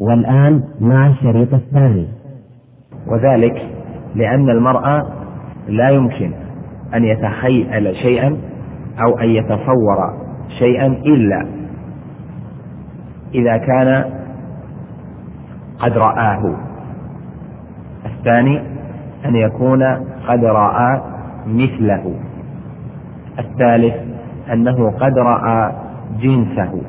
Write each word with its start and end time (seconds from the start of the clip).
والآن 0.00 0.62
مع 0.80 1.06
الشريط 1.06 1.54
الثاني. 1.54 2.06
وذلك 3.06 3.68
لأن 4.14 4.50
المرأة 4.50 5.06
لا 5.68 5.90
يمكن 5.90 6.32
أن 6.94 7.04
يتخيل 7.04 7.96
شيئا 7.96 8.36
أو 9.04 9.18
أن 9.18 9.28
يتصور 9.28 10.14
شيئا 10.58 10.86
إلا 10.86 11.46
إذا 13.34 13.56
كان 13.56 14.04
قد 15.78 15.92
رآه. 15.98 16.56
الثاني 18.06 18.60
أن 19.24 19.36
يكون 19.36 19.82
قد 20.28 20.44
رأى 20.44 21.00
مثله. 21.46 22.14
الثالث 23.38 23.94
أنه 24.52 24.90
قد 24.90 25.18
رأى 25.18 25.72
جنسه. 26.20 26.82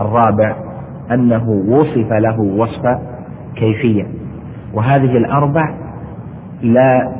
الرابع 0.00 0.65
أنه 1.12 1.50
وصف 1.68 2.12
له 2.12 2.40
وصف 2.40 2.82
كيفية. 3.56 4.06
وهذه 4.74 5.16
الأربع 5.16 5.74
لا 6.62 7.12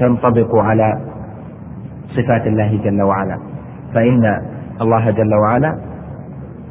تنطبق 0.00 0.56
على 0.56 1.00
صفات 2.08 2.46
الله 2.46 2.80
جل 2.84 3.02
وعلا. 3.02 3.38
فإن 3.94 4.40
الله 4.80 5.10
جل 5.10 5.34
وعلا 5.34 5.76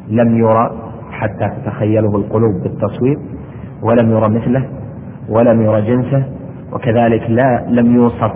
لم 0.08 0.38
يرى 0.38 0.72
حتى 1.12 1.50
تتخيله 1.58 2.16
القلوب 2.16 2.64
بالتصوير 2.64 3.18
ولم 3.84 4.12
يرى 4.12 4.30
مثله 4.30 4.66
ولم 5.30 5.62
يرى 5.62 5.82
جنسه 5.82 6.24
وكذلك 6.74 7.30
لا 7.30 7.66
لم 7.68 7.96
يوصف 7.96 8.32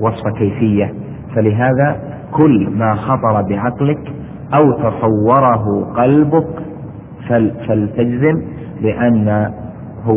وصف 0.00 0.26
كيفية. 0.38 0.94
فلهذا 1.34 1.96
كل 2.32 2.70
ما 2.70 2.94
خطر 2.94 3.42
بعقلك 3.42 4.12
أو 4.54 4.72
تصوره 4.72 5.92
قلبك 5.96 6.46
فلتجزم 7.68 8.42
بأنه 8.82 9.52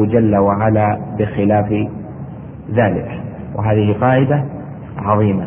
جل 0.06 0.38
وعلا 0.38 1.00
بخلاف 1.20 1.72
ذلك. 2.74 3.22
وهذه 3.56 3.96
قاعدة 4.02 4.46
عظيمة. 4.98 5.46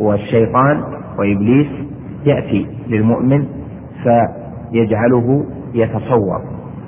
والشيطان 0.00 0.82
وإبليس 1.18 1.66
يأتي 2.26 2.66
للمؤمن 2.88 3.46
فيجعله 4.02 5.44
يتصور 5.74 6.40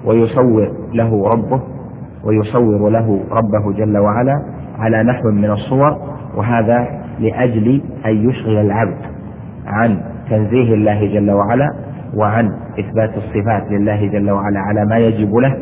ويصور 0.05 0.73
له 0.95 1.29
ربه 1.29 1.61
ويصور 2.25 2.89
له 2.91 3.21
ربه 3.31 3.73
جل 3.73 3.99
وعلا 3.99 4.43
على 4.79 5.03
نحو 5.03 5.31
من 5.31 5.51
الصور 5.51 5.97
وهذا 6.37 6.89
لأجل 7.21 7.83
أن 8.07 8.29
يشغل 8.31 8.57
العبد. 8.59 9.08
عن 9.69 10.01
تنزيه 10.31 10.75
الله 10.75 11.07
جل 11.07 11.31
وعلا 11.31 11.69
وعن 12.15 12.53
إثبات 12.81 13.11
الصفات 13.17 13.71
لله 13.71 14.07
جل 14.07 14.31
وعلا 14.31 14.61
على 14.61 14.85
ما 14.87 14.99
يجب 14.99 15.35
له 15.37 15.57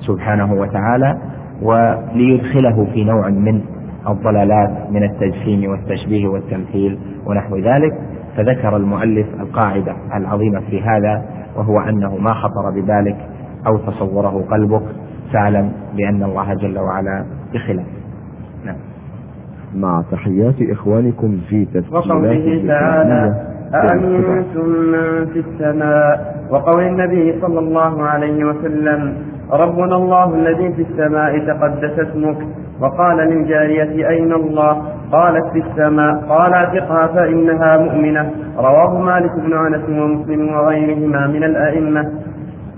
سبحانه 0.00 0.52
وتعالى 0.52 1.18
وليدخله 1.62 2.86
في 2.94 3.04
نوع 3.04 3.28
من 3.28 3.60
الضلالات 4.08 4.90
من 4.90 5.02
التجسيم 5.04 5.70
والتشبيه 5.70 6.28
والتمثيل 6.28 6.98
ونحو 7.26 7.56
ذلك. 7.56 7.92
فذكر 8.36 8.76
المؤلف 8.76 9.26
القاعدة 9.40 9.96
العظيمة 10.14 10.60
في 10.60 10.80
هذا 10.82 11.24
وهو 11.56 11.80
أنه 11.80 12.16
ما 12.16 12.34
خطر 12.34 12.70
ببالك 12.70 13.16
أو 13.66 13.76
تصوره 13.76 14.44
قلبك 14.50 14.82
فاعلم 15.32 15.72
بأن 15.96 16.22
الله 16.22 16.54
جل 16.54 16.78
وعلا 16.78 17.24
بخلاف. 17.54 17.86
نعم. 18.64 18.76
مع 19.76 20.02
تحيات 20.12 20.54
إخوانكم 20.70 21.38
في 21.48 21.64
تسجيلات 21.64 22.06
وقوله 22.06 22.64
تعالى 22.68 23.34
أأمنتم 23.74 24.68
من 24.68 25.26
في 25.26 25.38
السماء؟ 25.38 26.34
وقول 26.50 26.82
النبي 26.82 27.40
صلى 27.40 27.58
الله 27.58 28.02
عليه 28.02 28.44
وسلم 28.44 29.14
ربنا 29.52 29.96
الله 29.96 30.34
الذي 30.34 30.72
في 30.72 30.82
السماء 30.82 31.38
تقدس 31.38 31.98
اسمك. 31.98 32.36
وقال 32.80 33.16
للجارية 33.16 34.08
أين 34.08 34.32
الله؟ 34.32 34.82
قالت 35.12 35.46
في 35.52 35.58
السماء. 35.58 36.14
قال 36.28 36.52
اعتقها 36.52 37.06
فإنها 37.06 37.76
مؤمنة. 37.76 38.30
رواه 38.58 38.98
مالك 39.00 39.32
بن 39.36 39.52
أنس 39.66 39.88
ومسلم 39.88 40.54
وغيرهما 40.54 41.26
من 41.26 41.44
الأئمة. 41.44 42.10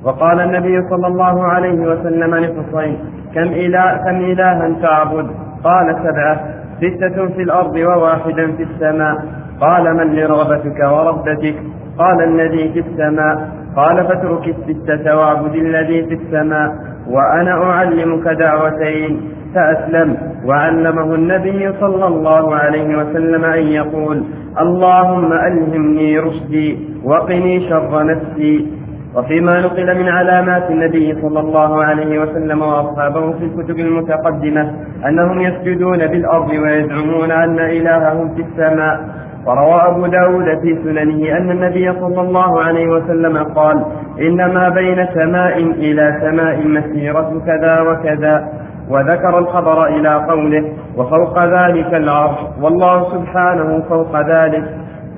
وقال 0.04 0.41
النبي 0.41 0.88
صلى 0.91 1.06
الله 1.06 1.43
عليه 1.44 1.81
وسلم 1.81 2.34
لحصين 2.34 2.97
كم 3.34 3.43
إله 3.43 3.97
كم 3.97 4.16
إلها 4.16 4.81
تعبد؟ 4.82 5.26
قال 5.64 5.97
سبعة. 6.04 6.59
ستة 6.80 7.26
في 7.26 7.42
الأرض 7.42 7.74
وواحدا 7.76 8.52
في 8.52 8.62
السماء. 8.62 9.24
قال 9.60 9.96
من 9.96 10.14
لرغبتك 10.14 10.80
ورهبتك 10.80 11.54
قال 11.98 12.24
الذي 12.24 12.72
في 12.72 12.78
السماء. 12.78 13.48
قال 13.76 13.96
فاترك 13.96 14.54
الستة 14.68 15.16
واعبد 15.16 15.54
الذي 15.54 16.02
في 16.02 16.14
السماء 16.14 16.74
وأنا 17.10 17.52
أعلمك 17.52 18.28
دعوتين. 18.28 19.20
فأسلم. 19.54 20.16
وعلمه 20.46 21.14
النبي 21.14 21.72
صلى 21.80 22.06
الله 22.06 22.54
عليه 22.54 22.98
وسلم 22.98 23.44
أن 23.44 23.62
يقول 23.62 24.24
اللهم 24.60 25.32
ألهمني 25.32 26.19
رشدي 26.19 26.78
وقني 27.04 27.69
شر 27.69 28.04
نفسي. 28.04 28.80
وفيما 29.16 29.60
نقل 29.60 29.98
من 29.98 30.09
علامات 30.09 30.71
النبي 30.71 31.15
صلى 31.22 31.41
الله 31.41 31.84
عليه 31.84 32.19
وسلم 32.19 32.62
وأصحابه 32.62 33.32
في 33.32 33.44
الكتب 33.44 33.78
المتقدمة 33.78 34.72
أنهم 35.09 35.41
يسجدون 35.41 36.06
بالأرض 36.06 36.50
ويزعمون 36.50 37.31
أن 37.31 37.59
إلههم 37.59 38.34
في 38.34 38.43
السماء. 38.43 39.00
وروى 39.47 39.81
أبو 39.87 40.06
داود 40.06 40.44
في 40.62 40.78
سننه 40.84 41.37
أن 41.37 41.50
النبي 41.50 41.93
صلى 41.93 42.20
الله 42.20 42.62
عليه 42.62 42.87
وسلم 42.87 43.38
قال 43.38 43.84
إنما 44.20 44.69
بين 44.69 45.06
سماء 45.15 45.59
إلى 45.59 46.19
سماء 46.20 46.69
مسيرة 46.69 47.43
كذا 47.47 47.81
وكذا. 47.81 48.49
وذكر 48.91 49.38
الخبر 49.38 49.87
إلى 49.87 50.15
قوله 50.28 50.65
وفوق 50.97 51.44
ذلك 51.44 51.94
العرش. 51.94 52.38
والله 52.62 53.10
سبحانه 53.10 53.82
فوق 53.88 54.20
ذلك. 54.20 54.65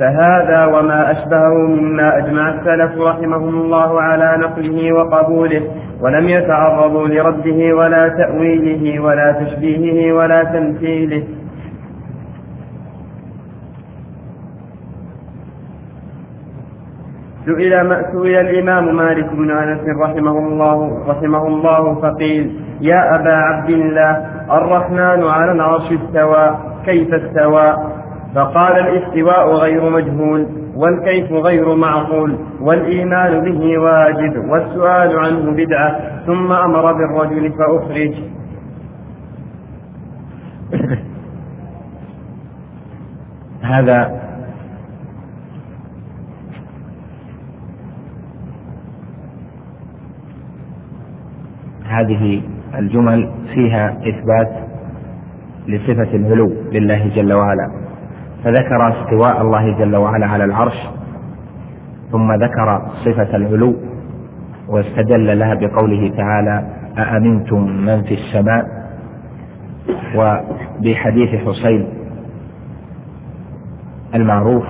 فهذا 0.02 0.66
وما 0.66 1.10
أشبهه 1.10 1.54
مما 1.54 2.18
أجمع 2.18 2.48
السلف 2.48 3.00
رحمهم 3.00 3.48
الله 3.54 4.00
على 4.00 4.36
نقله 4.38 4.92
وقبوله 4.92 5.62
ولم 6.00 6.28
يتعرضوا 6.28 7.08
لرده 7.08 7.76
ولا 7.76 8.08
تأويله 8.08 9.00
ولا 9.00 9.32
تشبيهه 9.32 10.12
ولا 10.12 10.44
تمثيله. 10.44 11.22
سئل 17.46 17.96
سئل 18.12 18.36
الإمام 18.36 18.96
مالك 18.96 19.32
بن 19.32 19.50
أنس 19.50 19.80
رحمه 20.00 20.38
الله 20.38 21.04
رحمه 21.08 21.46
الله 21.46 21.94
فقيل 21.94 22.60
يا 22.80 23.14
أبا 23.14 23.34
عبد 23.34 23.70
الله 23.70 24.12
الرحمن 24.50 25.24
على 25.24 25.52
العرش 25.52 25.92
استوى 25.92 26.56
كيف 26.84 27.14
استوى؟ 27.14 28.01
فقال 28.34 28.72
الاستواء 28.78 29.54
غير 29.54 29.90
مجهول 29.90 30.46
والكيف 30.76 31.32
غير 31.32 31.74
معقول 31.74 32.38
والإيمان 32.60 33.40
به 33.44 33.78
واجب 33.78 34.36
والسؤال 34.50 35.18
عنه 35.18 35.50
بدعة 35.50 36.22
ثم 36.26 36.52
أمر 36.52 36.92
بالرجل 36.92 37.52
فأخرج. 37.52 38.14
هذا 43.62 44.22
هذه 51.84 52.42
الجمل 52.78 53.30
فيها 53.54 53.96
إثبات 54.08 54.52
لصفة 55.68 56.16
العلو 56.16 56.52
لله 56.72 57.08
جل 57.14 57.32
وعلا. 57.32 57.91
فذكر 58.44 58.88
استواء 59.02 59.42
الله 59.42 59.78
جل 59.78 59.96
وعلا 59.96 60.26
على 60.26 60.44
العرش 60.44 60.74
ثم 62.12 62.32
ذكر 62.32 62.82
صفة 63.04 63.36
العلو 63.36 63.74
واستدل 64.68 65.38
لها 65.38 65.54
بقوله 65.54 66.12
تعالى 66.16 66.64
أأمنتم 66.98 67.62
من 67.70 68.02
في 68.02 68.14
السماء؟ 68.14 68.82
وبحديث 70.16 71.28
حسين 71.48 71.88
المعروف 74.14 74.64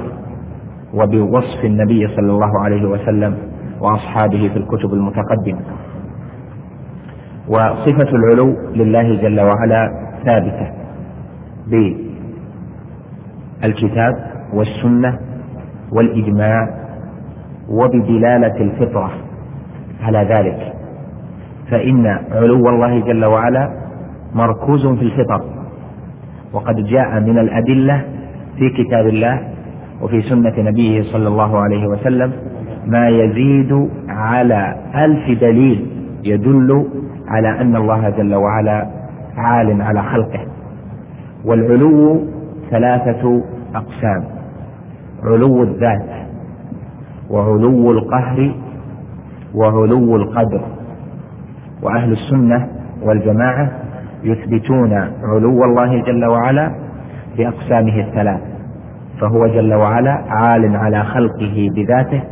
وبوصف 0.94 1.64
النبي 1.64 2.08
صلى 2.08 2.32
الله 2.32 2.60
عليه 2.60 2.84
وسلم 2.88 3.38
وأصحابه 3.80 4.48
في 4.48 4.56
الكتب 4.56 4.92
المتقدمة. 4.94 5.60
وصفة 7.48 8.08
العلو 8.16 8.56
لله 8.74 9.22
جل 9.22 9.40
وعلا 9.40 9.88
ثابتة 10.24 10.70
بالكتاب 13.62 14.14
والسنة 14.52 15.18
والإجماع 15.92 16.68
وبدلالة 17.68 18.56
الفطرة 18.60 19.10
على 20.02 20.18
ذلك. 20.18 20.72
فإن 21.70 22.06
علو 22.32 22.68
الله 22.68 22.98
جل 23.00 23.24
وعلا 23.24 23.70
مركوز 24.34 24.86
في 24.86 25.02
الفطر 25.02 25.44
وقد 26.52 26.76
جاء 26.76 27.20
من 27.20 27.38
الأدلة 27.38 28.04
في 28.58 28.70
كتاب 28.70 29.06
الله 29.06 29.40
وفي 30.02 30.22
سنة 30.22 30.52
نبيه 30.58 31.02
صلى 31.02 31.28
الله 31.28 31.58
عليه 31.58 31.86
وسلم 31.86 32.32
ما 32.86 33.08
يزيد 33.08 33.88
على 34.08 34.74
ألف 34.94 35.40
دليل 35.40 35.86
يدل 36.24 36.86
على 37.28 37.60
أن 37.60 37.76
الله 37.76 38.10
جل 38.10 38.34
وعلا 38.34 38.86
عال 39.36 39.82
على 39.82 40.02
خلقه. 40.02 40.40
والعلو 41.44 42.26
ثلاثة 42.72 43.42
أقسام. 43.74 44.24
علو 45.24 45.62
الذات 45.62 46.08
وعلو 47.30 47.90
القهر 47.92 48.54
وعلو 49.54 50.16
القدر. 50.16 50.60
وأهل 51.82 52.12
السنة 52.12 52.68
والجماعة 53.02 53.70
يثبتون 54.24 54.92
علو 55.22 55.64
الله 55.64 56.02
جل 56.02 56.24
وعلا 56.24 56.70
بأقسامه 57.38 58.00
الثلاث. 58.00 58.40
فهو 59.20 59.46
جل 59.46 59.74
وعلا 59.74 60.22
عال 60.28 60.76
على 60.76 61.04
خلقه 61.04 61.70
بذاته 61.76 62.22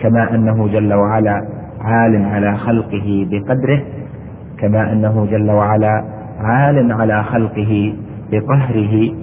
كما 0.00 0.34
أنه 0.34 0.68
جل 0.68 0.94
وعلا 0.94 1.46
عال 1.80 2.24
على 2.24 2.56
خلقه 2.56 3.26
بقدره 3.30 3.82
كما 4.58 4.92
أنه 4.92 5.26
جل 5.30 5.50
وعلا 5.50 6.04
عال 6.40 6.92
على 6.92 7.22
خلقه 7.24 7.94
بقهره 8.32 9.14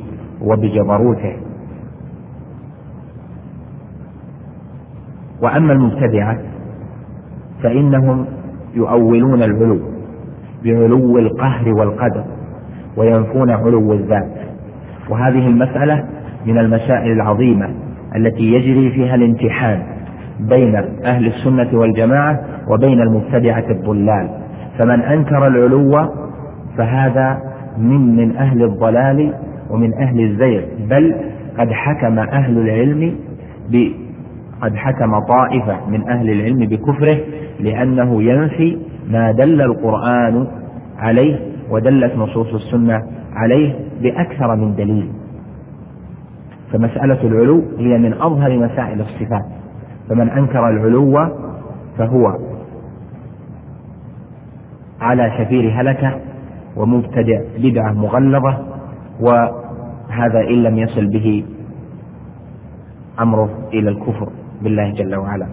وبجبروته. 0.44 1.36
وأما 5.42 5.74
المبتدعة 5.74 6.38
فإنهم 7.64 8.26
يؤولون 8.76 9.44
العلو 9.44 9.80
بعلو 10.64 11.18
القهر 11.18 11.70
والقدر 11.74 12.24
وينفون 12.98 13.50
علو 13.50 13.94
الذات. 13.94 14.32
وهذه 15.10 15.48
المسألة 15.48 16.06
من 16.46 16.58
المسائل 16.58 17.12
العظيمة 17.12 17.70
التي 18.16 18.44
يجري 18.54 18.92
فيها 18.92 19.16
الامتحان 19.16 19.84
بين 20.40 20.76
أهل 21.06 21.28
السنة 21.28 21.80
والجماعة 21.80 22.40
وبين 22.68 23.02
المبتدعة 23.02 23.66
الضلال. 23.70 24.30
فمن 24.80 25.02
أنكر 25.02 25.48
العلو 25.48 26.10
فهذا 26.78 27.40
من 27.78 28.16
من 28.16 28.38
أهل 28.38 28.64
الضلال 28.64 29.34
ومن 29.74 29.94
أهل 29.94 30.20
الزيغ 30.20 30.62
بل 30.90 31.16
قد 31.60 31.72
حكم 31.72 32.20
أهل 32.20 32.58
العلم 32.58 33.16
ب 33.72 33.92
قد 34.62 34.76
حكم 34.76 35.20
طائفة 35.20 35.90
من 35.90 36.10
أهل 36.10 36.30
العلم 36.30 36.60
بكفره 36.60 37.18
لأنه 37.60 38.24
ينفي 38.24 38.78
ما 39.10 39.32
دل 39.32 39.62
القرآن 39.62 40.48
عليه 40.98 41.40
ودلت 41.70 42.16
نصوص 42.18 42.54
السنة 42.54 43.04
عليه 43.34 43.76
بأكثر 44.02 44.56
من 44.56 44.76
دليل. 44.76 45.10
فمسألة 46.74 47.24
العلو 47.24 47.64
هي 47.78 47.98
من 47.98 48.14
أظهر 48.14 48.58
مسائل 48.58 49.02
الصفات. 49.02 49.46
فمن 50.10 50.30
أنكر 50.30 50.70
العلو 50.70 51.28
فهو 51.98 52.38
على 55.02 55.32
شفير 55.38 55.72
هلكة 55.82 56.16
ومبتدع 56.76 57.42
بدعة 57.58 57.92
مغلظة 57.94 58.58
وهذا 60.14 60.40
إن 60.40 60.64
لم 60.64 60.78
يصل 60.78 61.06
به 61.08 61.46
أمره 63.20 63.50
إلى 63.74 63.90
الكفر 63.90 64.30
بالله 64.62 64.92
جل 64.92 65.16
وعلا. 65.16 65.48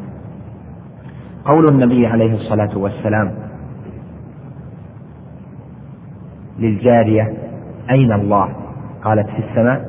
قول 1.44 1.68
النبي 1.68 2.06
عليه 2.06 2.34
الصلاة 2.34 2.78
والسلام 2.78 3.32
للجارية 6.58 7.32
أين 7.90 8.12
الله؟ 8.12 8.48
قالت 9.04 9.28
في 9.30 9.38
السماء. 9.38 9.84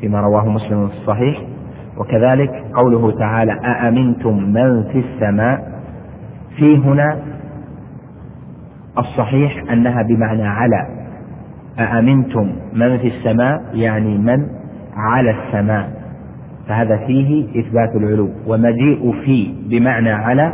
فيما 0.00 0.20
رواه 0.20 0.48
مسلم 0.48 0.88
في 0.88 0.94
الصحيح. 0.94 1.42
وكذلك 1.96 2.64
قوله 2.74 3.18
تعالى 3.18 3.52
أأمنتم 3.52 4.42
من 4.42 4.82
في 4.82 4.98
السماء؟ 4.98 5.82
في 6.56 6.76
هنا 6.76 7.18
الصحيح 8.98 9.72
أنها 9.72 10.02
بمعنى 10.02 10.46
على. 10.46 10.97
أأمنتم 11.78 12.52
من 12.72 12.98
في 12.98 13.08
السماء؟ 13.08 13.62
يعني 13.74 14.18
من 14.18 14.46
على 14.96 15.30
السماء. 15.30 15.88
فهذا 16.68 16.96
فيه 16.96 17.60
إثبات 17.60 17.96
العلو. 17.96 18.28
ومجيء 18.46 19.12
في 19.24 19.54
بمعنى 19.70 20.10
على 20.10 20.52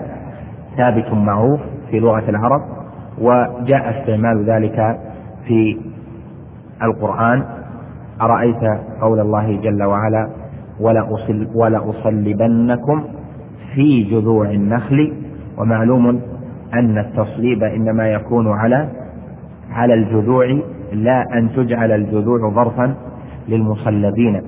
ثابت 0.77 1.13
معروف 1.13 1.61
في 1.91 2.01
لغة 2.01 2.31
العرب 2.31 2.61
وجاء 3.19 4.01
استعمال 4.01 4.45
ذلك 4.51 4.99
في 5.47 5.77
القرآن. 6.83 7.45
أرأيت 8.21 8.63
قول 9.01 9.21
الله 9.21 9.57
جل 9.61 9.83
وعلا 9.83 10.29
ولأصل 10.81 11.47
ولأصلبنكم 11.55 13.05
في 13.75 14.03
جذوع 14.03 14.51
النخل 14.51 15.13
ومعلوم 15.59 16.21
أن 16.75 16.99
التصليب 16.99 17.63
إنما 17.63 18.09
يكون 18.13 18.49
على 18.49 18.89
على 19.73 19.95
الجذوع 19.95 20.59
لا 20.95 21.25
أن 21.39 21.53
تجعل 21.57 21.93
الجذوع 21.93 22.51
ظرفا 22.51 22.95
للمصلبين 23.49 24.43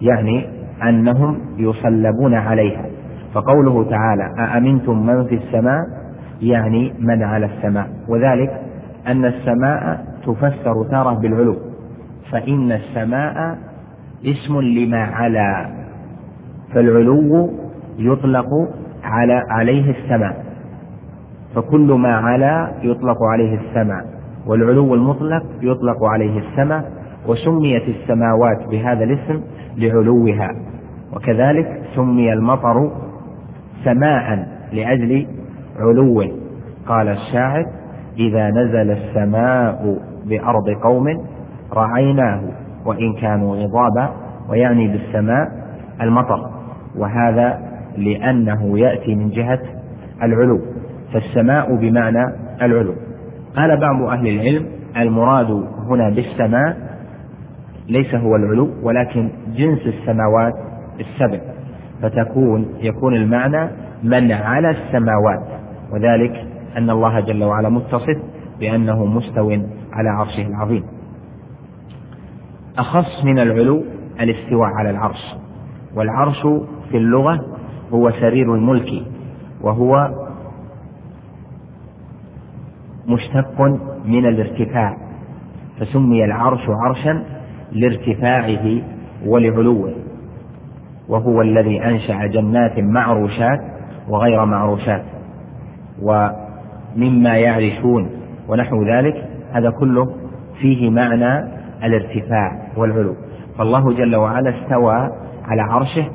يعني 0.00 0.46
أنهم 0.82 1.38
يصلبون 1.58 2.34
عليها. 2.34 2.84
فقوله 3.34 3.90
تعالى 3.90 4.34
أأمنتم 4.38 5.06
من 5.06 5.24
في 5.24 5.34
السماء؟ 5.34 5.84
يعني 6.42 6.92
من 6.98 7.22
على 7.22 7.46
السماء. 7.46 7.88
وذلك 8.08 8.60
أن 9.06 9.24
السماء 9.24 10.04
تفسر 10.26 10.84
تارة 10.90 11.14
بالعلو. 11.14 11.56
فإن 12.32 12.72
السماء 12.72 13.58
اسم 14.24 14.60
لما 14.60 15.02
على 15.04 15.66
فالعلو 16.74 17.50
يطلق 17.98 18.48
على 19.04 19.42
عليه 19.50 19.90
السماء. 19.90 20.44
فكل 21.54 21.92
ما 21.92 22.14
علا 22.16 22.70
يطلق 22.82 23.22
عليه 23.32 23.58
السماء. 23.58 24.19
والعلو 24.46 24.94
المطلق 24.94 25.42
يطلق 25.62 26.04
عليه 26.04 26.38
السماء 26.38 26.92
وسميت 27.26 27.82
السماوات 27.88 28.68
بهذا 28.70 29.04
الاسم 29.04 29.42
لعلوها. 29.76 30.50
وكذلك 31.12 31.82
سمي 31.94 32.32
المطر 32.32 32.90
سماء 33.84 34.48
لأجل 34.72 35.26
علوه 35.78 36.30
قال 36.86 37.08
الشاعر 37.08 37.66
إذا 38.18 38.50
نزل 38.50 38.90
السماء 38.90 39.98
بأرض 40.26 40.70
قوم 40.82 41.04
رعيناه 41.72 42.42
وإن 42.86 43.12
كانوا 43.20 43.56
غضابا 43.56 44.10
ويعني 44.48 44.88
بالسماء 44.88 45.48
المطر. 46.00 46.50
وهذا 46.98 47.58
لأنه 47.96 48.78
يأتي 48.78 49.14
من 49.14 49.30
جهة 49.30 49.60
العلو. 50.22 50.60
فالسماء 51.12 51.74
بمعنى 51.74 52.34
العلو. 52.62 52.94
قال 53.56 53.80
بعض 53.80 54.02
أهل 54.02 54.28
العلم 54.28 54.66
المراد 54.96 55.50
هنا 55.88 56.10
بالسماء 56.10 56.76
ليس 57.88 58.14
هو 58.14 58.36
العلو 58.36 58.70
ولكن 58.82 59.30
جنس 59.56 59.80
السماوات 59.86 60.54
السبع 61.00 61.40
فتكون 62.02 62.66
يكون 62.80 63.14
المعنى 63.14 63.70
من 64.02 64.32
على 64.32 64.70
السماوات 64.70 65.46
وذلك 65.92 66.46
أن 66.76 66.90
الله 66.90 67.20
جل 67.20 67.44
وعلا 67.44 67.68
متصف 67.68 68.16
بأنه 68.60 69.04
مستو 69.04 69.50
على 69.92 70.08
عرشه 70.08 70.46
العظيم. 70.46 70.84
أخص 72.78 73.24
من 73.24 73.38
العلو 73.38 73.84
الاستواء 74.20 74.68
على 74.68 74.90
العرش 74.90 75.34
والعرش 75.96 76.42
في 76.90 76.96
اللغة 76.96 77.40
هو 77.92 78.10
سرير 78.10 78.54
الملك 78.54 79.02
وهو 79.60 80.10
مشتق 83.10 83.60
من 84.04 84.26
الارتفاع 84.26 84.96
فسمي 85.78 86.24
العرش 86.24 86.68
عرشا 86.68 87.22
لارتفاعه 87.72 88.82
ولعلوه 89.26 89.92
وهو 91.08 91.42
الذي 91.42 91.84
أنشأ 91.84 92.26
جنات 92.26 92.78
معروشات 92.78 93.60
وغير 94.08 94.44
معروشات 94.44 95.02
ومما 96.02 97.36
يعرشون 97.36 98.10
ونحو 98.48 98.84
ذلك 98.84 99.24
هذا 99.52 99.70
كله 99.70 100.06
فيه 100.60 100.90
معنى 100.90 101.44
الارتفاع 101.84 102.62
والعلو. 102.76 103.14
فالله 103.58 103.92
جل 103.92 104.16
وعلا 104.16 104.50
استوى 104.50 104.94
على 105.44 105.62
عرشه 105.62 106.08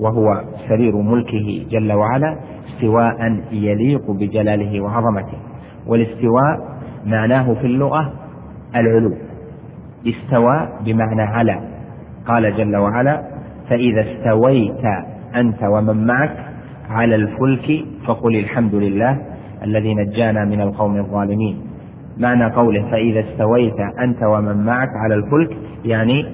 وهو 0.00 0.44
سرير 0.68 0.96
ملكه 0.96 1.66
جل 1.70 1.92
وعلا 1.92 2.36
استواء 2.68 3.40
يليق 3.52 4.10
بجلاله 4.10 4.80
وعظمته. 4.80 5.38
والاستواء 5.86 6.78
معناه 7.06 7.54
في 7.54 7.66
اللغة 7.66 8.12
العلو. 8.76 9.14
استوى 10.06 10.68
بمعنى 10.84 11.22
على. 11.22 11.60
قال 12.26 12.56
جل 12.56 12.76
وعلا 12.76 13.22
فإذا 13.68 14.00
استويت 14.12 14.84
أنت 15.36 15.62
ومن 15.62 16.06
معك 16.06 16.36
على 16.90 17.14
الفلك 17.14 17.84
فقل 18.06 18.36
الحمد 18.36 18.74
لله 18.74 19.18
الذي 19.64 19.94
نجانا 19.94 20.44
من 20.44 20.60
القوم 20.60 20.96
الظالمين. 20.96 21.60
معنى 22.18 22.54
قوله 22.54 22.90
فإذا 22.90 23.20
استويت 23.20 23.80
أنت 24.04 24.22
ومن 24.22 24.64
معك 24.64 24.88
على 25.04 25.14
الفلك 25.14 25.56
يعني 25.84 26.26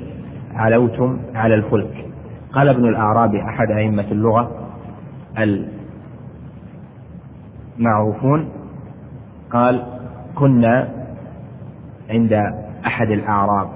علوتم 0.54 1.18
على 1.34 1.54
الفلك. 1.54 2.04
قال 2.52 2.68
ابن 2.68 2.84
الأعرابي 2.88 3.42
أحد 3.42 3.70
أئمة 3.70 4.06
اللغة 4.12 4.50
المعروفون 7.78 8.48
قال 9.52 9.82
كنا 10.34 10.88
عند 12.10 12.32
أحد 12.86 13.10
الأعراب 13.10 13.68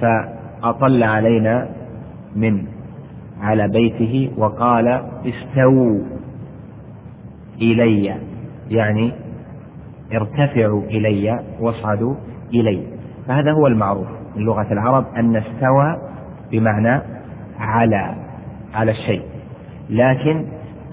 فأطل 0.00 1.02
علينا 1.02 1.68
من 2.36 2.66
على 3.40 3.68
بيته 3.68 4.32
وقال 4.36 4.88
استووا 5.26 6.00
إلي 7.62 8.16
يعني 8.70 9.12
ارتفعوا 10.12 10.82
إلي 10.82 11.40
واصعدوا 11.60 12.14
إلي. 12.54 12.82
فهذا 13.28 13.52
هو 13.52 13.66
المعروف 13.66 14.08
من 14.36 14.42
لغة 14.42 14.72
العرب 14.72 15.06
أن 15.16 15.36
استوى 15.36 15.96
بمعنى 16.52 17.02
على 17.58 18.14
على 18.74 18.90
الشيء. 18.90 19.22
لكن 19.90 20.44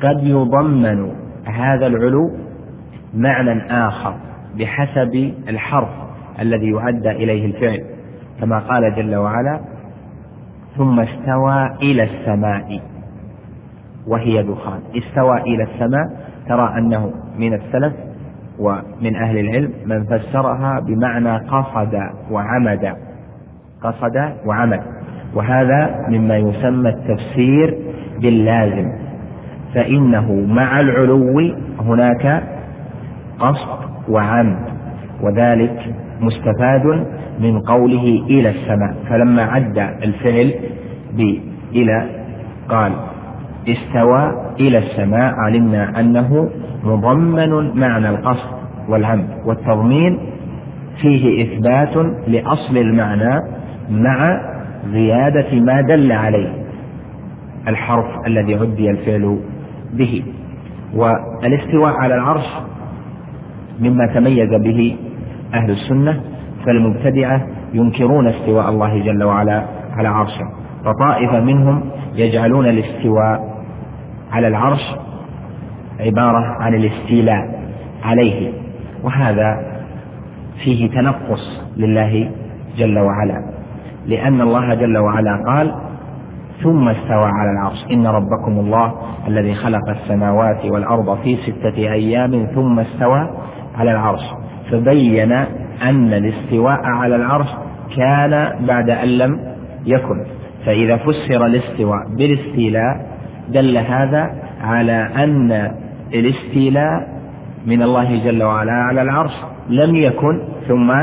قد 0.03 0.23
يضمن 0.23 1.11
هذا 1.45 1.88
العلو 1.88 2.31
معنى 3.13 3.62
آخر 3.88 4.13
بحسب 4.60 5.34
الحرف 5.50 5.89
الذي 6.39 6.65
يؤدى 6.65 7.12
إليه 7.12 7.46
الفعل. 7.46 7.84
كما 8.41 8.60
قال 8.60 8.96
جل 8.96 9.15
وعلا 9.15 9.60
ثم 10.77 11.00
استوى 11.00 11.70
إلى 11.82 12.03
السماء 12.03 12.82
وهي 14.08 14.44
دخان. 14.44 14.80
استوى 14.96 15.41
إلى 15.41 15.63
السماء 15.63 16.06
ترى 16.48 16.74
أنه 16.77 17.13
من 17.38 17.53
السلف 17.53 17.94
ومن 18.60 19.15
أهل 19.15 19.38
العلم 19.38 19.72
من 19.86 20.03
فسرها 20.03 20.80
بمعنى 20.80 21.38
قصد 21.38 22.00
وعمد. 22.32 22.96
قصد 23.84 24.34
وعمد. 24.46 24.82
وهذا 25.34 26.06
مما 26.10 26.38
يسمى 26.38 26.89
التفسير 26.89 27.77
باللازم. 28.20 28.91
فإنه 29.74 30.46
مع 30.50 30.80
العلو 30.80 31.53
هناك 31.80 32.44
قصد 33.41 33.67
وعمد 34.10 34.60
وذلك 35.21 35.95
مستفاد 36.21 37.07
من 37.39 37.60
قوله 37.60 38.24
إلى 38.29 38.50
السماء. 38.50 38.95
فلما 39.10 39.43
عد 39.43 39.77
الفعل 39.77 40.53
بإلى 41.17 42.10
قال 42.69 42.91
استوى 43.67 44.31
إلى 44.60 44.77
السماء 44.77 45.33
علمنا 45.33 46.00
أنه 46.00 46.50
مضمن 46.83 47.79
معنى 47.79 48.10
القصد 48.10 48.50
والعمد. 48.89 49.27
والتضمين 49.45 50.17
فيه 51.01 51.43
إثبات 51.43 51.98
لأصل 52.27 52.77
المعنى 52.77 53.41
مع 53.89 54.41
زيادة 54.91 55.60
ما 55.60 55.81
دل 55.81 56.12
عليه 56.12 56.50
الحرف 57.67 58.05
الذي 58.27 58.55
عدي 58.55 58.89
الفعل 58.91 59.39
به. 59.93 60.24
والاستواء 60.95 61.93
على 61.93 62.15
العرش 62.15 62.45
مما 63.81 64.05
تميز 64.13 64.50
به 64.50 64.97
أهل 65.53 65.71
السنة 65.71 66.21
فالمبتدعة 66.65 67.47
ينكرون 67.73 68.27
استواء 68.27 68.69
الله 68.69 69.03
جل 69.03 69.23
وعلا 69.23 69.65
على 69.97 70.07
عرشه. 70.07 70.45
وطائفة 70.85 71.39
منهم 71.39 71.83
يجعلون 72.15 72.65
الاستواء 72.65 73.57
على 74.31 74.47
العرش 74.47 74.95
عبارة 76.00 76.45
عن 76.59 76.73
الاستيلاء 76.73 77.61
عليه. 78.03 78.51
وهذا 79.03 79.59
فيه 80.63 80.89
تنقص 80.89 81.61
لله 81.77 82.31
جل 82.77 83.00
وعلا. 83.00 83.51
لأن 84.05 84.41
الله 84.41 84.73
جل 84.73 84.97
وعلا 84.97 85.43
قال 85.47 85.75
ثم 86.63 86.88
استوى 86.88 87.25
على 87.25 87.51
العرش. 87.51 87.85
إن 87.91 88.07
ربكم 88.07 88.59
الله 88.59 88.93
الذي 89.27 89.53
خلق 89.53 89.89
السماوات 89.89 90.65
والأرض 90.65 91.17
في 91.17 91.35
ستة 91.35 91.77
أيام 91.77 92.47
ثم 92.55 92.79
استوى 92.79 93.29
على 93.81 93.91
العرش. 93.91 94.21
فبين 94.71 95.31
أن 95.81 96.13
الاستواء 96.13 96.79
على 96.83 97.15
العرش 97.15 97.47
كان 97.95 98.65
بعد 98.67 98.89
أن 98.89 99.07
لم 99.07 99.39
يكن. 99.85 100.25
فإذا 100.65 100.97
فسر 100.97 101.45
الاستواء 101.45 102.15
بالاستيلاء 102.17 103.05
دل 103.50 103.77
هذا 103.77 104.31
على 104.61 105.09
أن 105.23 105.71
الاستيلاء 106.13 107.07
من 107.65 107.81
الله 107.81 108.23
جل 108.25 108.43
وعلا 108.43 108.71
على 108.71 109.01
العرش 109.01 109.33
لم 109.69 109.95
يكن 109.95 110.41
ثم 110.67 110.93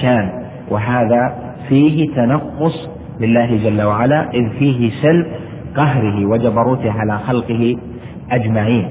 كان. 0.00 0.30
وهذا 0.70 1.34
فيه 1.68 2.14
تنقص 2.14 2.88
لله 3.20 3.56
جل 3.64 3.82
وعلا 3.82 4.30
إذ 4.30 4.48
فيه 4.58 4.90
سلب 5.02 5.26
قهره 5.76 6.26
وجبروته 6.26 6.92
على 6.92 7.18
خلقه 7.18 7.76
أجمعين. 8.30 8.88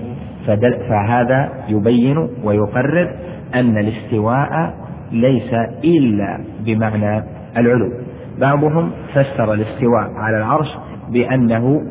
فهذا 0.90 1.50
يبين 1.70 2.18
ويقرر 2.44 3.16
أن 3.56 3.78
الاستواء 3.78 4.74
ليس 5.12 5.54
إلا 5.84 6.40
بمعنى 6.66 7.24
العلو. 7.58 7.92
بعضهم 8.40 8.92
فسر 9.14 9.54
الاستواء 9.54 10.12
على 10.16 10.38
العرش 10.38 10.68
بأنه 11.10 11.82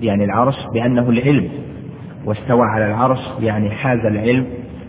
يعني 0.00 0.24
العرش 0.24 0.54
بأنه 0.74 1.10
العلم 1.10 1.48
واستوى 2.24 2.62
على 2.62 2.86
العرش 2.86 3.20
يعني 3.40 3.70
حاز 3.70 3.98
العلم 3.98 4.46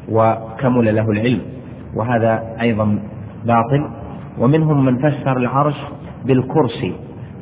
وكمل 0.10 0.96
له 0.96 1.12
العلم 1.12 1.42
وهذا 1.96 2.56
أيضا 2.62 3.00
باطل. 3.46 3.90
ومنهم 4.40 4.86
من 4.86 4.98
فسر 4.98 5.38
العرش 5.38 5.76
بالكرسي 6.26 6.94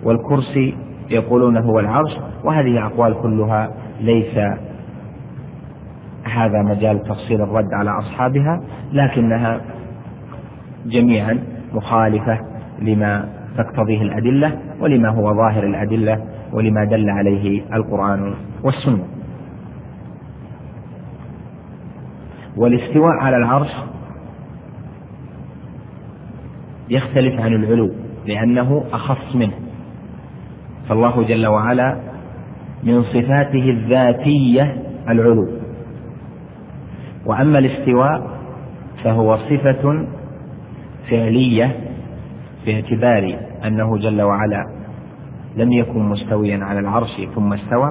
والكرسي 0.03 0.75
يقولون 1.11 1.57
هو 1.57 1.79
العرش 1.79 2.11
وهذه 2.43 2.85
أقوال 2.85 3.21
كلها 3.21 3.71
ليس 4.01 4.37
هذا 6.23 6.61
مجال 6.61 7.03
تفصيل 7.03 7.41
الرد 7.41 7.73
على 7.73 7.89
أصحابها 7.89 8.61
لكنها 8.93 9.61
جميعا 10.85 11.39
مخالفة 11.73 12.39
لما 12.79 13.29
تقتضيه 13.57 14.01
الأدلة 14.01 14.59
ولما 14.79 15.09
هو 15.09 15.35
ظاهر 15.35 15.63
الأدلة 15.63 16.25
ولما 16.53 16.85
دل 16.85 17.09
عليه 17.09 17.61
القرآن 17.73 18.33
والسنة. 18.63 19.03
والاستواء 22.57 23.13
على 23.13 23.37
العرش 23.37 23.71
يختلف 26.89 27.41
عن 27.41 27.53
العلو 27.53 27.91
لأنه 28.25 28.83
أخص 28.93 29.35
منه. 29.35 29.53
فالله 30.91 31.23
جل 31.23 31.47
وعلا 31.47 31.99
من 32.83 33.03
صفاته 33.03 33.69
الذاتية 33.69 34.75
العلو. 35.09 35.47
وأما 37.25 37.59
الاستواء 37.59 38.39
فهو 39.03 39.37
صفة 39.37 40.07
فعلية 41.09 41.75
باعتبار 42.65 43.35
أنه 43.65 43.97
جل 43.97 44.21
وعلا 44.21 44.65
لم 45.55 45.71
يكن 45.71 45.99
مستويا 45.99 46.59
على 46.63 46.79
العرش 46.79 47.21
ثم 47.35 47.53
استوى 47.53 47.89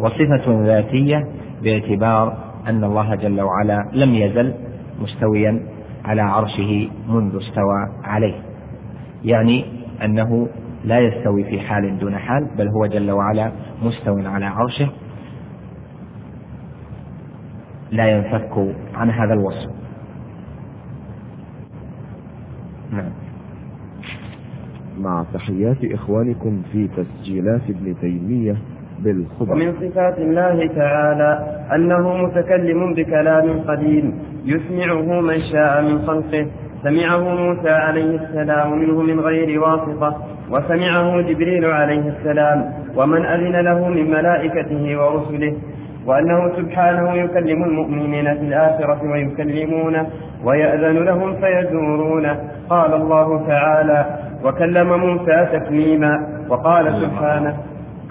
وصفة 0.00 0.64
ذاتية 0.64 1.18
باعتبار 1.62 2.36
أن 2.68 2.84
الله 2.84 3.14
جل 3.14 3.40
وعلا 3.40 3.90
لم 3.92 4.14
يزل 4.14 4.54
مستويا 5.00 5.62
على 6.04 6.22
عرشه 6.22 6.88
منذ 7.08 7.36
استوى 7.36 8.04
عليه. 8.04 8.34
يعني 9.24 9.64
أنه 10.04 10.48
لا 10.84 10.98
يستوي 10.98 11.44
في 11.44 11.60
حال 11.60 11.98
دون 11.98 12.18
حال 12.18 12.48
بل 12.58 12.68
هو 12.68 12.86
جل 12.86 13.10
وعلا 13.10 13.52
مستو 13.82 14.18
على 14.18 14.46
عرشه. 14.46 14.90
لا 17.90 18.06
ينفك 18.06 18.74
عن 18.94 19.10
هذا 19.10 19.34
الوصف. 19.34 19.70
نعم. 22.92 23.12
مع 24.98 25.24
تحيات 25.34 25.84
إخوانكم 25.84 26.62
في 26.72 26.88
تسجيلات 26.88 27.62
ابن 27.68 27.96
تيمية 28.00 28.56
بالخبر. 28.98 29.52
ومن 29.52 29.72
صفات 29.72 30.18
الله 30.18 30.66
تعالى 30.66 31.62
أنه 31.74 32.16
متكلم 32.16 32.94
بكلام 32.94 33.60
قديم 33.60 34.18
يسمعه 34.44 35.20
من 35.20 35.38
شاء 35.52 35.82
من 35.82 36.06
خلقه. 36.06 36.46
سمعه 36.82 37.18
موسى 37.18 37.70
عليه 37.70 38.16
السلام 38.16 38.78
منه 38.78 39.02
من 39.02 39.20
غير 39.20 39.60
واسطة. 39.60 40.31
وسمعه 40.52 41.20
جبريل 41.20 41.64
عليه 41.64 42.08
السلام 42.08 42.72
ومن 42.96 43.24
أذن 43.26 43.56
له 43.60 43.88
من 43.88 44.10
ملائكته 44.10 44.96
ورسله 45.00 45.56
وأنه 46.06 46.50
سبحانه 46.56 47.12
يكلم 47.14 47.64
المؤمنين 47.64 48.24
في 48.34 48.40
الآخرة 48.40 49.00
ويكلمونه 49.12 50.06
ويأذن 50.44 51.04
لهم 51.04 51.34
فيزورونه. 51.40 52.38
قال 52.70 52.94
الله 52.94 53.46
تعالى 53.46 54.06
وكلم 54.44 54.92
موسى 55.00 55.46
تكليما 55.52 56.26
وقال 56.48 57.00
سبحانه 57.02 57.56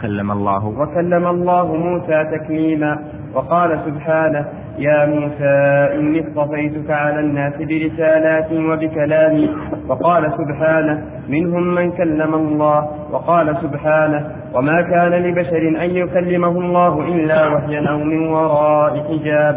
كلم 0.01 0.31
الله. 0.31 0.65
وكلم 0.65 1.27
الله 1.27 1.75
موسى 1.75 2.24
تكليما 2.38 3.00
وقال 3.33 3.79
سبحانه 3.86 4.45
يا 4.80 5.06
موسى 5.06 5.56
إني 6.00 6.20
اصطفيتك 6.28 6.92
على 6.92 7.20
الناس 7.20 7.54
برسالاتي 7.54 8.66
وبكلامي 8.66 9.50
وقال 9.88 10.32
سبحانه 10.38 11.01
منهم 11.30 11.75
من 11.75 11.92
كلم 11.92 12.34
الله. 12.34 12.88
وقال 13.12 13.58
سبحانه 13.62 14.25
وما 14.54 14.82
كان 14.82 15.12
لبشر 15.12 15.84
أن 15.84 15.90
يكلمه 15.96 16.48
الله 16.50 17.08
إلا 17.08 17.48
وحيا 17.48 17.90
أو 17.90 17.98
من 17.98 18.28
وراء 18.28 18.94
حجاب. 19.10 19.56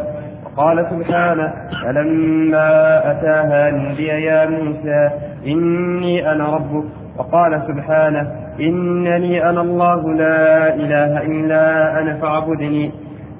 قال 0.57 0.87
سبحانه 0.91 1.53
فلما 1.85 2.71
أتاها 3.11 3.71
نودي 3.71 4.07
يا 4.07 4.47
موسى 4.47 5.11
إني 5.47 6.33
أنا 6.33 6.45
ربك. 6.55 6.85
وقال 7.19 7.63
سبحانه 7.69 8.33
إنني 8.61 9.51
أنا 9.51 9.61
الله 9.61 10.13
لا 10.13 10.75
إله 10.75 11.23
إلا 11.23 11.65
أنا 12.01 12.15
فاعبدني. 12.21 12.93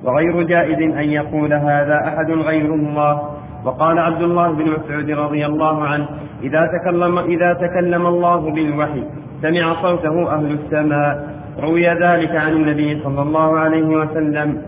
وغير 0.05 0.43
جائز 0.43 0.79
أن 0.79 1.09
يقول 1.11 1.53
هذا 1.53 1.97
أحد 2.09 2.31
غير 2.31 2.75
الله. 2.75 3.23
وقال 3.65 3.99
عبد 3.99 4.23
الله 4.23 4.53
بن 4.53 4.65
مسعود 4.65 5.11
رضي 5.11 5.47
الله 5.47 5.85
عنه 5.85 6.09
إذا 6.43 6.69
تكلم 6.79 7.19
إذا 7.19 7.53
تكلم 7.53 8.07
الله 8.07 8.51
بالوحي 8.51 9.05
سمع 9.43 9.83
صوته 9.83 10.35
أهل 10.35 10.51
السماء. 10.53 11.35
روي 11.63 11.89
ذلك 11.89 12.37
عن 12.37 12.53
النبي 12.53 13.03
صلى 13.03 13.23
الله 13.23 13.59
عليه 13.59 13.87
وسلم. 13.87 14.63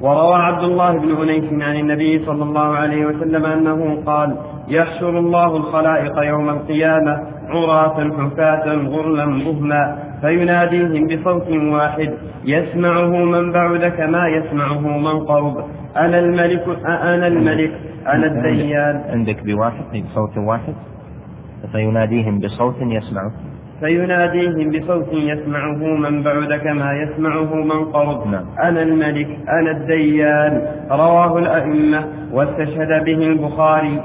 وروى 0.00 0.34
عبد 0.34 0.64
الله 0.64 0.92
بن 0.98 1.10
أنيس 1.22 1.62
عن 1.62 1.76
النبي 1.76 2.24
صلى 2.26 2.42
الله 2.42 2.76
عليه 2.76 3.06
وسلم 3.06 3.46
أنه 3.46 4.02
قال 4.06 4.36
يحشر 4.68 5.18
الله 5.18 5.56
الخلائق 5.56 6.22
يوم 6.22 6.48
القيامة 6.48 7.22
عراة 7.48 8.10
حفاة 8.18 8.74
غرلا 8.74 9.26
بهما. 9.26 9.98
فيناديهم 10.24 11.06
بصوت 11.06 11.48
واحد 11.50 12.10
يسمعه 12.44 13.08
من 13.24 13.52
بعد 13.52 13.84
كما 13.84 14.28
يسمعه 14.28 14.98
من 14.98 15.20
قرب. 15.24 15.64
أنا 15.96 16.18
الملك 16.18 16.64
أنا 16.86 17.26
الملك 17.26 17.72
أنا 18.06 18.26
الديان. 18.26 19.02
عندك 19.10 19.44
بواحد 19.44 19.84
بصوت 19.92 20.38
واحد؟ 20.38 20.74
فيناديهم 21.72 22.38
بصوت 22.38 22.76
يسمعه. 22.80 23.32
فيناديهم 23.80 24.70
بصوت 24.70 25.12
يسمعه 25.12 25.76
من 26.04 26.22
بعد 26.22 26.52
كما 26.54 26.92
يسمعه 26.92 27.54
من 27.54 27.84
قرب. 27.84 28.26
نعم. 28.26 28.44
أنا 28.62 28.82
الملك 28.82 29.28
أنا 29.48 29.70
الديان. 29.70 30.62
رواه 30.90 31.38
الأئمة 31.38 32.04
واستشهد 32.32 33.04
به 33.04 33.26
البخاري. 33.26 34.00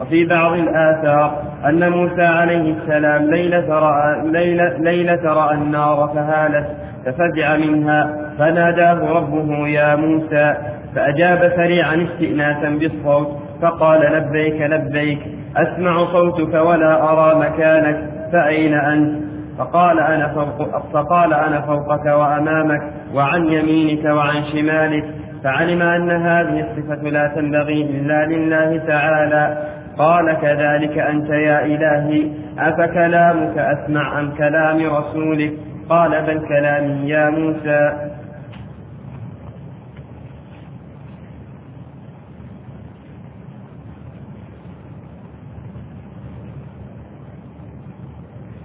وفي 0.00 0.24
بعض 0.26 0.52
الآثار 0.52 1.42
أن 1.68 1.90
موسى 1.90 2.22
عليه 2.22 2.74
السلام 2.74 3.22
ليلة 3.30 3.68
رأى, 3.68 4.30
ليلة, 4.30 4.76
ليلة 4.78 5.20
رأى 5.32 5.54
النار 5.54 6.10
فهالت 6.14 6.66
ففزع 7.06 7.56
منها 7.56 8.14
فناداه 8.38 9.12
ربه 9.12 9.68
يا 9.68 9.96
موسى 9.96 10.54
فأجاب 10.94 11.52
سريعا 11.56 12.06
استئناسا 12.12 12.68
بالصوت 12.68 13.28
فقال 13.62 14.00
لبيك 14.00 14.60
لبيك 14.62 15.18
أسمع 15.56 16.04
صوتك 16.12 16.54
ولا 16.54 17.12
أرى 17.12 17.38
مكانك 17.40 18.04
فأين 18.32 18.74
أنت؟ 18.74 19.28
فقال 19.58 20.00
أنا 20.00 20.28
فوق 20.28 20.78
فقال 20.92 21.34
أنا 21.34 21.60
فوقك 21.60 22.06
وأمامك 22.06 22.80
وعن 23.14 23.44
يمينك 23.52 24.04
وعن 24.04 24.44
شمالك 24.52 25.04
فعلم 25.44 25.82
أن 25.82 26.10
هذه 26.10 26.60
الصفة 26.60 27.02
لا 27.10 27.26
تنبغي 27.36 27.82
إلا 27.82 28.26
لله 28.26 28.78
تعالى. 28.86 29.58
قال 29.98 30.32
كذلك 30.40 30.98
أنت 30.98 31.30
يا 31.30 31.64
إلهي 31.64 32.30
أفكلامك 32.58 33.58
أسمع 33.58 34.20
أم 34.20 34.30
كلام 34.30 34.76
رسولك؟ 34.76 35.52
قال 35.88 36.10
بل 36.22 36.48
كلامي 36.48 37.08
يا 37.08 37.30
موسى. 37.30 38.10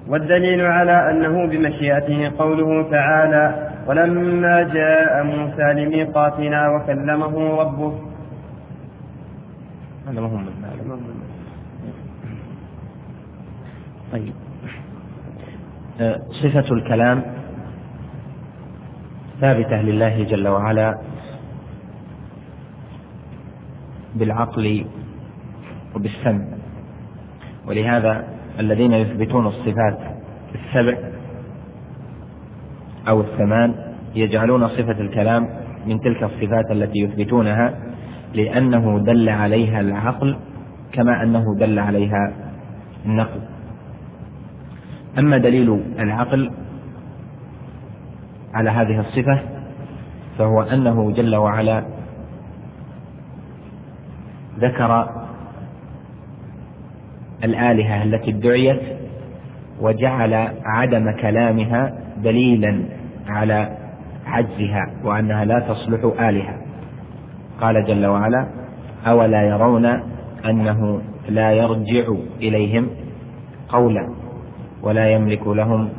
والدليل 0.07 0.62
على 0.62 1.10
أنه 1.12 1.45
بمشيئته 1.47 2.31
قوله 2.39 2.89
تعالى 2.91 3.69
ولما 3.88 4.63
جاء 4.63 5.23
موسى 5.23 5.73
لميقاتنا 5.73 6.69
وكلمه 6.69 7.62
ربه 7.62 7.93
هذا 10.07 10.21
مهم 10.21 11.22
طيب. 14.13 14.34
آه، 16.02 16.19
صفة 16.32 16.73
الكلام 16.76 17.23
ثابتة 19.41 19.82
لله 19.82 20.23
جل 20.23 20.47
وعلا 20.47 20.97
بالعقل 24.15 24.86
وبالسمع. 25.95 26.45
ولهذا 27.67 28.28
الذين 28.60 28.93
يثبتون 28.93 29.47
الصفات 29.47 29.97
السبع 30.56 30.97
أو 33.08 33.21
الثمان 33.21 33.76
يجعلون 34.15 34.67
صفة 34.67 35.02
الكلام 35.02 35.49
من 35.88 35.99
تلك 35.99 36.23
الصفات 36.23 36.71
التي 36.71 36.99
يثبتونها 36.99 37.80
لأنه 38.34 38.99
دل 38.99 39.30
عليها 39.30 39.80
العقل 39.80 40.38
كما 40.91 41.23
أنه 41.23 41.56
دل 41.56 41.80
عليها 41.80 42.34
النقل. 43.06 43.52
أما 45.19 45.38
دليل 45.38 45.84
العقل 45.99 46.52
على 48.54 48.69
هذه 48.69 48.99
الصفة 48.99 49.39
فهو 50.38 50.62
أنه 50.62 51.12
جل 51.12 51.36
وعلا 51.36 51.84
ذكر 54.60 55.10
الآلهة 57.43 58.04
التي 58.04 58.32
ادعيت 58.32 58.82
وجعل 59.82 60.34
عدم 60.65 61.12
كلامها 61.12 61.93
دليلا 62.17 62.84
على 63.28 63.78
عجزها 64.26 64.93
وأنها 65.04 65.45
لا 65.45 65.60
تصلح 65.60 66.21
آلهة. 66.21 66.58
قال 67.62 67.86
جل 67.86 68.06
وعلا 68.06 68.47
أولا 69.08 69.41
يرون 69.41 69.86
أنه 70.45 71.02
لا 71.30 71.52
يرجع 71.52 72.13
إليهم 72.41 72.89
قولا. 73.69 74.22
ولا 74.83 75.09
يملك 75.09 75.47
لهم 75.47 75.89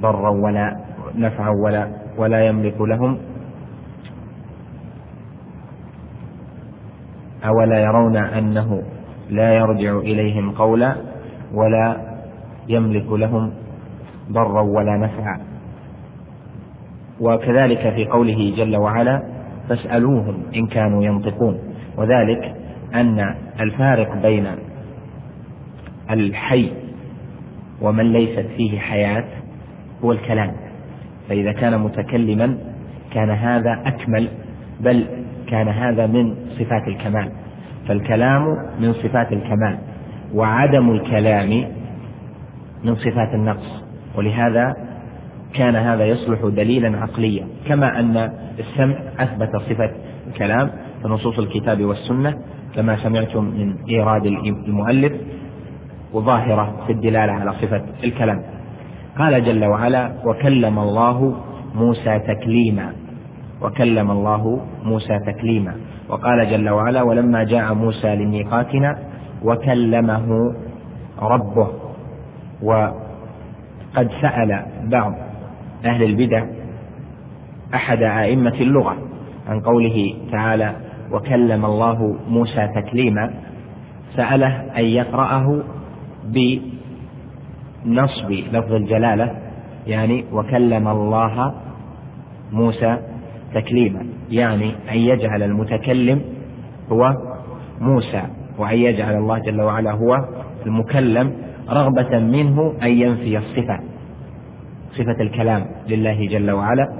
ضرا 0.00 0.30
ولا 0.30 0.76
نفعا 1.14 1.50
ولا 1.64 1.88
ولا 2.18 2.46
يملك 2.46 2.80
لهم 2.80 3.18
أولا 7.44 7.78
يرون 7.78 8.16
أنه 8.16 8.82
لا 9.30 9.54
يرجع 9.54 9.98
إليهم 9.98 10.50
قولا 10.50 10.96
ولا 11.54 11.96
يملك 12.68 13.12
لهم 13.12 13.52
ضرا 14.32 14.62
ولا 14.62 14.96
نفعا. 14.96 15.40
وكذلك 17.20 17.94
في 17.94 18.04
قوله 18.04 18.54
جل 18.56 18.76
وعلا 18.76 19.22
فاسألوهم 19.68 20.42
إن 20.56 20.66
كانوا 20.66 21.04
ينطقون. 21.04 21.58
وذلك 21.96 22.54
أن 22.94 23.34
الفارق 23.60 24.14
بين 24.22 24.46
الحي 26.10 26.83
ومن 27.84 28.12
ليست 28.12 28.46
فيه 28.56 28.78
حياة 28.78 29.24
هو 30.04 30.12
الكلام. 30.12 30.52
فإذا 31.28 31.52
كان 31.52 31.80
متكلما 31.80 32.58
كان 33.12 33.30
هذا 33.30 33.82
أكمل 33.86 34.28
بل 34.80 35.06
كان 35.46 35.68
هذا 35.68 36.06
من 36.06 36.34
صفات 36.58 36.88
الكمال. 36.88 37.32
فالكلام 37.88 38.42
من 38.80 38.92
صفات 38.92 39.32
الكمال 39.32 39.78
وعدم 40.34 40.90
الكلام 40.90 41.64
من 42.84 42.94
صفات 42.94 43.34
النقص. 43.34 43.84
ولهذا 44.16 44.74
كان 45.54 45.76
هذا 45.76 46.04
يصلح 46.06 46.40
دليلا 46.56 46.98
عقليا. 46.98 47.46
كما 47.68 48.00
أن 48.00 48.30
السمع 48.58 48.94
أثبت 49.18 49.56
صفة 49.56 49.90
الكلام 50.26 50.70
في 51.02 51.08
نصوص 51.08 51.38
الكتاب 51.38 51.84
والسنة 51.84 52.34
كما 52.74 52.96
سمعتم 52.96 53.44
من 53.44 53.74
إيراد 53.88 54.26
المؤلف 54.68 55.12
وظاهرة 56.14 56.74
في 56.86 56.92
الدلالة 56.92 57.32
على 57.32 57.52
صفة 57.52 57.82
الكلام. 58.04 58.42
قال 59.18 59.44
جل 59.44 59.64
وعلا 59.64 60.12
وكلم 60.24 60.78
الله 60.78 61.34
موسى 61.74 62.18
تكليما. 62.18 62.92
وكلم 63.62 64.10
الله 64.10 64.60
موسى 64.84 65.18
تكليما. 65.26 65.74
وقال 66.08 66.50
جل 66.50 66.68
وعلا 66.68 67.02
ولما 67.02 67.44
جاء 67.44 67.74
موسى 67.74 68.16
لميقاتنا 68.16 68.98
وكلمه 69.44 70.54
ربه 71.22 71.68
وقد 72.62 74.10
سأل 74.22 74.66
بعض 74.84 75.14
أهل 75.84 76.02
البدع 76.02 76.44
أحد 77.74 78.02
أئمة 78.02 78.54
اللغة 78.60 78.96
عن 79.48 79.60
قوله 79.60 80.14
تعالى 80.32 80.76
وكلم 81.12 81.64
الله 81.64 82.16
موسى 82.28 82.68
تكليما 82.74 83.30
سأله 84.16 84.78
أن 84.78 84.84
يقرأه 84.84 85.62
بنصب 86.24 88.30
لفظ 88.30 88.72
الجلالة 88.72 89.36
يعني 89.86 90.24
وكلم 90.32 90.88
الله 90.88 91.54
موسى 92.52 92.98
تكليما 93.54 94.06
يعني 94.30 94.74
أن 94.90 94.98
يجعل 94.98 95.42
المتكلم 95.42 96.22
هو 96.92 97.14
موسى 97.80 98.22
وأن 98.58 98.78
يجعل 98.78 99.16
الله 99.16 99.38
جل 99.38 99.60
وعلا 99.60 99.92
هو 99.92 100.16
المكلم 100.66 101.32
رغبة 101.70 102.18
منه 102.18 102.74
أن 102.82 102.90
ينفي 102.90 103.38
الصفة 103.38 103.80
صفة 104.92 105.20
الكلام 105.20 105.66
لله 105.88 106.26
جل 106.26 106.50
وعلا 106.50 106.92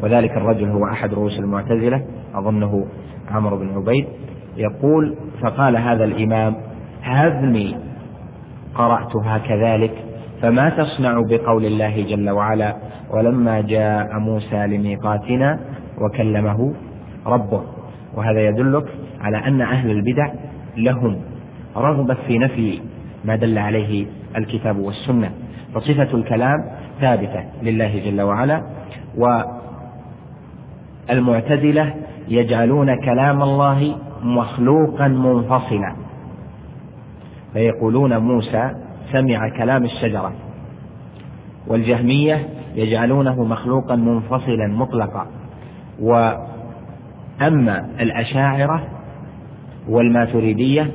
وذلك 0.00 0.30
الرجل 0.30 0.68
هو 0.68 0.86
أحد 0.86 1.14
رؤوس 1.14 1.38
المعتزلة 1.38 2.04
أظنه 2.34 2.86
عمرو 3.30 3.58
بن 3.58 3.68
عبيد 3.68 4.06
يقول 4.56 5.16
فقال 5.42 5.76
هذا 5.76 6.04
الإمام 6.04 6.56
هذني 7.02 7.76
قرأتها 8.78 9.38
كذلك 9.38 10.04
فما 10.42 10.68
تصنع 10.70 11.20
بقول 11.30 11.64
الله 11.64 12.02
جل 12.02 12.30
وعلا؟ 12.30 12.76
ولما 13.10 13.60
جاء 13.60 14.18
موسى 14.18 14.66
لميقاتنا 14.66 15.60
وكلمه 16.00 16.74
ربه. 17.26 17.62
وهذا 18.14 18.40
يدلك 18.40 18.84
على 19.20 19.36
أن 19.36 19.60
أهل 19.60 19.90
البدع 19.90 20.32
لهم 20.76 21.16
رغبة 21.76 22.16
في 22.26 22.38
نفي 22.38 22.80
ما 23.24 23.36
دل 23.36 23.58
عليه 23.58 24.06
الكتاب 24.36 24.78
والسنة. 24.78 25.30
فصفة 25.74 26.16
الكلام 26.16 26.64
ثابتة 27.00 27.44
لله 27.62 27.98
جل 28.04 28.20
وعلا 28.22 28.62
والمعتزلة 31.08 31.94
يجعلون 32.28 33.04
كلام 33.04 33.42
الله 33.42 33.96
مخلوقا 34.22 35.08
منفصلا. 35.08 36.07
فيقولون 37.52 38.16
موسى 38.16 38.70
سمع 39.12 39.48
كلام 39.48 39.84
الشجرة 39.84 40.32
والجهمية 41.66 42.48
يجعلونه 42.74 43.44
مخلوقا 43.44 43.96
منفصلا 43.96 44.66
مطلقا. 44.66 45.26
وأما 47.40 47.88
الأشاعرة 48.00 48.82
والماتريدية 49.88 50.90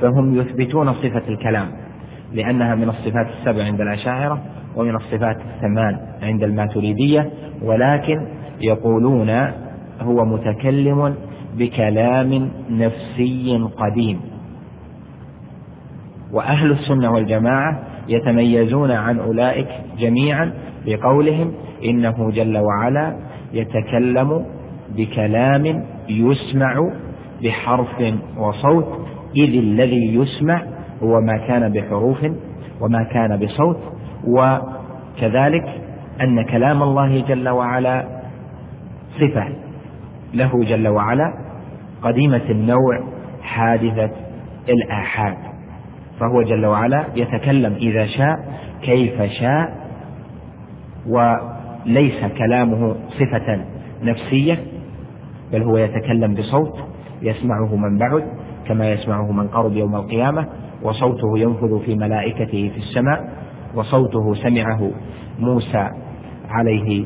فهم 0.00 0.34
يثبتون 0.40 0.92
صفة 0.94 1.22
الكلام 1.28 1.68
لأنها 2.32 2.74
من 2.74 2.88
الصفات 2.88 3.26
السبع 3.26 3.64
عند 3.64 3.80
الأشاعرة 3.80 4.42
ومن 4.76 4.96
الصفات 4.96 5.36
الثمان 5.36 5.98
عند 6.22 6.42
الماتريدية 6.42 7.30
ولكن 7.62 8.26
يقولون 8.60 9.30
هو 10.00 10.24
متكلم 10.24 11.14
بكلام 11.56 12.50
نفسي 12.70 13.68
قديم. 13.76 14.20
وأهل 16.34 16.70
السنة 16.72 17.12
والجماعة 17.12 17.82
يتميزون 18.08 18.90
عن 18.90 19.18
أولئك 19.18 19.68
جميعا 19.98 20.52
بقولهم 20.86 21.52
إنه 21.84 22.30
جل 22.30 22.58
وعلا 22.58 23.16
يتكلم 23.52 24.46
بكلام 24.96 25.84
يسمع 26.08 26.90
بحرف 27.42 28.14
وصوت 28.38 28.86
إذ 29.36 29.58
الذي 29.58 30.14
يسمع 30.14 30.62
هو 31.02 31.20
ما 31.20 31.46
كان 31.48 31.72
بحروف 31.72 32.18
وما 32.80 33.04
كان 33.12 33.36
بصوت 33.36 33.78
وكذلك 34.26 35.64
أن 36.20 36.44
كلام 36.44 36.82
الله 36.82 37.20
جل 37.20 37.48
وعلا 37.48 38.04
صفة 39.20 39.48
له 40.34 40.64
جل 40.64 40.88
وعلا 40.88 41.34
قديمة 42.02 42.50
النوع 42.50 43.00
حادثة 43.42 44.10
الآحاد. 44.68 45.53
فهو 46.20 46.42
جل 46.42 46.66
وعلا 46.66 47.06
يتكلم 47.16 47.72
إذا 47.72 48.06
شاء 48.06 48.36
كيف 48.82 49.22
شاء 49.22 49.84
وليس 51.06 52.24
كلامه 52.38 52.96
صفة 53.08 53.64
نفسية 54.02 54.58
بل 55.52 55.62
هو 55.62 55.76
يتكلم 55.76 56.34
بصوت 56.34 56.78
يسمعه 57.22 57.76
من 57.76 57.98
بعد 57.98 58.24
كما 58.68 58.90
يسمعه 58.90 59.32
من 59.32 59.48
قرب 59.48 59.72
يوم 59.72 59.96
القيامة 59.96 60.46
وصوته 60.82 61.38
ينفذ 61.38 61.84
في 61.84 61.94
ملائكته 61.94 62.70
في 62.74 62.78
السماء 62.78 63.28
وصوته 63.74 64.34
سمعه 64.34 64.90
موسى 65.38 65.88
عليه 66.48 67.04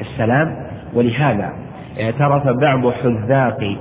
السلام. 0.00 0.72
ولهذا 0.94 1.52
اعترف 2.00 2.48
بعض 2.60 2.92
حذاق 2.92 3.76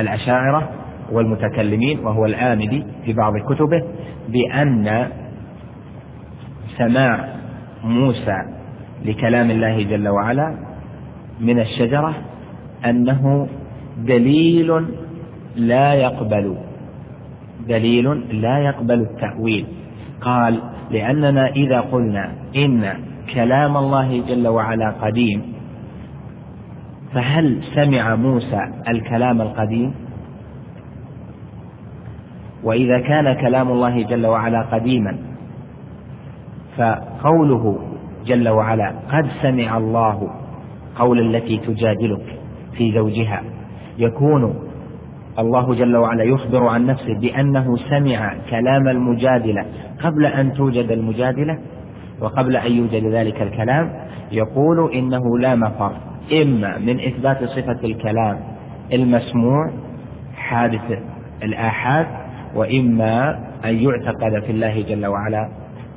الأشاعرة 0.00 0.68
والمتكلمين 1.12 1.98
وهو 1.98 2.24
الآمدي 2.24 2.84
في 3.04 3.12
بعض 3.12 3.32
كتبه 3.36 3.82
بأن 4.28 5.08
سماع 6.78 7.28
موسى 7.84 8.36
لكلام 9.04 9.50
الله 9.50 9.82
جل 9.82 10.08
وعلا 10.08 10.54
من 11.40 11.60
الشجرة 11.60 12.14
أنه 12.84 13.48
دليل 13.98 14.86
لا 15.56 15.94
يقبل 15.94 16.56
دليل 17.68 18.08
لا 18.42 18.58
يقبل 18.58 19.00
التأويل. 19.00 19.66
قال 20.20 20.60
لأننا 20.90 21.48
إذا 21.48 21.80
قلنا 21.80 22.32
إن 22.56 22.94
كلام 23.34 23.76
الله 23.76 24.22
جل 24.28 24.48
وعلا 24.48 24.90
قديم 24.90 25.52
فهل 27.14 27.62
سمع 27.74 28.14
موسى 28.14 28.60
الكلام 28.88 29.40
القديم؟ 29.40 29.94
وإذا 32.64 32.98
كان 33.00 33.32
كلام 33.40 33.68
الله 33.68 34.02
جل 34.02 34.26
وعلا 34.26 34.62
قديما 34.62 35.16
فقوله 36.76 37.78
جل 38.26 38.48
وعلا 38.48 38.92
قد 39.12 39.26
سمع 39.42 39.76
الله 39.76 40.30
قول 40.96 41.20
التي 41.36 41.56
تجادلك 41.56 42.38
في 42.72 42.92
زوجها 42.92 43.42
يكون 43.98 44.54
الله 45.38 45.74
جل 45.74 45.96
وعلا 45.96 46.24
يخبر 46.24 46.66
عن 46.66 46.86
نفسه 46.86 47.14
بأنه 47.14 47.76
سمع 47.76 48.34
كلام 48.50 48.88
المجادلة 48.88 49.64
قبل 50.02 50.26
أن 50.26 50.52
توجد 50.52 50.90
المجادلة 50.90 51.58
وقبل 52.20 52.56
أن 52.56 52.72
يوجد 52.72 53.04
ذلك 53.06 53.42
الكلام 53.42 53.92
يقول 54.32 54.92
إنه 54.92 55.38
لا 55.38 55.54
مفر 55.54 55.92
إما 56.42 56.78
من 56.78 57.00
إثبات 57.00 57.44
صفة 57.44 57.78
الكلام 57.84 58.40
المسموع 58.92 59.70
حادث 60.36 60.98
الآحاد 61.42 62.06
وإما 62.54 63.38
أن 63.64 63.74
يعتقد 63.74 64.44
في 64.46 64.52
الله 64.52 64.82
جل 64.82 65.06
وعلا 65.06 65.48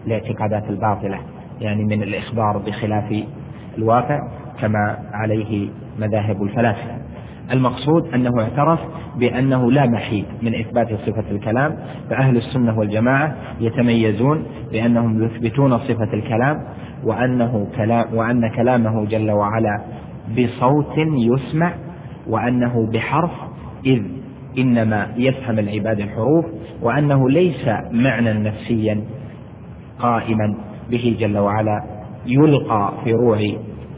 الاعتقادات 0.08 0.70
الباطلة 0.70 1.20
يعني 1.62 1.84
من 1.84 2.04
الإخبار 2.04 2.58
بخلاف 2.58 3.24
الواقع 3.78 4.20
كما 4.62 4.98
عليه 5.14 5.70
مذاهب 6.00 6.44
الفلاسفة. 6.44 6.98
المقصود 7.52 8.14
أنه 8.14 8.42
اعترف 8.42 8.80
بأنه 9.16 9.72
لا 9.72 9.86
محيد 9.86 10.26
من 10.42 10.56
إثبات 10.56 10.88
صفة 10.88 11.32
الكلام 11.32 11.78
فأهل 12.10 12.38
السنة 12.38 12.80
والجماعة 12.80 13.36
يتميزون 13.60 14.46
بأنهم 14.72 15.24
يثبتون 15.24 15.78
صفة 15.78 16.14
الكلام 16.14 16.64
وأنه 17.04 17.68
كلام 17.76 18.06
وأن 18.14 18.50
كلامه 18.56 19.06
جل 19.06 19.32
وعلا 19.32 19.82
بصوت 20.38 20.98
يسمع 20.98 21.74
وأنه 22.28 22.88
بحرف 22.94 23.32
إذ 23.86 24.02
إنما 24.58 25.08
يفهم 25.18 25.60
العباد 25.60 26.00
الحروف 26.00 26.46
وأنه 26.82 27.30
ليس 27.30 27.68
معنى 27.92 28.34
نفسيا 28.34 29.04
قائما 30.00 30.56
به 30.92 31.18
جل 31.20 31.38
وعلا. 31.38 31.84
يلقى 32.28 32.94
في 33.04 33.14
روع 33.14 33.38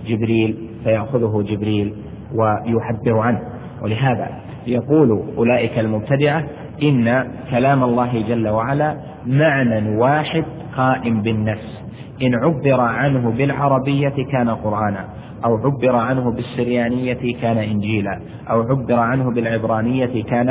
جبريل 0.07 0.57
فيأخذه 0.83 1.43
جبريل 1.47 1.93
ويعبر 2.35 3.19
عنه. 3.19 3.39
ولهذا 3.81 4.29
يقول 4.67 5.23
أولئك 5.37 5.79
المبتدعة 5.79 6.43
إن 6.83 7.27
كلام 7.51 7.83
الله 7.83 8.21
جل 8.27 8.47
وعلا 8.47 8.97
معنى 9.25 9.97
واحد 9.97 10.43
قائم 10.77 11.21
بالنفس. 11.21 11.85
إن 12.23 12.35
عبر 12.35 12.81
عنه 12.81 13.31
بالعربية 13.31 14.13
كان 14.31 14.49
قرآنا. 14.49 15.05
أو 15.45 15.58
عبر 15.58 15.95
عنه 15.95 16.31
بالسريانية 16.31 17.41
كان 17.41 17.58
إنجيلا 17.58 18.21
أو 18.49 18.62
عبر 18.62 18.99
عنه 18.99 19.31
بالعبرانية 19.31 20.23
كان 20.23 20.47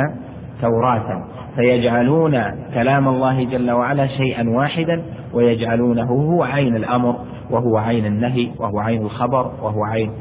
توراة. 0.61 1.25
فيجعلون 1.55 2.41
كلام 2.73 3.07
الله 3.07 3.43
جل 3.43 3.71
وعلا 3.71 4.07
شيئا 4.07 4.49
واحدا 4.49 5.03
ويجعلونه 5.33 6.03
هو 6.03 6.43
عين 6.43 6.75
الأمر 6.75 7.15
وهو 7.49 7.77
عين 7.77 8.05
النهي 8.05 8.51
وهو 8.59 8.79
عين 8.79 9.01
الخبر 9.01 9.51
وهو 9.61 9.83
عين 9.83 10.11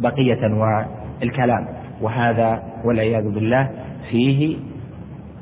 بقية 0.00 0.46
أنواع 0.46 0.86
الكلام. 1.22 1.66
وهذا 2.02 2.62
والعياذ 2.84 3.30
بالله 3.30 3.70
فيه 4.10 4.56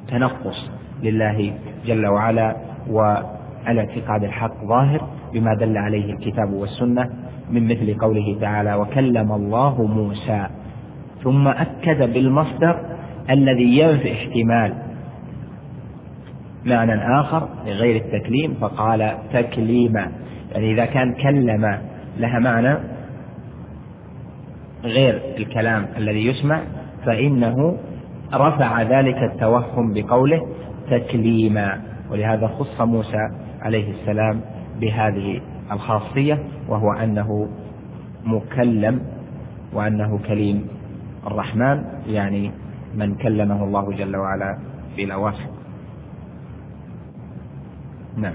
تنقص 0.08 0.70
لله 1.02 1.54
جل 1.86 2.06
وعلا 2.06 2.56
والاعتقاد 2.90 4.24
الحق 4.24 4.64
ظاهر 4.64 5.08
بما 5.32 5.54
دل 5.54 5.76
عليه 5.76 6.12
الكتاب 6.12 6.52
والسنة. 6.52 7.23
من 7.50 7.64
مثل 7.64 7.98
قوله 7.98 8.36
تعالى 8.40 8.74
وكلم 8.74 9.32
الله 9.32 9.82
موسى 9.82 10.46
ثم 11.24 11.48
أكد 11.48 12.12
بالمصدر 12.12 12.78
الذي 13.30 13.78
ينفي 13.78 14.12
احتمال 14.12 14.74
معنى 16.64 17.20
آخر 17.20 17.48
لغير 17.66 17.96
التكليم 17.96 18.54
فقال 18.60 19.14
تكليما 19.32 20.08
يعني 20.52 20.72
إذا 20.72 20.84
كان 20.84 21.14
كلم 21.14 21.78
لها 22.18 22.38
معنى 22.38 22.78
غير 24.84 25.22
الكلام 25.38 25.86
الذي 25.96 26.26
يسمع 26.26 26.60
فإنه 27.06 27.76
رفع 28.34 28.82
ذلك 28.82 29.16
التوهم 29.16 29.92
بقوله 29.94 30.48
تكليما 30.90 31.80
ولهذا 32.10 32.46
خص 32.46 32.80
موسى 32.80 33.28
عليه 33.62 33.90
السلام 33.90 34.40
بهذه 34.80 35.40
الخاصية 35.72 36.42
وهو 36.68 36.92
أنه 36.92 37.48
مكلم 38.24 39.00
وأنه 39.72 40.18
كليم 40.28 40.68
الرحمن 41.26 41.84
يعني 42.06 42.50
من 42.94 43.14
كلمه 43.14 43.64
الله 43.64 43.92
جل 43.92 44.16
وعلا 44.16 44.58
بلا 44.96 45.16
واسع. 45.16 45.44
نعم. 48.16 48.34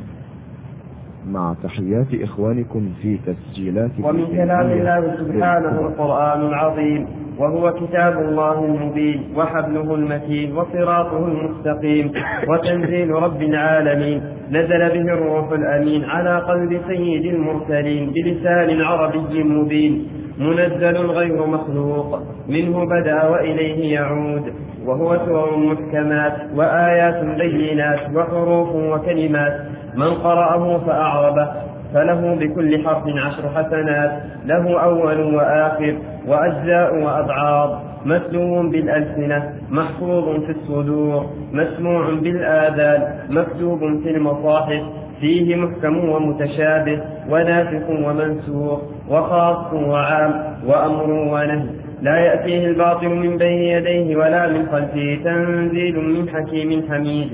مع 1.28 1.56
تحيات 1.64 2.14
إخوانكم 2.14 2.94
في 3.02 3.18
تسجيلات 3.18 3.92
ومن 4.04 4.26
كلام 4.28 4.72
الله 4.72 5.16
سبحانه 5.18 5.80
القرآن 5.80 6.42
العظيم. 6.42 7.08
وهو 7.40 7.74
كتاب 7.74 8.20
الله 8.20 8.66
المبين 8.66 9.34
وحبله 9.36 9.96
المتين 9.96 10.58
وصراطه 10.58 11.18
المستقيم 11.18 12.12
وتنزيل 12.48 13.10
رب 13.10 13.42
العالمين. 13.42 14.22
نزل 14.52 14.80
به 14.90 15.14
الروح 15.14 15.52
الأمين 15.52 16.06
على 16.06 16.40
قلب 16.40 16.82
سيد 16.88 17.26
المرسلين 17.26 18.12
بلسان 18.12 18.82
عربي 18.82 19.44
مبين. 19.44 20.08
منزل 20.40 20.98
غير 20.98 21.46
مخلوق 21.48 22.20
منه 22.50 22.86
بدا 22.86 23.28
وإليه 23.28 23.94
يعود. 23.94 24.54
وهو 24.86 25.18
سور 25.26 25.58
محكمات 25.58 26.34
وآيات 26.56 27.26
بينات 27.26 28.00
وحروف 28.16 28.70
وكلمات. 28.76 29.54
من 29.96 30.14
قرأه 30.14 30.78
فأعربه. 30.78 31.48
فله 31.94 32.36
بكل 32.36 32.86
حرف 32.86 33.04
عشر 33.08 33.50
حسنات 33.56 34.12
له 34.46 34.80
أول 34.84 35.36
وآخر 35.36 35.96
وأجزاء 36.28 36.96
وأبعاض 37.04 37.82
متلو 38.06 38.70
بالألسنة 38.70 39.54
محفوظ 39.72 40.44
في 40.46 40.52
الصدور 40.52 41.26
مسموع 41.54 42.10
بالآذان 42.10 43.20
مكتوب 43.30 43.80
في 44.04 44.10
المصاحف 44.10 44.84
فيه 45.22 45.56
محكم 45.56 46.10
ومتشابه 46.10 47.02
وناسخ 47.30 47.90
ومنسوخ 47.90 48.80
وخاص 49.10 49.74
وعام 49.74 50.44
وأمر 50.68 51.10
ونهي. 51.12 51.70
لا 52.02 52.18
يأتيه 52.18 52.66
الباطل 52.66 53.10
من 53.10 53.38
بين 53.38 53.62
يديه 53.62 54.16
ولا 54.16 54.48
من 54.48 54.68
خلفه 54.72 55.20
تنزيل 55.24 56.00
من 56.00 56.30
حكيم 56.30 56.84
حميد. 56.90 57.30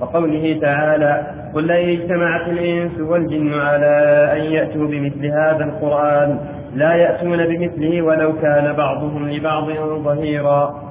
وقوله 0.00 0.58
تعالى 0.60 1.26
قل 1.54 1.66
لن 1.66 2.00
اجتمعت 2.00 2.48
الإنس 2.48 3.00
والجن 3.00 3.54
على 3.60 4.28
أن 4.32 4.52
يأتوا 4.52 4.86
بمثل 4.86 5.26
هذا 5.26 5.64
القرآن 5.64 6.38
لا 6.74 6.94
يأتون 6.94 7.46
بمثله 7.46 8.02
ولو 8.02 8.32
كان 8.32 8.72
بعضهم 8.72 9.28
لبعض 9.28 9.64
ظهيرا. 10.04 10.88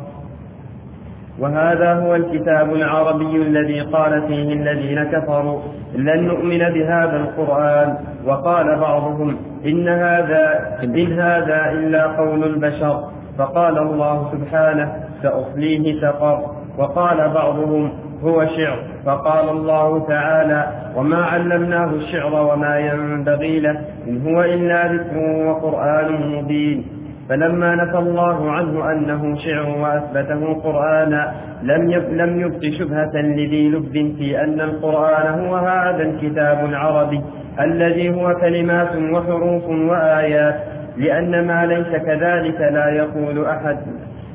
وهذا 1.40 1.94
هو 1.94 2.16
الكتاب 2.16 2.74
العربي 2.74 3.36
الذي 3.36 3.80
قال 3.80 4.28
فيه 4.28 4.54
الذين 4.54 5.04
كفروا 5.04 5.62
لن 5.96 6.24
نؤمن 6.24 6.60
بهذا 6.60 7.18
القرآن. 7.18 7.98
وقال 8.26 8.80
بعضهم 8.80 9.38
إن 9.66 9.88
هذا 9.88 10.78
إن 10.84 11.20
هذا 11.20 11.72
إلا 11.72 12.08
قول 12.08 12.44
البشر. 12.44 13.04
فقال 13.38 13.78
الله 13.78 14.32
سبحانه 14.32 14.92
سأصليه 15.24 16.02
سقر. 16.02 16.46
وقال 16.78 17.30
بعضهم 17.30 17.92
هو 18.24 18.46
شعر. 18.46 18.80
فقال 19.06 19.50
الله 19.50 20.08
تعالى 20.08 20.68
وما 20.96 21.18
علمناه 21.24 21.90
الشعر 21.94 22.34
وما 22.34 22.80
ينبغي 22.80 23.60
له 23.60 23.82
إن 24.08 24.28
هو 24.28 24.44
إلا 24.44 24.94
ذكر 24.94 25.18
وقرآن 25.48 26.36
مبين. 26.36 26.98
فلما 27.30 27.76
نفى 27.76 27.98
الله 27.98 28.52
عنه 28.52 28.92
أنه 28.92 29.36
شعر 29.36 29.70
وأثبته 29.70 30.54
قرآنا 30.54 31.34
لم 31.64 31.92
لم 31.92 32.42
يبق 32.42 32.64
شبهة 32.80 33.12
لذي 33.16 33.70
لب 33.70 34.16
في 34.18 34.44
أن 34.44 34.62
القرآن 34.62 35.40
هو 35.40 35.56
هذا 35.56 36.04
الكتاب 36.04 36.66
العربي 36.66 37.22
الذي 37.60 38.10
هو 38.10 38.36
كلمات 38.36 38.96
وحروف 38.96 39.64
وآيات 39.70 40.56
لأن 40.98 41.48
ما 41.48 41.66
ليس 41.66 42.02
كذلك 42.04 42.60
لا 42.62 42.90
يقول 42.90 43.46
أحد. 43.46 43.78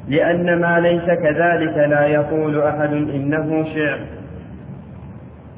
لأن 0.09 0.61
ما 0.61 0.81
ليس 0.81 1.05
كذلك 1.05 1.77
لا 1.77 2.07
يقول 2.07 2.62
أحد 2.62 2.93
إنه 2.93 3.65
شعر. 3.75 3.99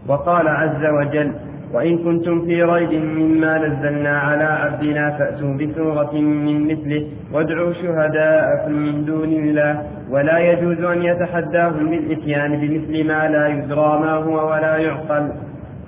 وقال 0.08 0.48
عز 0.48 0.84
وجل 0.86 1.32
وإن 1.72 1.98
كنتم 1.98 2.44
في 2.46 2.62
ريب 2.62 2.92
مما 2.92 3.58
نزلنا 3.58 4.18
على 4.18 4.44
عبدنا 4.44 5.10
فأتوا 5.10 5.54
بسورة 5.54 6.14
من 6.14 6.66
مثله 6.72 7.06
وادعوا 7.32 7.72
شهداءكم 7.72 8.72
من 8.72 9.04
دون 9.04 9.32
الله 9.32 9.82
ولا 10.10 10.38
يجوز 10.38 10.84
أن 10.84 11.02
يتحداهم 11.02 11.90
بالإتيان 11.90 12.56
بمثل 12.60 13.06
ما 13.06 13.28
لا 13.28 13.48
يدرى 13.48 13.98
ما 14.00 14.12
هو 14.12 14.50
ولا 14.50 14.76
يعقل. 14.76 15.28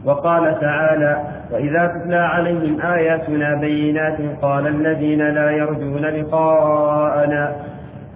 وقال 0.04 0.60
تعالى 0.60 1.22
وإذا 1.52 1.86
تتلى 1.86 2.16
عليهم 2.16 2.80
آياتنا 2.80 3.54
بينات 3.54 4.16
قال 4.42 4.66
الذين 4.66 5.18
لا 5.28 5.50
يرجون 5.50 6.02
لقاءنا 6.06 7.56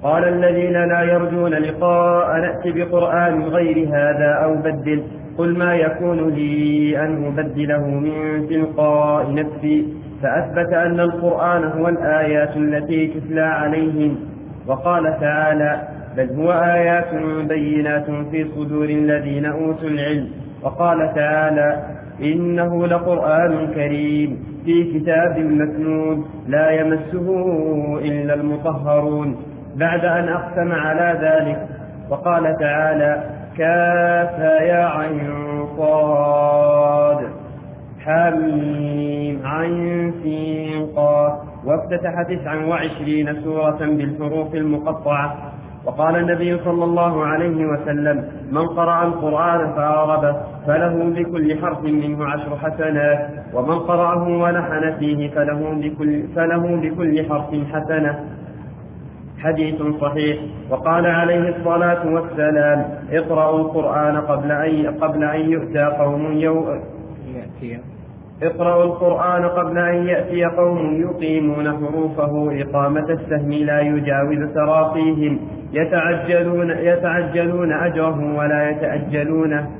قال 0.03 0.25
الذين 0.25 0.73
لا 0.73 1.03
يرجون 1.03 1.55
لقاء 1.55 2.41
نأت 2.41 2.63
بقرآن 2.65 3.43
غير 3.43 3.89
هذا 3.89 4.31
أو 4.45 4.55
بدل. 4.55 5.03
قل 5.39 5.59
ما 5.59 5.75
يكون 5.75 6.29
لي 6.29 6.99
أن 7.05 7.25
أبدله 7.27 7.87
من 7.87 8.47
تلقاء 8.49 9.35
نفسي. 9.35 9.87
فأثبت 10.23 10.73
أن 10.73 11.01
القرآن 11.01 11.65
هو 11.65 11.89
الآيات 11.89 12.57
التي 12.57 13.07
تتلى 13.07 13.41
عليهم. 13.41 14.17
وقال 14.67 15.21
تعالى 15.21 15.89
بل 16.17 16.31
هو 16.31 16.53
آيات 16.53 17.15
بينات 17.49 18.07
في 18.31 18.45
صدور 18.57 18.85
الذين 18.85 19.47
أوتوا 19.47 19.89
العلم. 19.89 20.29
وقال 20.63 21.15
تعالى 21.15 21.83
إنه 22.23 22.87
لقرآن 22.87 23.67
كريم 23.75 24.39
في 24.65 24.85
كتاب 24.85 25.39
مكنون. 25.39 26.25
لا 26.49 26.71
يمسه 26.71 27.29
إلا 28.05 28.35
المطهرون. 28.35 29.50
بعد 29.81 30.05
أن 30.05 30.29
أقسم 30.29 30.73
على 30.73 31.19
ذلك 31.23 31.69
وقال 32.11 32.57
تعالى 32.59 33.23
كافا 33.59 34.63
يا 34.63 34.85
عين 34.87 35.67
صاد 35.77 37.29
حميم 38.05 39.41
عين 39.45 40.13
سين 40.23 40.87
قاف 40.97 41.33
وافتتح 41.65 42.23
تسعا 42.23 42.57
وعشرين 42.57 43.43
سورة 43.45 43.79
بالحروف 43.81 44.55
المقطعة. 44.55 45.37
وقال 45.85 46.17
النبي 46.17 46.59
صلى 46.65 46.85
الله 46.85 47.27
عليه 47.27 47.67
وسلم 47.67 48.25
من 48.53 48.67
قرأ 48.67 49.05
القرآن 49.05 49.73
فأعربه 49.77 50.37
فله 50.67 50.95
بكل 51.17 51.59
حرف 51.63 51.85
منه 51.85 52.25
عشر 52.27 52.57
حسنات 52.57 53.29
ومن 53.55 53.79
قرأه 53.79 54.29
ولحن 54.29 54.95
فيه 54.99 55.31
فله 55.31 55.71
بكل, 55.83 56.23
فله 56.37 56.77
بكل 56.77 57.29
حرف 57.29 57.51
حسنة. 57.73 58.25
حديث 59.43 59.83
صحيح. 60.01 60.37
وقال 60.71 61.07
عليه 61.07 61.57
الصلاة 61.57 62.07
والسلام 62.07 62.85
اقرأوا 63.13 63.59
القرآن 63.59 64.17
قبل 64.17 64.53
أن 64.53 64.95
قبل 65.01 65.25
أن 65.25 65.41
يؤتى 65.41 65.85
قوم 65.85 66.33
يوم 66.33 66.81
اقرأوا 68.43 68.85
القرآن 68.85 69.45
قبل 69.45 69.79
أن 69.79 70.07
يأتي 70.07 70.45
قوم 70.45 71.01
يقيمون 71.01 71.73
حروفه. 71.73 72.63
إقامة 72.63 73.09
السهم 73.11 73.53
لا 73.53 73.81
يجاوز 73.81 74.55
تراقيهم 74.55 75.39
يتعجلون 75.73 76.71
يتعجلون 76.71 77.73
أجره 77.73 78.37
ولا 78.39 78.71
يتأجلونه 78.71 79.71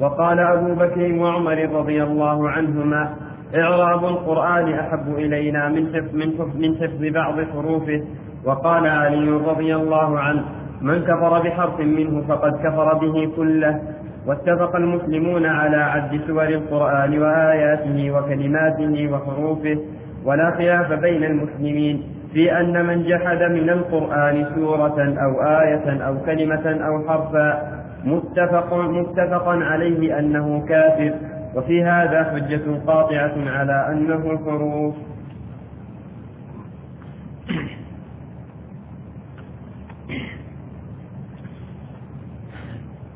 وقال 0.00 0.38
أبو 0.38 0.74
بكر 0.74 1.12
وعمر 1.18 1.68
رضي 1.72 2.02
الله 2.02 2.48
عنهما 2.48 3.14
إعراب 3.56 4.04
القرآن 4.04 4.74
أحب 4.74 5.14
إلينا 5.14 5.68
من 5.68 5.86
حفظ 5.94 6.14
من 6.14 6.32
حفظ 6.38 6.56
من 6.56 6.76
حفظ 6.76 7.02
بعض 7.14 7.34
حروفه. 7.52 8.02
وقال 8.44 8.86
علي 8.86 9.30
رضي 9.30 9.74
الله 9.74 10.18
عنه 10.18 10.44
من 10.82 11.02
كفر 11.02 11.42
بحرف 11.42 11.80
منه 11.80 12.22
فقد 12.28 12.52
كفر 12.52 12.94
به 12.94 13.30
كله. 13.36 13.80
واتفق 14.26 14.76
المسلمون 14.76 15.46
على 15.46 15.76
عد 15.76 16.20
سور 16.26 16.48
القرآن 16.48 17.18
وآياته 17.22 18.10
وكلماته 18.10 19.12
وحروفه. 19.12 19.78
ولا 20.24 20.50
خلاف 20.50 20.92
بين 20.92 21.24
المسلمين 21.24 22.02
في 22.32 22.60
أن 22.60 22.86
من 22.86 23.02
جحد 23.02 23.42
من 23.42 23.70
القرآن 23.70 24.46
سورة 24.54 24.98
أو 25.24 25.42
آية 25.42 26.06
أو 26.06 26.14
كلمة 26.26 26.86
أو 26.86 27.08
حرفا 27.08 27.74
متفق 28.04 28.74
متفقا 28.74 29.54
عليه 29.64 30.18
أنه 30.18 30.66
كافر. 30.68 31.12
وفي 31.54 31.84
هذا 31.84 32.24
حجة 32.24 32.62
قاطعة 32.86 33.34
على 33.36 33.92
أنه 33.92 34.38
حروف 34.44 34.94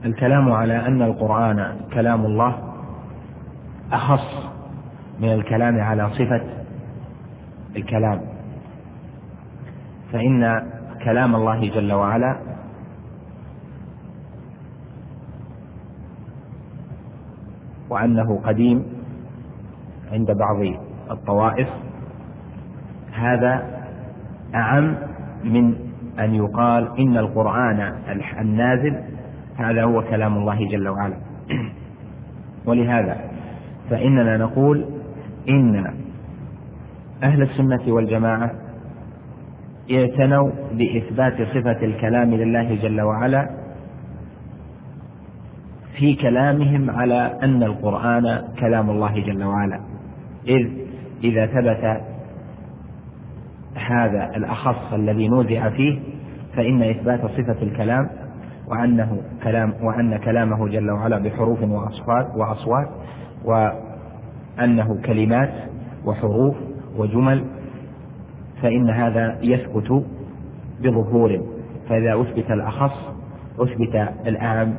الكلام 0.04 0.52
على 0.52 0.86
أن 0.86 1.02
القرآن 1.02 1.76
كلام 1.94 2.26
الله 2.26 2.58
أخص 3.92 4.48
من 5.20 5.32
الكلام 5.32 5.80
على 5.80 6.10
صفة 6.10 6.42
الكلام. 7.76 8.20
فإن 10.12 10.62
كلام 11.04 11.34
الله 11.34 11.68
جل 11.70 11.92
وعلا 11.92 12.47
وأنه 17.90 18.40
قديم 18.44 18.84
عند 20.12 20.30
بعض 20.30 20.56
الطوائف. 21.10 21.68
هذا 23.12 23.62
أعم 24.54 24.94
من 25.44 25.74
أن 26.18 26.34
يقال 26.34 26.98
إن 26.98 27.16
القرآن 27.16 27.92
النازل 28.40 28.96
هذا 29.56 29.84
هو 29.84 30.02
كلام 30.02 30.36
الله 30.36 30.68
جل 30.68 30.88
وعلا. 30.88 31.16
ولهذا 32.66 33.16
فإننا 33.90 34.36
نقول 34.36 34.84
إن 35.48 35.94
أهل 37.22 37.42
السنة 37.42 37.80
والجماعة 37.94 38.50
اعتنوا 39.92 40.50
بإثبات 40.72 41.34
صفة 41.42 41.84
الكلام 41.84 42.34
لله 42.34 42.74
جل 42.74 43.00
وعلا 43.00 43.50
في 45.98 46.14
كلامهم 46.14 46.90
على 46.90 47.38
أن 47.42 47.62
القرآن 47.62 48.44
كلام 48.60 48.90
الله 48.90 49.20
جل 49.20 49.44
وعلا. 49.44 49.80
إذ 50.48 50.68
إذا 51.24 51.46
ثبت 51.46 52.00
هذا 53.74 54.36
الأخص 54.36 54.92
الذي 54.92 55.28
نوزع 55.28 55.70
فيه 55.70 55.98
فإن 56.56 56.82
إثبات 56.82 57.20
صفة 57.20 57.62
الكلام 57.62 58.10
وأنه 58.68 59.20
كلام 59.42 59.72
وأن 59.82 60.16
كلامه 60.16 60.68
جل 60.68 60.90
وعلا 60.90 61.18
بحروف 61.18 61.62
وأصوات 61.62 62.26
وأصوات 62.36 62.88
وأنه 63.44 64.98
كلمات 65.04 65.52
وحروف 66.04 66.56
وجمل 66.96 67.44
فإن 68.62 68.90
هذا 68.90 69.38
يثبت 69.42 70.04
بظهور. 70.82 71.40
فإذا 71.88 72.20
أثبت 72.20 72.50
الأخص 72.50 72.94
أثبت 73.58 74.08
الأعم 74.26 74.74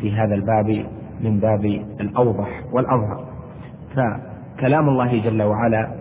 في 0.00 0.12
هذا 0.12 0.34
الباب 0.34 0.86
من 1.20 1.40
باب 1.40 1.64
الأوضح 2.00 2.62
والأظهر. 2.72 3.24
فكلام 3.96 4.88
الله 4.88 5.20
جل 5.20 5.42
وعلا 5.42 5.94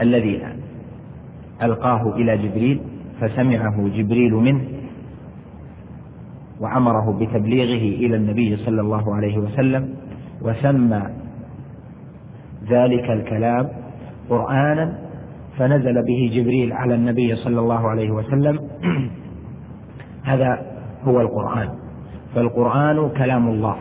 الذي 0.00 0.42
ألقاه 1.62 2.14
إلى 2.16 2.38
جبريل 2.38 2.80
فسمعه 3.20 3.88
جبريل 3.88 4.34
منه 4.34 4.64
وأمره 6.60 7.18
بتبليغه 7.20 7.96
إلى 8.06 8.16
النبي 8.16 8.56
صلى 8.56 8.80
الله 8.80 9.14
عليه 9.14 9.38
وسلم 9.38 9.94
وسمى 10.42 11.02
ذلك 12.70 13.10
الكلام 13.10 13.68
قرآنا 14.30 14.98
فنزل 15.58 16.02
به 16.02 16.30
جبريل 16.32 16.72
على 16.72 16.94
النبي 16.94 17.36
صلى 17.36 17.60
الله 17.60 17.88
عليه 17.88 18.10
وسلم. 18.10 18.58
هذا 20.30 20.62
هو 21.04 21.20
القرآن. 21.20 21.68
فالقرآن 22.34 23.08
كلام 23.08 23.48
الله. 23.48 23.76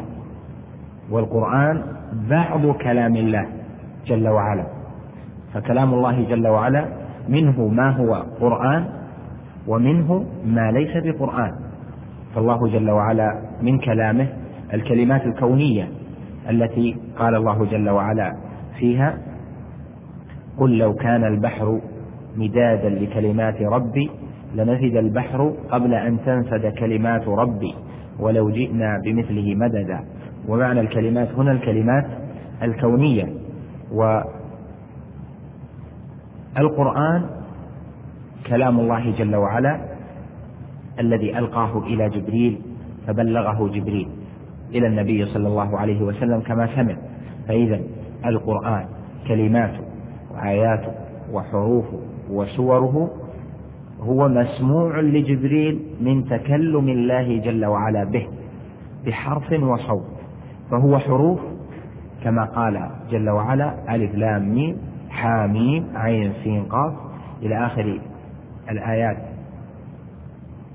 والقرآن 1.12 1.82
بعض 2.30 2.68
كلام 2.68 3.16
الله 3.16 3.46
جل 4.08 4.28
وعلا. 4.28 4.66
فكلام 5.54 5.94
الله 5.94 6.24
جل 6.30 6.48
وعلا 6.48 6.86
منه 7.30 7.68
ما 7.68 7.89
هو 7.89 8.13
قرآن 8.42 8.86
ومنه 9.68 10.26
ما 10.46 10.72
ليس 10.72 11.04
بقرآن. 11.04 11.52
فالله 12.36 12.68
جل 12.68 12.89
وعلا 12.92 13.42
من 13.62 13.80
كلامه 13.80 14.28
الكلمات 14.74 15.26
الكونية 15.26 15.88
التي 16.50 16.98
قال 17.18 17.36
الله 17.36 17.66
جل 17.66 17.89
وعلا 17.89 18.34
فيها 18.80 19.18
قل 20.58 20.78
لو 20.78 20.94
كان 20.94 21.24
البحر 21.24 21.80
مدادا 22.38 22.89
لكلمات 22.89 23.62
ربي 23.62 24.10
لنفد 24.56 24.96
البحر 24.96 25.54
قبل 25.70 25.94
أن 25.94 26.18
تنفد 26.26 26.66
كلمات 26.80 27.28
ربي. 27.28 27.76
ولو 28.19 28.49
جئنا 28.49 29.02
بمثله 29.06 29.56
مددا. 29.56 30.06
ومعنى 30.47 30.80
الكلمات 30.80 31.28
هنا 31.32 31.52
الكلمات 31.52 32.06
الكونية. 32.63 33.34
والقرآن 36.58 37.26
كلام 38.47 38.80
الله 38.80 39.12
جل 39.12 39.36
وعلا 39.36 39.82
الذي 40.99 41.38
ألقاه 41.39 41.78
إلى 41.78 42.10
جبريل 42.10 42.62
فبلغه 43.08 43.67
جبريل 43.67 44.10
إلى 44.76 44.88
النبي 44.88 45.26
صلى 45.26 45.47
الله 45.47 45.80
عليه 45.80 46.02
وسلم 46.02 46.39
كما 46.39 46.76
سمع. 46.76 46.95
فإذا 47.47 47.80
القرآن 48.26 48.86
كلماته 49.28 49.80
وآياته 50.32 50.91
وحروفه 51.32 51.99
وسوره 52.30 53.12
هو 54.04 54.28
مسموع 54.28 55.00
لجبريل 55.00 55.80
من 56.02 56.26
تكلم 56.26 56.89
الله 56.89 57.38
جل 57.38 57.66
وعلا 57.66 58.04
به 58.04 58.28
بحرف 59.06 59.52
وصوت 59.52 60.06
فهو 60.72 61.00
حروف 61.00 61.39
كما 62.24 62.46
قال 62.46 62.89
جل 63.12 63.30
وعلا 63.30 63.96
ألف 63.96 64.16
لام 64.16 64.56
ميم 64.56 64.78
حاميم 65.10 65.88
عين 65.96 66.34
سين 66.44 66.63
قاف. 66.63 66.94
إلى 67.42 67.66
آخر 67.66 68.00
الآيات 68.72 69.18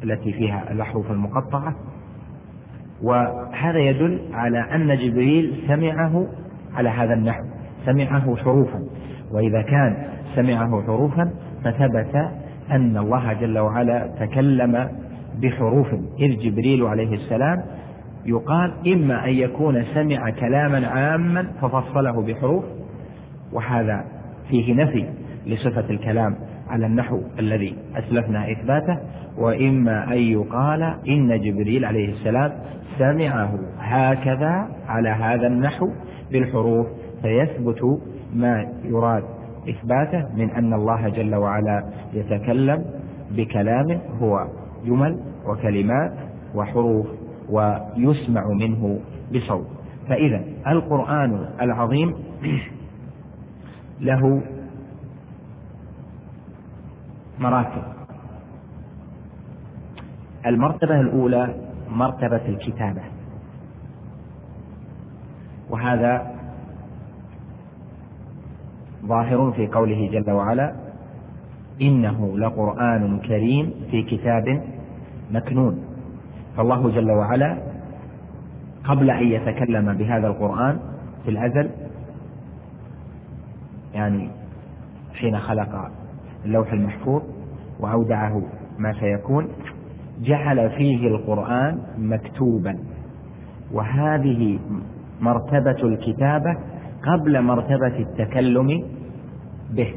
التي 0.03 0.33
فيها 0.33 0.73
الأحرف 0.73 1.11
المقطعة. 1.11 1.75
وهذا 3.03 3.79
يدل 3.79 4.21
على 4.33 4.59
أن 4.59 4.97
جبريل 4.97 5.65
سمعه 5.69 6.27
على 6.75 6.89
هذا 6.89 7.15
النحو 7.15 7.45
سمعه 7.87 8.37
حروفا. 8.37 8.83
وإذا 9.33 9.63
كان 9.63 10.09
سمعه 10.35 10.83
حروفا 10.83 11.31
فثبت 11.65 12.31
أن 12.71 12.97
الله 12.97 13.33
جل 13.33 13.59
وعلا 13.59 14.11
تكلم 14.21 14.89
بحروف 15.43 15.87
إذ 16.21 16.39
جبريل 16.39 16.83
عليه 16.83 17.15
السلام 17.15 17.63
يقال 18.27 18.73
إما 18.87 19.25
أن 19.25 19.35
يكون 19.35 19.85
سمع 19.95 20.31
كلاما 20.31 20.87
عاما 20.87 21.47
ففصله 21.61 22.23
بحروف 22.23 22.65
وهذا 23.53 24.05
فيه 24.49 24.75
نفي 24.75 25.07
لصفة 25.47 25.91
الكلام 25.91 26.37
على 26.69 26.87
النحو 26.87 27.21
الذي 27.39 27.77
أسلفنا 27.97 28.53
إثباته 28.53 28.99
وإما 29.39 30.13
أن 30.13 30.19
يقال 30.19 30.83
إن 31.09 31.41
جبريل 31.41 31.85
عليه 31.85 32.13
السلام 32.13 32.53
سمعه 32.99 33.59
هكذا 33.79 34.69
على 34.89 35.09
هذا 35.09 35.47
النحو 35.47 35.91
بالحروف 36.33 36.87
فيثبت 37.23 38.01
ما 38.35 38.67
يراد 38.85 39.38
إثباته 39.69 40.35
من 40.37 40.51
أن 40.51 40.75
الله 40.75 41.09
جل 41.09 41.35
وعلا 41.35 41.85
يتكلم 42.13 42.85
بكلامه 43.31 44.01
هو 44.21 44.47
جمل 44.87 45.21
وكلمات 45.47 46.13
وحروف 46.55 47.07
ويسمع 47.51 48.47
منه 48.47 49.01
بصوت. 49.35 49.67
فإذا 50.09 50.43
القرآن 50.67 51.49
العظيم 51.61 52.15
له 54.01 54.43
مراتب. 57.39 57.83
المرتبة 60.47 61.01
الأولى 61.01 61.55
مرتبة 61.91 62.49
الكتابة. 62.49 63.03
وهذا 65.71 66.38
ظاهر 69.09 69.53
في 69.57 69.67
قوله 69.67 70.11
جل 70.13 70.31
وعلا 70.31 70.73
إنه 71.83 72.39
لقرآن 72.39 73.19
كريم 73.19 73.73
في 73.91 74.03
كتاب 74.03 74.63
مكنون. 75.31 75.85
فالله 76.57 76.91
جل 76.91 77.11
وعلا 77.11 77.59
قبل 78.85 79.11
أن 79.11 79.27
يتكلم 79.27 79.93
بهذا 79.95 80.27
القرآن 80.27 80.79
في 81.25 81.31
الأزل 81.31 81.71
يعني 83.95 84.31
حين 85.15 85.39
خلق 85.39 85.91
اللوح 86.45 86.73
المحفوظ 86.73 87.23
وأودعه 87.81 88.43
ما 88.79 88.93
سيكون 89.01 89.49
جعل 90.21 90.71
فيه 90.71 91.09
القرآن 91.09 91.79
مكتوبا. 91.99 92.79
وهذه 93.73 94.59
مرتبة 95.21 95.83
الكتابة 95.85 96.57
قبل 97.03 97.43
مرتبة 97.43 97.99
التكلم 97.99 98.98
به. 99.71 99.95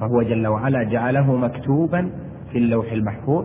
فهو 0.00 0.22
جل 0.22 0.46
وعلا 0.46 0.82
جعله 0.82 1.36
مكتوبا 1.36 2.10
في 2.52 2.58
اللوح 2.58 2.92
المحفوظ. 2.92 3.44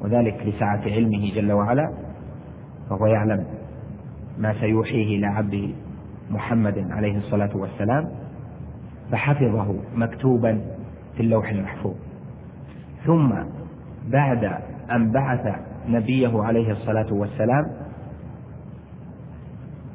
وذلك 0.00 0.46
لسعة 0.46 0.80
علمه 0.80 1.32
جل 1.34 1.52
وعلا 1.52 1.92
فهو 2.90 3.06
يعلم 3.06 3.46
ما 4.38 4.60
سيوحيه 4.60 5.18
إلى 5.18 5.26
عبده 5.26 5.68
محمد 6.30 6.86
عليه 6.90 7.18
الصلاة 7.18 7.56
والسلام 7.56 8.10
فحفظه 9.12 9.74
مكتوبا 9.94 10.60
في 11.16 11.20
اللوح 11.22 11.50
المحفوظ. 11.50 11.94
ثم 13.06 13.34
بعد 14.08 14.44
أن 14.90 15.12
بعث 15.12 15.54
نبيه 15.88 16.42
عليه 16.42 16.72
الصلاة 16.72 17.12
والسلام 17.12 17.70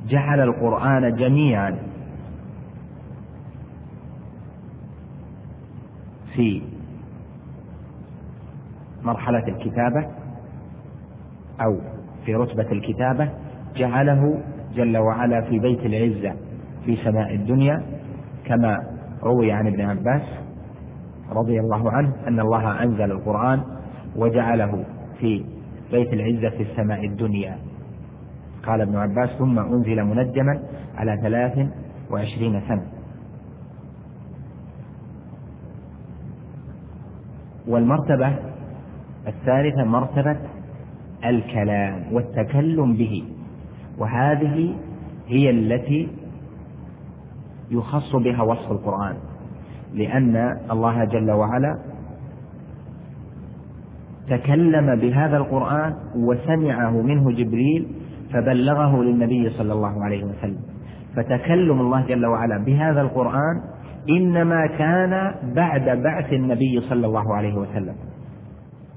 جعل 0.10 0.40
القرآن 0.40 1.16
جميعا 1.16 1.78
في 6.36 6.62
مرحلة 9.04 9.48
الكتابة 9.48 10.08
أو 11.62 11.78
في 12.26 12.36
رتبة 12.36 12.72
الكتابة 12.72 13.30
جعله 13.76 14.42
جل 14.76 14.98
وعلا 14.98 15.42
في 15.42 15.60
بيت 15.60 15.80
العزة 15.80 16.36
في 16.86 16.96
سماء 17.04 17.36
الدنيا 17.36 17.84
كما 18.46 18.78
روي 19.24 19.52
عن 19.52 19.68
ابن 19.68 19.82
عباس 19.82 20.22
رضي 21.32 21.60
الله 21.60 21.92
عنه 21.92 22.14
أن 22.28 22.40
الله 22.40 22.84
أنزل 22.84 23.12
القرآن 23.12 23.62
وجعله 24.16 24.86
في 25.20 25.46
بيت 25.92 26.14
العزة 26.14 26.50
في 26.50 26.64
السماء 26.64 27.06
الدنيا. 27.06 27.58
قال 28.66 28.82
ابن 28.82 28.96
عباس 28.96 29.30
ثم 29.30 29.60
أنزل 29.60 30.04
منجما 30.04 30.64
على 30.98 31.18
ثلاث 31.22 31.68
وعشرين 32.12 32.62
سنة. 32.68 33.01
والمرتبة 37.68 38.36
الثالثة 39.28 39.84
مرتبة 39.84 40.38
الكلام 41.26 42.04
والتكلم 42.12 42.94
به. 42.94 43.24
وهذه 43.98 44.76
هي 45.28 45.50
التي 45.50 46.08
يخص 47.72 48.16
بها 48.16 48.42
وصف 48.44 48.72
القرآن. 48.72 49.16
لأن 49.94 50.58
الله 50.72 51.04
جل 51.04 51.32
وعلا 51.32 51.78
تكلم 54.30 54.96
بهذا 54.96 55.38
القرآن 55.38 55.96
وسمعه 56.16 57.02
منه 57.02 57.32
جبريل 57.32 57.88
فبلغه 58.34 59.04
للنبي 59.04 59.50
صلى 59.50 59.74
الله 59.74 60.04
عليه 60.04 60.24
وسلم. 60.24 60.60
فتكلم 61.16 61.80
الله 61.82 62.06
جل 62.08 62.26
وعلا 62.26 62.58
بهذا 62.58 63.02
القرآن 63.02 63.62
إنما 64.10 64.68
كان 64.68 65.36
بعد 65.56 65.90
بعث 66.04 66.34
النبي 66.34 66.82
صلى 66.90 67.08
الله 67.08 67.36
عليه 67.36 67.54
وسلم. 67.56 67.96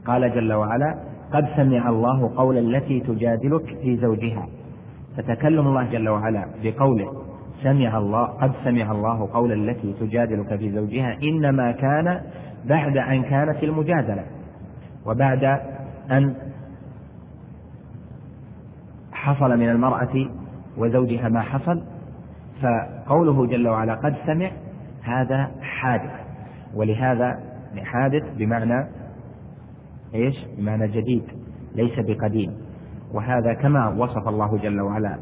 قال 0.07 0.35
جل 0.35 0.53
وعلا 0.53 0.95
قد 1.33 1.47
سمع 1.57 1.89
الله 1.89 2.37
قول 2.37 2.59
التي 2.59 3.01
تجادلك 3.01 3.79
في 3.83 3.97
زوجها. 3.97 4.49
فتكلم 5.17 5.67
الله 5.67 5.85
جل 5.93 6.09
وعلا 6.09 6.47
بقوله 6.63 7.13
سمع 7.63 7.99
الله 7.99 8.25
قد 8.25 8.53
سمع 8.65 8.93
الله 8.93 9.29
قول 9.33 9.53
التي 9.53 9.95
تجادلك 10.01 10.57
في 10.57 10.71
زوجها 10.71 11.17
إنما 11.23 11.73
كان 11.73 12.21
بعد 12.65 12.97
أن 12.97 13.23
كانت 13.23 13.65
المجادلة. 13.65 14.25
وبعد 15.07 15.45
أن 16.11 16.35
حصل 19.13 19.59
من 19.59 19.69
المرأة 19.69 20.29
وزوجها 20.79 21.29
ما 21.29 21.41
حصل 21.41 21.83
فقوله 22.63 23.47
جل 23.47 23.69
وعلا 23.69 23.95
قد 23.95 24.15
سمع 24.27 24.51
هذا 25.05 25.51
حادث. 25.61 26.11
ولهذا 26.75 27.39
حادث 27.83 28.23
بمعنى 28.39 28.87
إيش؟ 30.15 30.35
بمعنى 30.59 30.89
جديد 30.89 31.23
ليس 31.75 31.99
بقديم. 31.99 32.53
وهذا 33.15 33.55
كما 33.55 33.89
وصف 33.89 34.29
الله 34.29 34.59
جل 34.59 34.81
وعلا 34.81 35.19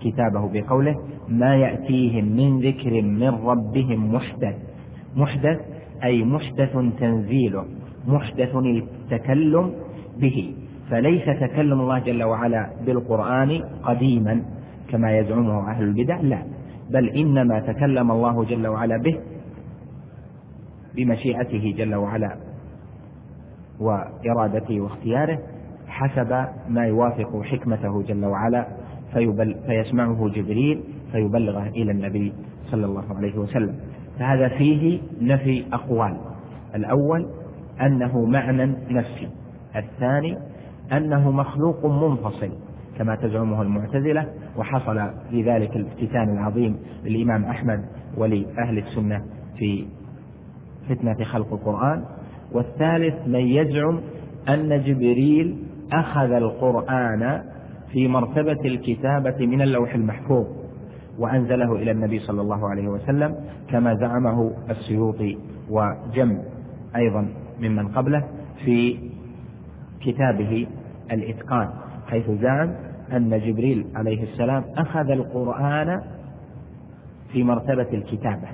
كتابه 0.00 0.50
بقوله 0.52 0.96
ما 1.28 1.56
يأتيهم 1.56 2.24
من 2.24 2.60
ذكر 2.60 3.02
من 3.02 3.28
ربهم 3.28 4.14
محدث. 4.14 4.56
محدث 5.16 5.60
أي 6.04 6.24
محدث 6.24 6.72
تنزيله 7.00 7.64
محدث 8.08 8.56
التكلم 8.56 9.72
به. 10.20 10.54
فليس 10.90 11.24
تكلم 11.24 11.80
الله 11.80 11.98
جل 11.98 12.22
وعلا 12.22 12.70
بالقرآن 12.86 13.62
قديما 13.82 14.42
كما 14.88 15.18
يزعمه 15.18 15.70
أهل 15.70 15.82
البدع 15.84 16.20
لا. 16.20 16.55
بل 16.90 17.08
إنما 17.08 17.60
تكلم 17.60 18.10
الله 18.10 18.44
جل 18.44 18.66
وعلا 18.66 18.96
به 18.96 19.18
بمشيئته 20.94 21.74
جل 21.78 21.94
وعلا 21.94 22.36
وإرادته 23.80 24.80
واختياره 24.80 25.38
حسب 25.88 26.46
ما 26.68 26.86
يوافق 26.86 27.42
حكمته 27.42 28.02
جل 28.02 28.24
وعلا 28.24 28.66
فيبل 29.14 29.56
فيسمعه 29.66 30.28
جبريل 30.28 30.80
فيبلغه 31.12 31.68
إلى 31.68 31.92
النبي 31.92 32.32
صلى 32.70 32.86
الله 32.86 33.04
عليه 33.16 33.38
وسلم. 33.38 33.74
فهذا 34.18 34.48
فيه 34.48 35.00
نفي 35.20 35.64
أقوال. 35.72 36.16
الأول 36.74 37.26
أنه 37.80 38.24
معنى 38.24 38.72
نفسي 38.90 39.28
الثاني 39.76 40.38
أنه 40.92 41.30
مخلوق 41.30 41.86
منفصل. 41.86 42.50
كما 42.98 43.16
تزعمه 43.16 43.62
المعتزلة 43.62 44.26
وحصل 44.56 45.10
في 45.30 45.42
ذلك 45.42 45.76
الافتتان 45.76 46.28
العظيم 46.38 46.76
للإمام 47.04 47.44
أحمد 47.44 47.84
ولأهل 48.16 48.78
السنة 48.78 49.22
في 49.58 49.86
فتنة 50.88 51.24
خلق 51.24 51.52
القرآن. 51.52 52.04
والثالث 52.52 53.14
من 53.26 53.40
يزعم 53.40 54.00
أن 54.48 54.82
جبريل 54.82 55.56
أخذ 55.92 56.32
القرآن 56.32 57.42
في 57.92 58.08
مرتبة 58.08 58.60
الكتابة 58.64 59.46
من 59.46 59.62
اللوح 59.62 59.94
المحفوظ 59.94 60.46
وأنزله 61.18 61.72
إلى 61.72 61.90
النبي 61.90 62.18
صلى 62.18 62.40
الله 62.40 62.68
عليه 62.70 62.88
وسلم 62.88 63.34
كما 63.70 63.94
زعمه 63.94 64.52
السيوطي 64.70 65.38
وجم 65.70 66.42
أيضا 66.96 67.28
ممن 67.60 67.88
قبله 67.88 68.24
في 68.64 68.98
كتابه 70.00 70.66
الإتقان 71.12 71.68
حيث 72.06 72.30
زعم 72.30 72.72
أن 73.12 73.40
جبريل 73.40 73.86
عليه 73.94 74.22
السلام 74.22 74.64
أخذ 74.76 75.10
القرآن 75.10 76.02
في 77.32 77.42
مرتبة 77.42 77.88
الكتابة. 77.92 78.48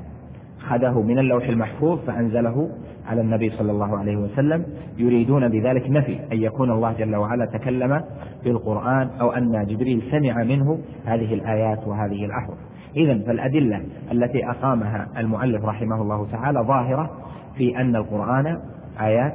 أخذه 0.60 1.02
من 1.02 1.18
اللوح 1.18 1.48
المحفوظ 1.48 1.98
فأنزله 1.98 2.70
على 3.06 3.20
النبي 3.20 3.50
صلى 3.50 3.72
الله 3.72 3.98
عليه 3.98 4.16
وسلم. 4.16 4.64
يريدون 4.98 5.48
بذلك 5.48 5.90
نفي 5.90 6.18
أن 6.32 6.42
يكون 6.42 6.70
الله 6.70 6.92
جل 6.92 7.16
وعلا 7.16 7.46
تكلم 7.46 8.04
بالقرآن 8.44 9.10
أو 9.20 9.32
أن 9.32 9.66
جبريل 9.66 10.02
سمع 10.10 10.42
منه 10.44 10.78
هذه 11.04 11.34
الآيات 11.34 11.86
وهذه 11.86 12.24
الأحرف. 12.24 12.58
إذا 12.96 13.18
فالأدلة 13.18 13.84
التي 14.12 14.50
أقامها 14.50 15.08
المؤلف 15.16 15.64
رحمه 15.64 16.02
الله 16.02 16.26
تعالى 16.32 16.60
ظاهرة 16.60 17.10
في 17.56 17.80
أن 17.80 17.96
القرآن 17.96 18.58
آيات 19.00 19.34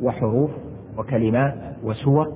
وحروف 0.00 0.50
وكلمات 0.98 1.54
وسور 1.84 2.32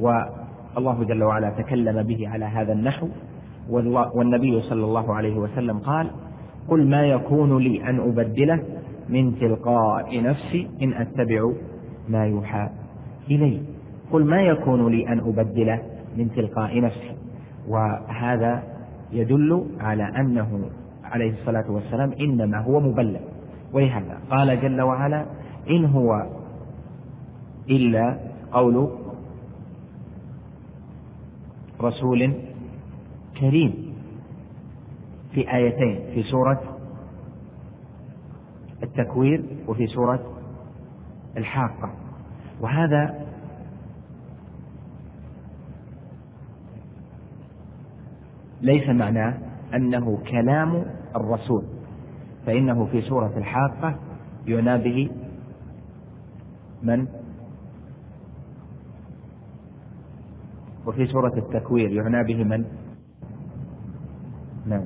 والله 0.00 1.04
جل 1.04 1.22
وعلا 1.22 1.50
تكلم 1.50 2.02
به 2.02 2.28
على 2.28 2.44
هذا 2.44 2.72
النحو. 2.72 3.08
والنبي 4.14 4.60
صلى 4.60 4.84
الله 4.84 5.14
عليه 5.14 5.36
وسلم 5.36 5.78
قال 5.78 6.10
قل 6.68 6.86
ما 6.88 7.06
يكون 7.06 7.58
لي 7.58 7.90
أن 7.90 8.00
أبدله 8.00 8.62
من 9.08 9.38
تلقاء 9.38 10.22
نفسي 10.22 10.68
إن 10.82 10.92
أتبع 10.92 11.52
ما 12.08 12.26
يوحى 12.26 12.68
إلي. 13.30 13.60
قل 14.12 14.24
ما 14.24 14.42
يكون 14.42 14.92
لي 14.92 15.08
أن 15.08 15.18
أبدله 15.18 15.82
من 16.16 16.30
تلقاء 16.30 16.80
نفسي. 16.80 17.16
وهذا 17.68 18.62
يدل 19.12 19.66
على 19.80 20.04
أنه 20.20 20.60
عليه 21.04 21.32
الصلاة 21.32 21.70
والسلام 21.70 22.12
إنما 22.20 22.58
هو 22.58 22.80
مبلغ. 22.80 23.20
ولهذا 23.72 24.18
قال 24.30 24.60
جل 24.60 24.80
وعلا 24.80 25.24
إن 25.70 25.84
هو 25.84 26.26
إلا 27.70 28.20
قول 28.52 28.90
رسول 31.80 32.34
كريم 33.40 33.94
في 35.32 35.54
آيتين 35.54 36.14
في 36.14 36.22
سورة 36.22 36.60
التكوير 38.82 39.44
وفي 39.68 39.86
سورة 39.86 40.20
الحاقة. 41.36 41.90
وهذا 42.60 43.26
ليس 48.62 48.88
معناه 48.88 49.38
أنه 49.74 50.18
كلام 50.30 50.84
الرسول 51.16 51.64
فإنه 52.46 52.86
في 52.86 53.00
سورة 53.02 53.32
الحاقة 53.36 53.94
يعنى 54.46 54.78
به 54.78 55.10
من 56.82 57.06
وفي 60.86 61.06
سورة 61.06 61.32
التكوير 61.36 61.92
يعنى 61.92 62.24
به 62.24 62.44
من؟ 62.44 62.64
نعم. 64.66 64.84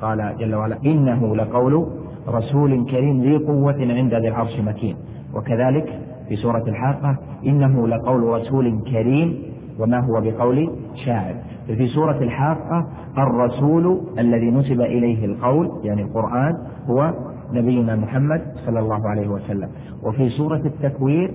قال 0.00 0.36
جل 0.38 0.54
وعلا 0.54 0.78
إنه 0.86 1.36
لقول 1.36 1.86
رسول 2.28 2.90
كريم 2.90 3.22
ذي 3.22 3.36
قوة 3.36 3.76
عند 3.80 4.14
ذي 4.14 4.28
العرش 4.28 4.60
مكين. 4.60 4.96
وكذلك 5.34 6.00
في 6.28 6.36
سورة 6.36 6.62
الحاقة 6.68 7.16
إنه 7.46 7.88
لقول 7.88 8.22
رسول 8.22 8.80
كريم 8.90 9.42
وما 9.78 9.98
هو 10.00 10.20
بقول 10.20 10.70
شاعر. 11.04 11.34
في 11.66 11.86
سورة 11.86 12.18
الحاقة 12.18 12.86
الرسول 13.18 14.00
الذي 14.18 14.50
نسب 14.50 14.80
إليه 14.80 15.24
القول 15.24 15.70
يعني 15.84 16.02
القرآن 16.02 16.56
هو 16.86 17.14
نبينا 17.52 17.96
محمد 17.96 18.42
صلى 18.66 18.80
الله 18.80 19.08
عليه 19.08 19.28
وسلم. 19.28 19.68
وفي 20.02 20.28
سورة 20.28 20.62
التكوير 20.66 21.34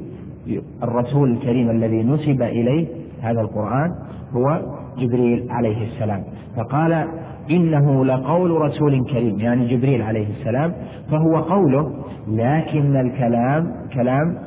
الرسول 0.84 1.32
الكريم 1.32 1.70
الذي 1.70 2.04
نسب 2.04 2.42
إليه 2.42 2.88
هذا 3.22 3.42
القرآن 3.42 3.92
هو 4.34 4.62
جبريل 4.98 5.48
عليه 5.50 5.88
السلام. 5.88 6.24
فقال 6.58 7.08
إنه 7.52 8.06
لقول 8.06 8.52
رسول 8.52 9.06
كريم 9.12 9.40
يعني 9.40 9.68
جبريل 9.68 10.02
عليه 10.02 10.28
السلام 10.40 10.74
فهو 11.12 11.38
قوله 11.38 11.92
لكن 12.28 12.96
الكلام 12.96 13.72
كلام 13.94 14.38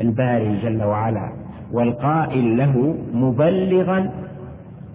الباري 0.00 0.56
جل 0.62 0.82
وعلا 0.82 1.32
والقائل 1.72 2.56
له 2.56 2.94
مبلغا 3.14 4.10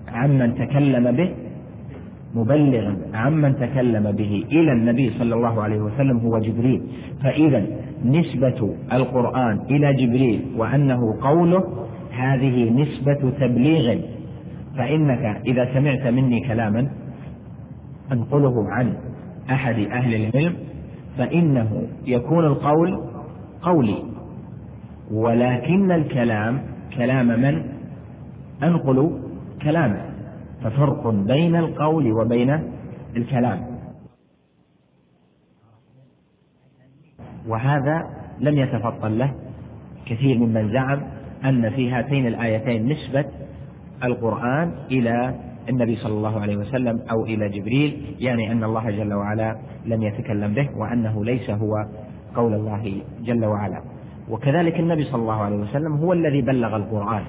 عمن 0.07 0.55
تكلم 0.55 1.11
به 1.11 1.29
مبلغا 2.35 2.97
عمن 3.13 3.55
تكلم 3.55 4.11
به 4.11 4.43
إلى 4.51 4.71
النبي 4.71 5.09
صلى 5.09 5.35
الله 5.35 5.61
عليه 5.63 5.81
وسلم 5.81 6.17
هو 6.17 6.39
جبريل. 6.39 6.81
فإذا 7.23 7.65
نسبة 8.05 8.75
القرآن 8.93 9.59
إلى 9.69 9.93
جبريل 9.93 10.45
وأنه 10.57 11.15
قوله 11.21 11.63
هذه 12.15 12.69
نسبة 12.69 13.31
تبليغ. 13.39 14.01
فإنك 14.77 15.41
إذا 15.45 15.73
سمعت 15.73 16.07
مني 16.07 16.47
كلاما 16.47 16.87
أنقله 18.11 18.69
عن 18.69 18.93
أحد 19.49 19.79
أهل 19.79 20.15
العلم 20.15 20.55
فإنه 21.17 21.87
يكون 22.05 22.45
القول 22.45 23.01
قولي. 23.61 24.03
ولكن 25.11 25.91
الكلام 25.91 26.61
كلام 26.97 27.27
من؟ 27.27 27.63
أنقل 28.63 29.19
كلامه 29.61 30.05
ففرق 30.63 31.07
بين 31.09 31.55
القول 31.55 32.11
وبين 32.11 32.59
الكلام. 33.17 33.59
وهذا 37.47 38.03
لم 38.39 38.57
يتفطن 38.57 39.17
له 39.17 39.33
كثير 40.05 40.37
ممن 40.37 40.71
زعم 40.71 41.01
أن 41.45 41.69
في 41.69 41.91
هاتين 41.91 42.27
الآيتين 42.27 42.89
نسبة 42.89 43.25
القرآن 44.03 44.71
إلى 44.91 45.35
النبي 45.69 45.95
صلى 45.95 46.13
الله 46.13 46.41
عليه 46.41 46.57
وسلم 46.57 46.99
أو 47.11 47.25
إلى 47.25 47.49
جبريل 47.49 48.01
يعني 48.19 48.51
أن 48.51 48.63
الله 48.63 48.91
جل 48.91 49.13
وعلا 49.13 49.55
لم 49.85 50.03
يتكلم 50.03 50.53
به 50.53 50.69
وأنه 50.77 51.25
ليس 51.25 51.49
هو 51.49 51.85
قول 52.35 52.53
الله 52.53 53.01
جل 53.23 53.45
وعلا. 53.45 53.81
وكذلك 54.29 54.79
النبي 54.79 55.03
صلى 55.03 55.21
الله 55.21 55.41
عليه 55.41 55.55
وسلم 55.55 55.93
هو 55.93 56.13
الذي 56.13 56.41
بلغ 56.41 56.75
القرآن. 56.75 57.23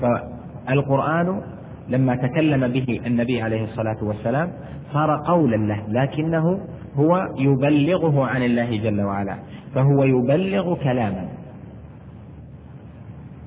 فالقرآن 0.00 1.40
لما 1.88 2.16
تكلم 2.16 2.68
به 2.68 3.00
النبي 3.06 3.42
عليه 3.42 3.64
الصلاة 3.64 3.96
والسلام 4.02 4.52
صار 4.92 5.22
قولا 5.26 5.56
له 5.56 5.82
لكنه 5.88 6.60
هو 6.96 7.28
يبلغه 7.38 8.26
عن 8.26 8.42
الله 8.42 8.76
جل 8.76 9.00
وعلا 9.00 9.36
فهو 9.74 10.04
يبلغ 10.04 10.74
كلاما. 10.74 11.39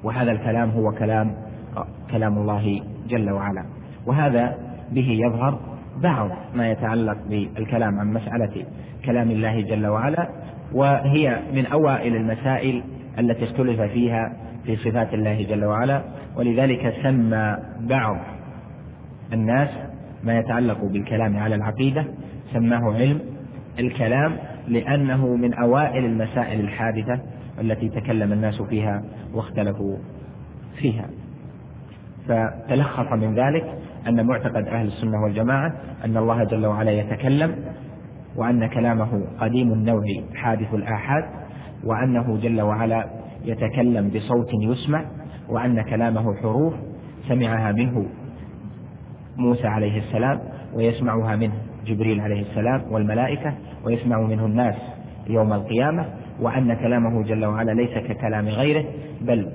وهذا 0.04 0.32
الكلام 0.32 0.70
هو 0.70 0.92
كلام 0.92 1.36
كلام 2.12 2.38
الله 2.38 2.82
جل 3.10 3.32
وعلا. 3.32 3.66
وهذا 4.06 4.58
به 4.92 5.08
يظهر 5.10 5.60
بعض 5.98 6.30
ما 6.56 6.72
يتعلق 6.72 7.18
بالكلام 7.30 8.00
عن 8.00 8.14
مسألة 8.14 8.66
كلام 9.06 9.32
الله 9.32 9.62
جل 9.62 9.88
وعلا 9.88 10.30
وهي 10.74 11.40
من 11.54 11.66
أوائل 11.66 12.16
المسائل 12.16 12.84
التي 13.20 13.44
اختلف 13.44 13.82
فيها 13.82 14.34
في 14.66 14.76
صفات 14.76 15.14
الله 15.14 15.44
جل 15.44 15.66
وعلا. 15.66 16.04
ولذلك 16.38 16.94
سمى 17.04 17.58
بعض 17.80 18.18
الناس 19.34 19.70
ما 20.24 20.40
يتعلق 20.40 20.86
بالكلام 20.86 21.38
على 21.38 21.56
العقيدة 21.56 22.06
سماه 22.54 22.94
علم 22.94 23.20
الكلام 23.80 24.38
لأنه 24.68 25.36
من 25.36 25.54
أوائل 25.54 26.06
المسائل 26.06 26.60
الحادثة 26.60 27.20
التي 27.62 27.90
تكلم 27.90 28.34
الناس 28.34 28.62
فيها 28.62 29.04
واختلفوا 29.34 29.98
فيها. 30.76 31.10
فتلخص 32.28 33.12
من 33.12 33.36
ذلك 33.36 33.78
أن 34.08 34.26
معتقد 34.26 34.68
أهل 34.68 34.88
السنة 34.88 35.24
والجماعة 35.24 35.74
أن 36.06 36.18
الله 36.18 36.44
جل 36.44 36.66
وعلا 36.66 36.92
يتكلم 36.92 37.56
وأن 38.36 38.68
كلامه 38.68 39.24
قديم 39.40 39.74
النوع 39.74 40.04
حادث 40.36 40.74
الآحاد 40.74 41.24
وأنه 41.84 42.38
جل 42.38 42.62
وعلا 42.62 43.06
يتكلم 43.46 44.10
بصوت 44.10 44.50
يسمع 44.54 45.06
وأن 45.50 45.82
كلامه 45.82 46.36
حروف 46.36 46.74
سمعها 47.28 47.72
منه 47.72 48.06
موسى 49.38 49.68
عليه 49.68 50.00
السلام 50.00 50.40
ويسمعها 50.74 51.36
منه 51.36 51.54
جبريل 51.86 52.22
عليه 52.22 52.42
السلام 52.42 52.84
والملائكة 52.92 53.54
ويسمع 53.86 54.22
منه 54.22 54.46
الناس 54.46 54.76
يوم 55.28 55.54
القيامة 55.54 56.06
وأن 56.44 56.74
كلامه 56.74 57.24
جل 57.24 57.46
وعلا 57.46 57.72
ليس 57.72 57.98
ككلام 57.98 58.48
غيره 58.48 58.86
بل 59.22 59.52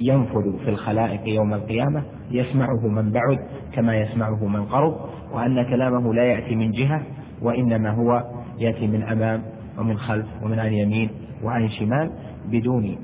ينفذ 0.00 0.58
في 0.64 0.70
الخلائق 0.70 1.28
يوم 1.28 1.54
القيامة 1.54 2.02
يسمعه 2.30 2.88
من 2.88 3.12
بعد 3.12 3.38
كما 3.72 3.96
يسمعه 3.96 4.46
من 4.46 4.64
قرب 4.64 4.96
وأن 5.32 5.62
كلامه 5.62 6.14
لا 6.14 6.24
يأتي 6.24 6.54
من 6.54 6.70
جهة 6.70 7.02
وإنما 7.42 7.90
هو 7.90 8.24
يأتي 8.58 8.86
من 8.86 9.02
أمام 9.02 9.42
ومن 9.78 9.98
خلف 9.98 10.26
ومن 10.42 10.58
عن 10.58 10.72
يمين 10.72 11.10
وعن 11.44 11.68
شمال 11.68 12.10
بدون 12.48 12.96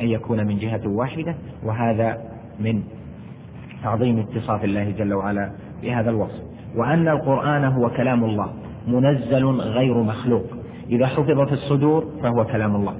أن 0.00 0.08
يكون 0.08 0.46
من 0.46 0.58
جهة 0.58 0.88
واحدة 0.88 1.34
وهذا 1.64 2.18
من 2.60 2.82
تعظيم 3.82 4.18
اتصاف 4.18 4.64
الله 4.64 4.90
جل 4.90 5.14
وعلا 5.14 5.50
بهذا 5.82 6.10
الوصف. 6.10 6.42
وأن 6.76 7.08
القرآن 7.08 7.64
هو 7.64 7.90
كلام 7.90 8.24
الله 8.24 8.52
منزل 8.86 9.44
غير 9.46 10.02
مخلوق. 10.02 10.55
إذا 10.90 11.06
حفظ 11.06 11.40
في 11.40 11.52
الصدور 11.52 12.04
فهو 12.22 12.44
كلام 12.44 12.76
الله. 12.76 12.94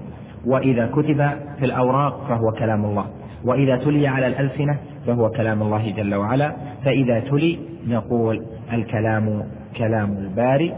وإذا 0.46 0.86
كتب 0.86 1.30
في 1.58 1.64
الأوراق 1.64 2.28
فهو 2.28 2.52
كلام 2.58 2.84
الله. 2.84 3.06
وإذا 3.44 3.76
تلي 3.76 4.06
على 4.06 4.26
الألسنة 4.26 4.78
فهو 5.06 5.30
كلام 5.30 5.62
الله 5.62 5.90
جل 5.90 6.14
وعلا. 6.14 6.56
فإذا 6.84 7.20
تلي 7.20 7.58
نقول 7.86 8.46
الكلام 8.72 9.42
كلام 9.76 10.12
الباري 10.12 10.74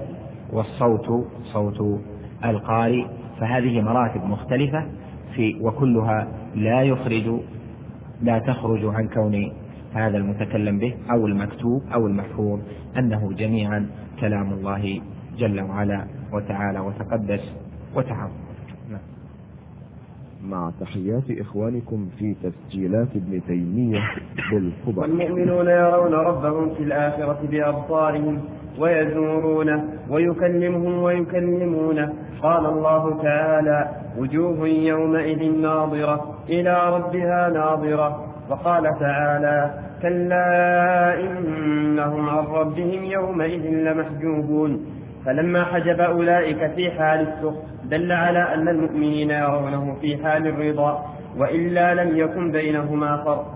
والصوت 0.52 1.26
صوت 1.52 2.00
القارئ 2.44 3.04
فهذه 3.40 3.80
مراتب 3.80 4.24
مختلفة 4.24 4.86
في 5.34 5.56
وكلها 5.60 6.28
لا 6.54 6.82
يخرج 6.82 7.40
لا 8.22 8.38
تخرج 8.38 8.80
عن 8.84 9.08
كون 9.08 9.52
هذا 9.94 10.16
المتكلم 10.16 10.78
به 10.78 10.94
أو 11.10 11.26
المكتوب 11.26 11.82
أو 11.94 12.06
المحفوظ 12.06 12.60
أنه 12.98 13.32
جميعا 13.32 13.86
كلام 14.20 14.52
الله 14.52 15.00
جل 15.38 15.60
وعلا. 15.60 16.06
وتعالى 16.32 16.80
وتقدس 16.80 17.52
وتعظم. 17.94 18.32
نعم. 18.90 19.00
مع 20.44 20.70
تحيات 20.80 21.40
إخوانكم 21.40 22.08
في 22.18 22.34
تسجيلات 22.34 23.08
ابن 23.16 23.40
تيمية 23.46 24.00
بالخبر 24.52 25.00
والمؤمنون 25.02 25.68
يرون 25.68 26.14
ربهم 26.14 26.74
في 26.74 26.82
الآخرة 26.82 27.38
بأبصارهم 27.50 28.40
ويزورونه 28.78 29.84
ويكلمهم 30.10 31.02
ويكلمونه. 31.02 32.12
قال 32.42 32.66
الله 32.66 33.22
تعالى 33.22 33.88
وجوه 34.18 34.68
يومئذ 34.68 35.60
ناظرة 35.60 36.34
إلى 36.48 36.96
ربها 36.96 37.48
ناظرة. 37.48 38.24
وقال 38.50 38.98
تعالى 39.00 39.74
كلا 40.02 41.20
إنهم 41.20 42.28
عن 42.28 42.44
ربهم 42.44 43.04
يومئذ 43.04 43.64
لمحجوبون. 43.70 44.97
فلما 45.28 45.64
حجب 45.64 46.00
أولئك 46.00 46.72
في 46.74 46.90
حال 46.90 47.20
السخط 47.28 47.62
دل 47.84 48.12
على 48.12 48.54
أن 48.54 48.68
المؤمنين 48.68 49.30
يرونه 49.30 49.96
في 50.00 50.24
حال 50.24 50.46
الرضا 50.46 51.04
وإلا 51.38 51.94
لم 51.94 52.16
يكن 52.16 52.52
بينهما 52.52 53.16
فرق. 53.24 53.46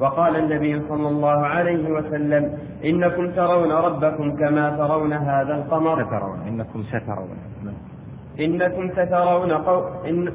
وقال 0.00 0.36
النبي 0.36 0.82
صلى 0.88 1.08
الله 1.08 1.46
عليه 1.46 1.90
وسلم 1.90 2.58
إنكم 2.84 3.30
ترون 3.30 3.72
ربكم 3.72 4.36
كما 4.36 4.76
ترون 4.76 5.12
هذا 5.12 5.54
القمر. 5.54 6.04
سترون 6.04 6.38
إنكم 6.48 6.82
سترون. 6.82 7.38
إنكم 8.40 8.90
سترون 8.90 9.52
قو... 9.52 9.78
إن... 10.08 10.32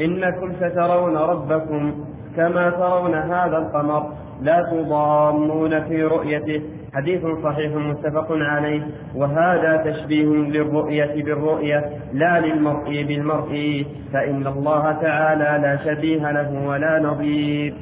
إنكم 0.00 0.52
سترون 0.60 1.16
ربكم 1.16 2.04
كما 2.36 2.70
ترون 2.70 3.14
هذا 3.14 3.58
القمر. 3.58 4.12
لا 4.42 4.58
تضامون 4.70 5.84
في 5.84 6.02
رؤيته. 6.02 6.62
حديث 6.94 7.22
صحيح 7.44 7.72
متفق 7.74 8.26
عليه 8.30 8.82
وهذا 9.14 9.76
تشبيه 9.76 10.24
للرؤية 10.26 11.24
بالرؤية 11.24 11.90
لا 12.12 12.40
للمرء 12.40 13.04
بالمرء 13.08 13.84
فإن 14.12 14.46
الله 14.46 14.92
تعالى 14.92 15.62
لا 15.62 15.76
شبيه 15.84 16.30
له 16.30 16.66
ولا 16.66 17.00
نظير. 17.02 17.74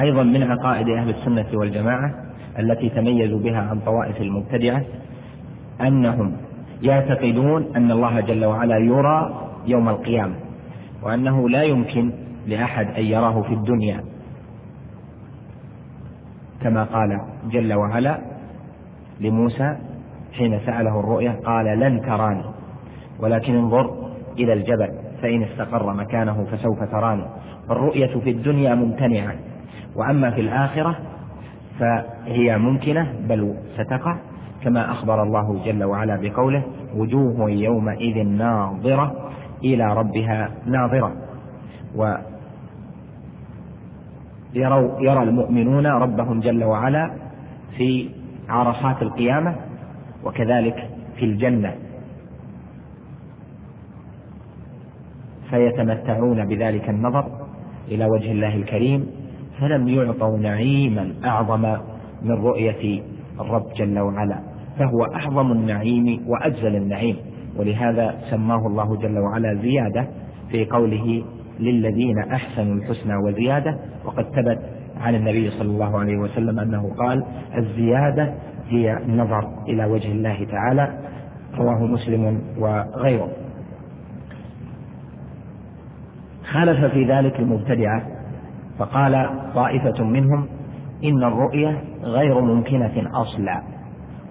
أيضا 0.00 0.22
من 0.22 0.42
عقائد 0.42 0.88
أهل 0.88 1.10
السنة 1.10 1.46
والجماعة 1.54 2.14
التي 2.58 2.88
تميزوا 2.88 3.40
بها 3.40 3.60
عن 3.60 3.80
طوائف 3.80 4.20
المبتدعة 4.20 4.82
أنهم 5.80 6.36
يعتقدون 6.82 7.76
أن 7.76 7.90
الله 7.90 8.20
جل 8.20 8.44
وعلا 8.44 8.78
يرى 8.78 9.48
يوم 9.66 9.88
القيامة 9.88 10.34
وأنه 11.02 11.48
لا 11.48 11.62
يمكن 11.62 12.12
لأحد 12.46 12.86
أن 12.86 13.04
يراه 13.04 13.42
في 13.42 13.54
الدنيا. 13.54 14.00
كما 16.62 16.84
قال 16.84 17.20
جل 17.50 17.74
وعلا 17.74 18.18
لموسى 19.20 19.76
حين 20.32 20.60
سأله 20.66 21.00
الرؤيا 21.00 21.36
قال 21.44 21.64
لن 21.64 22.02
تراني 22.02 22.44
ولكن 23.20 23.54
انظر 23.54 24.10
إلى 24.38 24.52
الجبل 24.52 24.88
فإن 25.22 25.42
استقر 25.42 25.92
مكانه 25.94 26.46
فسوف 26.52 26.82
تراني. 26.82 27.24
الرؤية 27.70 28.20
في 28.20 28.30
الدنيا 28.30 28.74
ممتنعة 28.74 29.34
وأما 29.96 30.30
في 30.30 30.40
الآخرة 30.40 30.96
فهي 31.78 32.58
ممكنة 32.58 33.12
بل 33.28 33.54
ستقع. 33.76 34.16
كما 34.64 34.92
أخبر 34.92 35.22
الله 35.22 35.62
جل 35.64 35.84
وعلا 35.84 36.16
بقوله 36.16 36.62
وجوه 36.96 37.50
يومئذ 37.50 38.26
ناظرة 38.26 39.30
إلى 39.64 39.94
ربها 39.94 40.50
ناظرة. 40.66 41.12
و 41.96 42.14
يروا 44.58 45.00
يرى 45.00 45.22
المؤمنون 45.22 45.86
ربهم 45.86 46.40
جل 46.40 46.64
وعلا 46.64 47.10
في 47.76 48.08
عرصات 48.48 49.02
القيامة 49.02 49.54
وكذلك 50.24 50.90
في 51.16 51.24
الجنة. 51.24 51.74
فيتمتعون 55.50 56.44
بذلك 56.48 56.88
النظر 56.90 57.24
إلى 57.88 58.04
وجه 58.06 58.32
الله 58.32 58.54
الكريم 58.56 59.06
فلم 59.60 59.88
يعطوا 59.88 60.38
نعيما 60.38 61.14
أعظم 61.24 61.76
من 62.22 62.30
رؤية 62.32 63.02
الرب 63.40 63.66
جل 63.76 63.98
وعلا 63.98 64.38
فهو 64.78 65.04
أعظم 65.04 65.52
النعيم 65.52 66.20
وأجزل 66.26 66.76
النعيم 66.76 67.16
ولهذا 67.56 68.18
سماه 68.30 68.66
الله 68.66 68.96
جل 68.96 69.18
وعلا 69.18 69.54
زيادة 69.54 70.06
في 70.50 70.64
قوله 70.64 71.24
للذين 71.60 72.18
أحسنوا 72.18 72.74
الحسنى 72.74 73.16
وزيادة 73.16 73.78
وقد 74.04 74.24
ثبت 74.24 74.58
عن 75.00 75.14
النبي 75.14 75.50
صلى 75.50 75.68
الله 75.68 75.98
عليه 75.98 76.16
وسلم 76.16 76.58
أنه 76.58 76.94
قال 76.98 77.24
الزيادة 77.58 78.34
هي 78.68 78.96
النظر 78.96 79.48
إلى 79.68 79.84
وجه 79.84 80.12
الله 80.12 80.44
تعالى 80.44 80.98
رواه 81.58 81.86
مسلم 81.86 82.42
وغيره. 82.58 83.28
خالف 86.52 86.92
في 86.92 87.04
ذلك 87.04 87.40
المبتدعة 87.40 88.02
فقال 88.78 89.30
طائفة 89.54 90.04
منهم 90.04 90.48
إن 91.04 91.24
الرؤية 91.24 91.82
غير 92.02 92.40
ممكنة 92.40 93.22
أصلا 93.22 93.62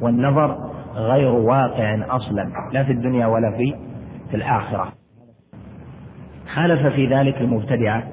والنظر 0.02 0.58
غير 0.96 1.32
واقع 1.32 2.16
أصلا 2.16 2.50
لا 2.74 2.84
في 2.84 2.92
الدنيا 2.92 3.28
ولا 3.28 3.52
في 3.52 3.76
في 4.30 4.36
الآخرة. 4.36 4.97
خالف 6.54 6.88
في 6.88 7.08
ذلك 7.08 7.42
المبتدعة 7.42 8.04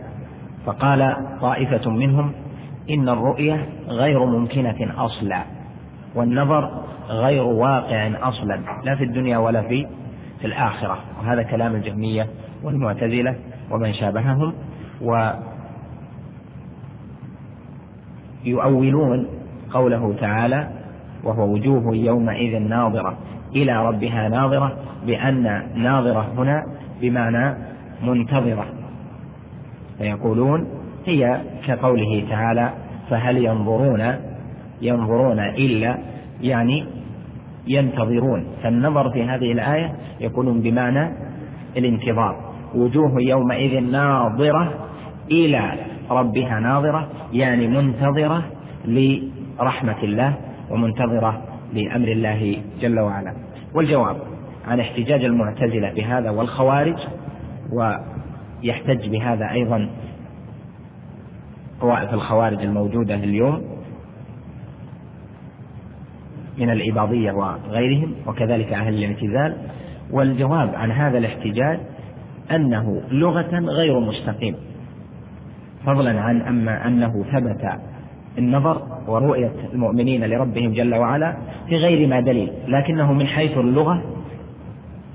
فقال 0.66 1.16
طائفة 1.40 1.90
منهم 1.90 2.32
إن 2.90 3.08
الرؤية 3.08 3.68
غير 3.88 4.24
ممكنة 4.24 5.04
أصلا 5.04 5.44
والنظر 6.14 6.70
غير 7.08 7.42
واقع 7.42 8.28
أصلا 8.28 8.60
لا 8.84 8.96
في 8.96 9.04
الدنيا 9.04 9.38
ولا 9.38 9.62
في 9.62 9.86
في 10.40 10.46
الآخرة. 10.46 10.98
وهذا 11.18 11.42
كلام 11.42 11.74
الجهمية 11.74 12.26
والمعتزلة 12.62 13.36
ومن 13.70 13.92
شابههم 13.92 14.54
و 15.00 15.30
يؤولون 18.44 19.26
قوله 19.72 20.14
تعالى 20.20 20.68
وهو 21.24 21.52
وجوه 21.52 21.96
يومئذ 21.96 22.58
ناظرة 22.58 23.18
إلى 23.56 23.86
ربها 23.86 24.28
ناظرة 24.28 24.76
بأن 25.06 25.62
ناظرة 25.74 26.32
هنا 26.38 26.64
بمعنى 27.00 27.73
منتظرة. 28.02 28.66
فيقولون 29.98 30.66
هي 31.06 31.40
كقوله 31.66 32.24
تعالى 32.30 32.72
فهل 33.10 33.44
ينظرون؟ 33.44 34.14
ينظرون 34.82 35.40
إلا 35.40 35.98
يعني 36.42 36.86
ينتظرون. 37.66 38.44
فالنظر 38.62 39.10
في 39.10 39.22
هذه 39.22 39.52
الآية 39.52 39.92
يكون 40.20 40.60
بمعنى 40.60 41.10
الانتظار. 41.76 42.54
وجوه 42.74 43.12
يومئذ 43.20 43.80
ناظرة 43.80 44.74
إلى 45.30 45.72
ربها 46.10 46.60
ناظرة 46.60 47.08
يعني 47.32 47.68
منتظرة 47.68 48.44
لرحمة 48.84 50.02
الله 50.02 50.34
ومنتظرة 50.70 51.42
لأمر 51.74 52.08
الله 52.08 52.56
جل 52.80 53.00
وعلا. 53.00 53.34
والجواب 53.74 54.16
عن 54.66 54.80
احتجاج 54.80 55.24
المعتزلة 55.24 55.92
بهذا 55.92 56.30
والخوارج 56.30 56.96
ويحتج 57.72 59.08
بهذا 59.08 59.50
أيضا 59.50 59.90
طوائف 61.80 62.14
الخوارج 62.14 62.62
الموجودة 62.62 63.14
اليوم 63.14 63.62
من 66.58 66.70
الإباضية 66.70 67.32
وغيرهم 67.32 68.14
وكذلك 68.26 68.72
أهل 68.72 68.94
الاعتزال. 68.94 69.56
والجواب 70.10 70.74
عن 70.74 70.92
هذا 70.92 71.18
الاحتجاج 71.18 71.80
أنه 72.50 73.02
لغة 73.10 73.58
غير 73.58 74.00
مستقيم. 74.00 74.56
فضلا 75.86 76.20
عن 76.20 76.40
أما 76.42 76.86
أنه 76.86 77.24
ثبت 77.32 77.80
النظر 78.38 78.82
ورؤية 79.08 79.52
المؤمنين 79.72 80.24
لربهم 80.24 80.72
جل 80.72 80.94
وعلا 80.94 81.36
في 81.68 81.76
غير 81.76 82.08
ما 82.08 82.20
دليل 82.20 82.52
لكنه 82.68 83.12
من 83.12 83.26
حيث 83.26 83.58
اللغة 83.58 84.02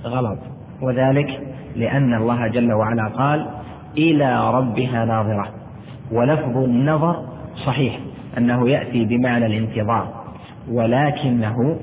غلط. 0.03 0.39
وذلك 0.81 1.41
لأن 1.75 2.13
الله 2.13 2.47
جل 2.47 2.73
وعلا 2.73 3.07
قال 3.07 3.45
إلى 3.97 4.51
ربها 4.51 5.05
ناظرة. 5.05 5.47
ولفظ 6.11 6.57
النظر 6.57 7.25
صحيح 7.65 7.99
أنه 8.37 8.69
يأتي 8.69 9.05
بمعنى 9.05 9.45
الانتظار. 9.45 10.07
ولكنه 10.71 11.79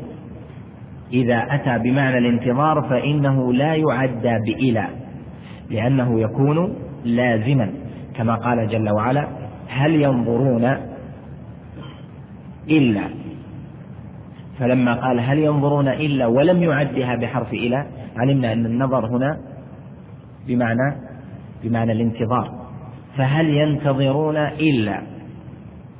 إذا 1.12 1.46
أتى 1.50 1.78
بمعنى 1.78 2.18
الانتظار 2.18 2.82
فإنه 2.82 3.52
لا 3.52 3.74
يعدى 3.74 4.38
بإلى 4.46 4.86
لأنه 5.70 6.20
يكون 6.20 6.74
لازما. 7.04 7.70
كما 8.16 8.34
قال 8.34 8.68
جل 8.68 8.90
وعلا 8.90 9.28
هل 9.68 10.02
ينظرون 10.02 10.76
إلا؟ 12.70 13.02
فلما 14.58 14.94
قال 14.94 15.20
هل 15.20 15.38
ينظرون 15.38 15.88
إلا 15.88 16.26
ولم 16.26 16.62
يعدها 16.62 17.16
بحرف 17.16 17.52
إلى 17.52 17.86
علمنا 18.16 18.52
أن 18.52 18.66
النظر 18.66 19.06
هنا 19.06 19.38
بمعنى 20.46 20.96
بمعنى 21.64 21.92
الانتظار. 21.92 22.66
فهل 23.16 23.48
ينتظرون 23.48 24.36
إلا 24.36 25.02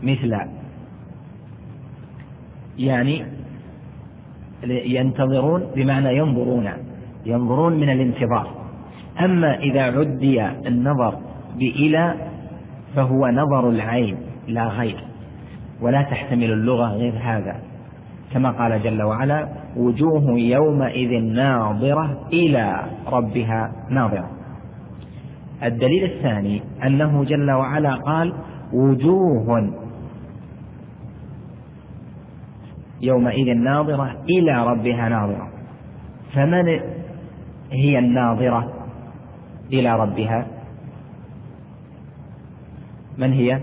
مثل 0.03 0.37
يعني 2.79 3.27
ينتظرون 4.69 5.67
بمعنى 5.77 6.17
ينظرون 6.17 6.71
ينظرون 7.27 7.73
من 7.73 7.91
الانتظار. 7.91 8.67
أما 9.21 9.59
إذا 9.59 9.83
عدي 9.83 10.47
النظر 10.47 11.19
بإلى 11.59 12.15
فهو 12.97 13.27
نظر 13.29 13.71
العين 13.71 14.17
لا 14.49 14.69
غير. 14.69 15.05
ولا 15.81 16.03
تحتمل 16.03 16.53
اللغة 16.53 16.89
غير 16.89 17.13
هذا. 17.23 17.61
كما 18.33 18.51
قال 18.51 18.83
جل 18.83 19.03
وعلا 19.03 19.49
وجوه 19.77 20.39
يومئذ 20.39 21.23
ناظرة 21.23 22.29
إلى 22.33 22.85
ربها 23.07 23.73
ناظرة. 23.91 24.31
الدليل 25.63 26.05
الثاني 26.05 26.63
أنه 26.85 27.25
جل 27.25 27.51
وعلا 27.51 27.95
قال 27.95 28.33
وجوه 28.73 29.73
يومئذ 33.03 33.55
ناظرة 33.55 34.17
إلى 34.31 34.67
ربها 34.67 35.09
ناظرة. 35.09 35.49
فمن 36.35 36.81
هي 37.73 37.99
الناظرة 37.99 38.73
إلى 39.73 40.01
ربها؟ 40.01 40.47
من 43.19 43.33
هي؟ 43.33 43.61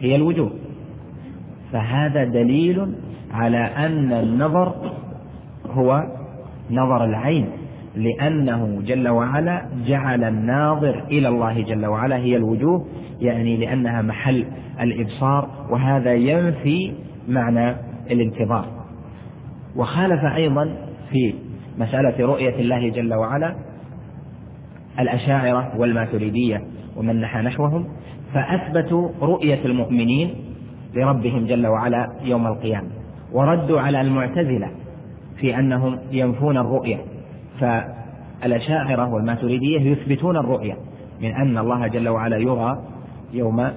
هي 0.00 0.16
الوجوه. 0.16 0.61
فهذا 1.72 2.24
دليل 2.24 2.94
على 3.30 3.58
أن 3.58 4.12
النظر 4.12 4.92
هو 5.70 6.02
نظر 6.70 7.04
العين 7.04 7.48
لأنه 7.96 8.82
جل 8.86 9.08
وعلا 9.08 9.68
جعل 9.86 10.24
الناظر 10.24 11.04
إلى 11.10 11.28
الله 11.28 11.62
جل 11.62 11.86
وعلا 11.86 12.16
هي 12.16 12.36
الوجوه 12.36 12.86
يعني 13.20 13.56
لأنها 13.56 14.02
محل 14.02 14.46
الإبصار 14.80 15.48
وهذا 15.70 16.14
ينفي 16.14 16.92
معنى 17.28 17.76
الانتظار. 18.10 18.66
وخالف 19.76 20.24
أيضا 20.24 20.76
في 21.10 21.34
مسألة 21.78 22.26
رؤية 22.26 22.60
الله 22.60 22.90
جل 22.90 23.14
وعلا 23.14 23.56
الأشاعرة 24.98 25.72
والماتريدية 25.76 26.62
ومن 26.96 27.20
نحى 27.20 27.38
نحوهم 27.38 27.88
فأثبتوا 28.34 29.08
رؤية 29.22 29.64
المؤمنين 29.64 30.34
لربهم 30.94 31.46
جل 31.46 31.66
وعلا 31.66 32.12
يوم 32.24 32.46
القيامة 32.46 32.88
وردوا 33.32 33.80
على 33.80 34.00
المعتزلة 34.00 34.70
في 35.36 35.58
أنهم 35.58 35.98
ينفون 36.12 36.56
الرؤية. 36.56 36.98
فالأشاعرة 37.60 39.14
والماتريدية 39.14 39.80
يثبتون 39.80 40.36
الرؤية 40.36 40.76
من 41.20 41.32
أن 41.32 41.58
الله 41.58 41.86
جل 41.86 42.08
وعلا 42.08 42.36
يرى 42.36 42.82
يوم 43.32 43.70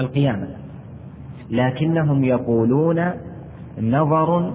القيامة. 0.00 0.48
لكنهم 1.50 2.24
يقولون 2.24 3.10
نظر 3.80 4.54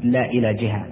لا 0.00 0.24
إلى 0.24 0.54
جهة. 0.54 0.84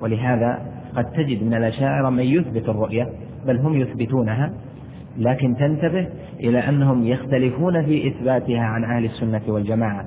ولهذا 0.00 0.58
قد 0.96 1.04
تجد 1.04 1.42
من 1.42 1.54
الأشاعرة 1.54 2.10
من 2.10 2.24
يثبت 2.24 2.68
الرؤية 2.68 3.08
بل 3.46 3.58
هم 3.58 3.80
يثبتونها 3.80 4.52
لكن 5.18 5.56
تنتبه 5.56 6.08
إلى 6.40 6.58
أنهم 6.58 7.06
يختلفون 7.06 7.82
في 7.82 8.08
إثباتها 8.08 8.60
عن 8.60 8.84
أهل 8.84 9.04
السنة 9.04 9.42
والجماعة. 9.48 10.04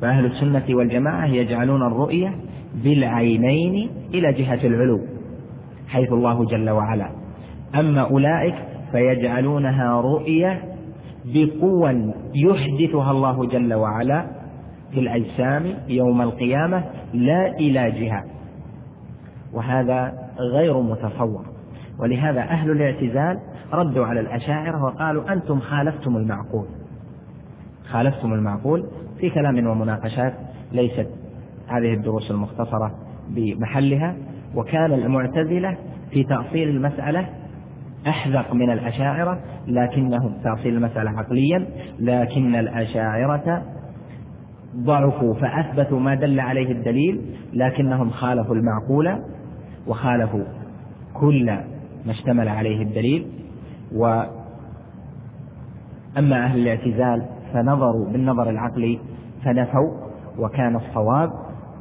فأهل 0.00 0.24
السنة 0.24 0.64
والجماعة 0.70 1.26
يجعلون 1.26 1.82
الرؤية 1.82 2.34
بالعينين 2.84 3.90
إلى 4.14 4.32
جهة 4.32 4.66
العلو 4.66 5.00
حيث 5.88 6.12
الله 6.12 6.44
جل 6.44 6.70
وعلا. 6.70 7.10
أما 7.78 8.00
أولئك 8.00 8.54
فيجعلونها 8.92 10.00
رؤية 10.00 10.62
بقوى 11.24 12.14
يحدثها 12.34 13.10
الله 13.10 13.46
جل 13.46 13.74
وعلا 13.74 14.26
في 14.92 15.00
الأجسام 15.00 15.74
يوم 15.88 16.22
القيامة 16.22 16.84
لا 17.14 17.46
إلى 17.56 17.90
جهة. 17.90 18.24
وهذا 19.52 20.12
غير 20.54 20.80
متصور. 20.80 21.44
ولهذا 22.00 22.40
أهل 22.40 22.70
الاعتزال 22.70 23.38
ردوا 23.72 24.06
على 24.06 24.20
الأشاعرة 24.20 24.84
وقالوا 24.84 25.32
أنتم 25.32 25.60
خالفتم 25.60 26.16
المعقول. 26.16 26.66
خالفتم 27.90 28.32
المعقول 28.32 28.86
في 29.20 29.30
كلام 29.30 29.66
ومناقشات 29.66 30.34
ليست 30.72 31.08
هذه 31.68 31.94
الدروس 31.94 32.30
المختصرة 32.30 32.94
بمحلها 33.28 34.16
وكان 34.54 34.92
المعتزلة 34.92 35.76
في 36.10 36.24
تأصيل 36.24 36.68
المسألة 36.68 37.28
أحذق 38.08 38.54
من 38.54 38.70
الأشاعرة 38.70 39.40
لكنهم 39.66 40.32
تأصيل 40.44 40.74
المسألة 40.74 41.10
عقليا 41.10 41.66
لكن 41.98 42.54
الأشاعرة 42.54 43.62
ضعفوا 44.76 45.34
فأثبتوا 45.34 46.00
ما 46.00 46.14
دل 46.14 46.40
عليه 46.40 46.72
الدليل 46.72 47.20
لكنهم 47.52 48.10
خالفوا 48.10 48.54
المعقول 48.54 49.18
وخالفوا 49.86 50.44
كل 51.14 51.46
ما 52.06 52.10
اشتمل 52.10 52.48
عليه 52.48 52.82
الدليل. 52.82 53.26
و 53.96 54.22
أما 56.18 56.44
أهل 56.44 56.60
الاعتزال 56.60 57.26
فنظروا 57.52 58.08
بالنظر 58.08 58.50
العقلي 58.50 58.98
فنفوا 59.44 59.90
وكان 60.38 60.76
الصواب 60.76 61.30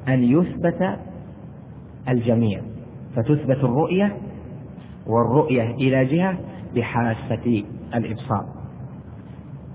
أن 0.08 0.24
يثبت 0.24 1.00
الجميع 2.10 2.62
فتثبت 3.16 3.58
الرؤية 3.64 4.18
والرؤية 5.08 5.72
إلى 5.72 6.06
جهة 6.06 6.38
بحاسة 6.76 7.64
الإبصار. 7.96 8.46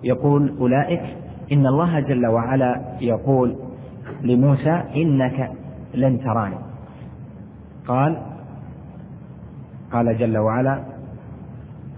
يقول 0.05 0.57
أولئك 0.59 1.17
إن 1.53 1.67
الله 1.67 2.01
جل 2.01 2.27
وعلا 2.27 2.97
يقول 3.01 3.57
لموسى 4.23 4.83
إنك 4.97 5.51
لن 5.95 6.21
تراني. 6.21 6.59
قال 7.89 8.23
قال 9.93 10.19
جل 10.19 10.39
وعلا 10.39 10.94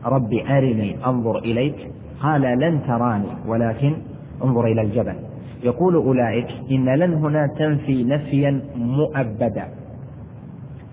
رب 0.06 0.34
أرني 0.34 1.06
أنظر 1.06 1.38
إليك. 1.38 1.90
قال 2.20 2.42
لن 2.42 2.80
تراني 2.86 3.28
ولكن 3.46 3.96
انظر 4.44 4.64
إلى 4.64 4.82
الجبل. 4.82 5.14
يقول 5.62 5.94
أولئك 5.94 6.48
إن 6.70 6.84
لن 6.84 7.14
هنا 7.14 7.46
تنفي 7.58 8.04
نفيا 8.04 8.60
مؤبدا. 8.76 9.68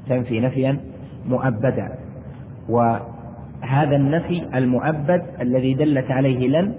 تنفي 0.09 0.39
نفيا 0.39 0.77
مؤبدا. 1.29 1.89
وهذا 2.69 3.95
النفي 3.95 4.57
المؤبد 4.57 5.21
الذي 5.41 5.73
دلت 5.73 6.11
عليه 6.11 6.47
لن 6.47 6.73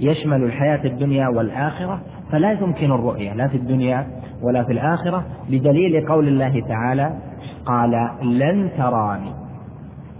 يشمل 0.00 0.44
الحياة 0.44 0.84
الدنيا 0.84 1.28
والآخرة 1.28 2.00
فلا 2.32 2.52
يمكن 2.52 2.92
الرؤية 2.92 3.34
لا 3.34 3.48
في 3.48 3.56
الدنيا 3.56 4.06
ولا 4.42 4.64
في 4.64 4.72
الآخرة 4.72 5.24
بدليل 5.50 6.06
قول 6.08 6.28
الله 6.28 6.60
تعالى 6.60 7.18
قال 7.66 8.10
لن 8.22 8.70
تراني 8.78 9.32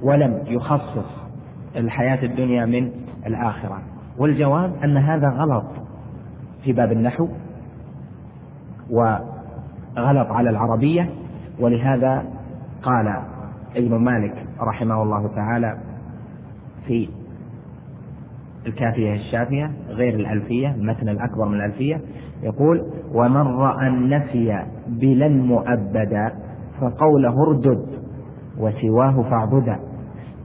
ولم 0.02 0.42
يخصص. 0.46 1.19
الحياة 1.76 2.24
الدنيا 2.24 2.66
من 2.66 2.90
الآخرة. 3.26 3.78
والجواب 4.18 4.72
أن 4.84 4.96
هذا 4.96 5.28
غلط 5.28 5.64
في 6.64 6.72
باب 6.72 6.92
النحو 6.92 7.28
وغلط 8.90 10.30
على 10.30 10.50
العربية. 10.50 11.10
ولهذا 11.60 12.24
قال 12.82 13.16
ابن 13.76 13.94
مالك 13.94 14.46
رحمه 14.60 15.02
الله 15.02 15.28
تعالى 15.34 15.78
في 16.86 17.08
الكافية 18.66 19.14
الشافية 19.14 19.70
غير 19.88 20.14
الألفية 20.14 20.74
المتن 20.74 21.08
الأكبر 21.08 21.48
من 21.48 21.54
الألفية 21.54 22.00
يقول 22.42 22.86
ومن 23.14 23.46
رأى 23.46 23.88
النفي 23.88 24.64
بلن 24.88 25.40
مؤبدا 25.40 26.32
فقوله 26.80 27.42
اردد 27.42 27.86
وسواه 28.58 29.22
فاعبدا. 29.22 29.78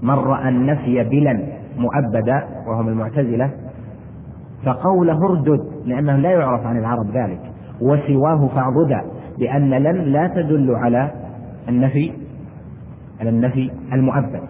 من 0.03 0.13
رأى 0.13 0.49
النفي 0.49 1.03
بلن 1.03 1.43
مؤبدا 1.77 2.47
وهم 2.67 2.87
المعتزلة 2.87 3.51
فقوله 4.65 5.25
اردد 5.25 5.65
لأنه 5.85 6.15
لا 6.15 6.31
يعرف 6.31 6.65
عن 6.65 6.77
العرب 6.77 7.11
ذلك 7.11 7.39
وسواه 7.81 8.47
فاعبدا 8.47 9.01
لأن 9.37 9.69
لن 9.69 10.01
لا 10.01 10.27
تدل 10.27 10.75
على 10.75 11.11
النفي 11.69 12.11
على 13.19 13.29
النفي 13.29 13.71
المؤبد. 13.93 14.41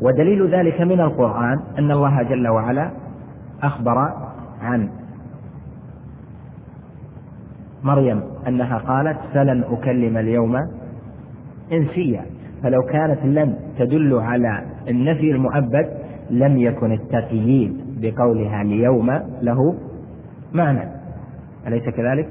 ودليل 0.00 0.54
ذلك 0.54 0.80
من 0.80 1.00
القرآن 1.00 1.60
أن 1.78 1.90
الله 1.90 2.22
جل 2.22 2.48
وعلا 2.48 2.90
أخبر 3.62 3.98
عن 4.62 4.88
مريم 7.84 8.22
أنها 8.48 8.78
قالت 8.78 9.18
فلن 9.34 9.64
أكلم 9.70 10.16
اليوم 10.16 10.56
إنسيا. 11.72 12.24
فلو 12.62 12.82
كانت 12.82 13.24
لن 13.24 13.56
تدل 13.78 14.14
على 14.14 14.62
النفي 14.90 15.30
المؤبد 15.30 15.88
لم 16.30 16.58
يكن 16.58 16.92
التقييد 16.92 17.80
بقولها 18.00 18.62
اليوم 18.62 19.10
له 19.42 19.74
معنى. 20.52 20.88
أليس 21.66 21.82
كذلك؟ 21.88 22.28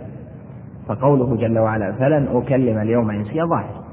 فقوله 0.88 1.36
جل 1.36 1.60
وعلا 1.60 1.91
فلن 1.91 2.28
أكلم 2.28 2.78
اليوم 2.78 3.10
إنسيا 3.12 3.45
ظاهر. 3.45 3.84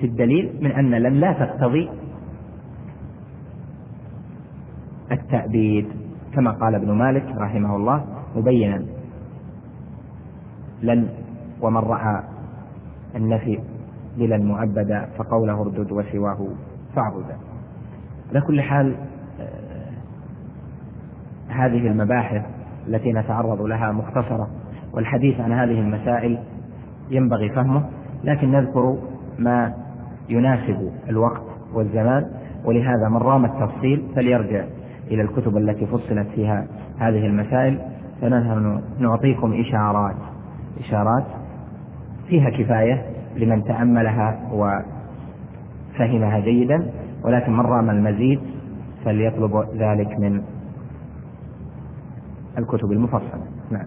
في 0.00 0.06
الدليل 0.06 0.50
من 0.60 0.70
أن 0.72 0.90
لن 0.90 1.12
لا 1.20 1.32
تقتضي 1.32 1.88
التأبيد 5.12 5.86
كما 6.34 6.50
قال 6.50 6.74
ابن 6.74 6.92
مالك 6.92 7.24
رحمه 7.36 7.76
الله 7.76 8.04
مبينا. 8.36 8.82
لن 10.82 11.08
ومن 11.62 11.76
رأى 11.80 12.22
النفي 13.16 13.58
بلا 14.18 14.38
مؤبدا 14.38 15.08
فقوله 15.18 15.60
اردد 15.60 15.92
وسواه 15.92 16.46
فاعبدا 16.96 17.47
على 18.30 18.40
كل 18.40 18.62
حال 18.62 18.94
آه، 19.40 19.88
هذه 21.48 21.86
المباحث 21.86 22.42
التي 22.88 23.12
نتعرض 23.12 23.62
لها 23.62 23.92
مختصرة 23.92 24.48
والحديث 24.92 25.40
عن 25.40 25.52
هذه 25.52 25.80
المسائل 25.80 26.38
ينبغي 27.10 27.48
فهمه 27.48 27.84
لكن 28.24 28.52
نذكر 28.52 28.98
ما 29.38 29.74
يناسب 30.28 30.92
الوقت 31.08 31.42
والزمان 31.74 32.30
ولهذا 32.64 33.08
من 33.08 33.16
رام 33.16 33.44
التفصيل 33.44 34.02
فليرجع 34.16 34.64
إلى 35.10 35.22
الكتب 35.22 35.56
التي 35.56 35.86
فصلت 35.86 36.26
فيها 36.34 36.66
هذه 36.98 37.26
المسائل 37.26 37.78
فنحن 38.20 38.82
نعطيكم 38.98 39.60
إشارات 39.60 40.16
إشارات 40.80 41.24
فيها 42.28 42.50
كفاية 42.50 43.02
لمن 43.36 43.64
تأملها 43.64 44.40
وفهمها 44.52 46.40
جيدا. 46.40 46.90
ولكن 47.24 47.52
من 47.52 47.60
رام 47.60 47.90
المزيد 47.90 48.40
فليطلب 49.04 49.64
ذلك 49.76 50.18
من 50.20 50.42
الكتب 52.58 52.92
المفصلة. 52.92 53.42
نعم. 53.70 53.86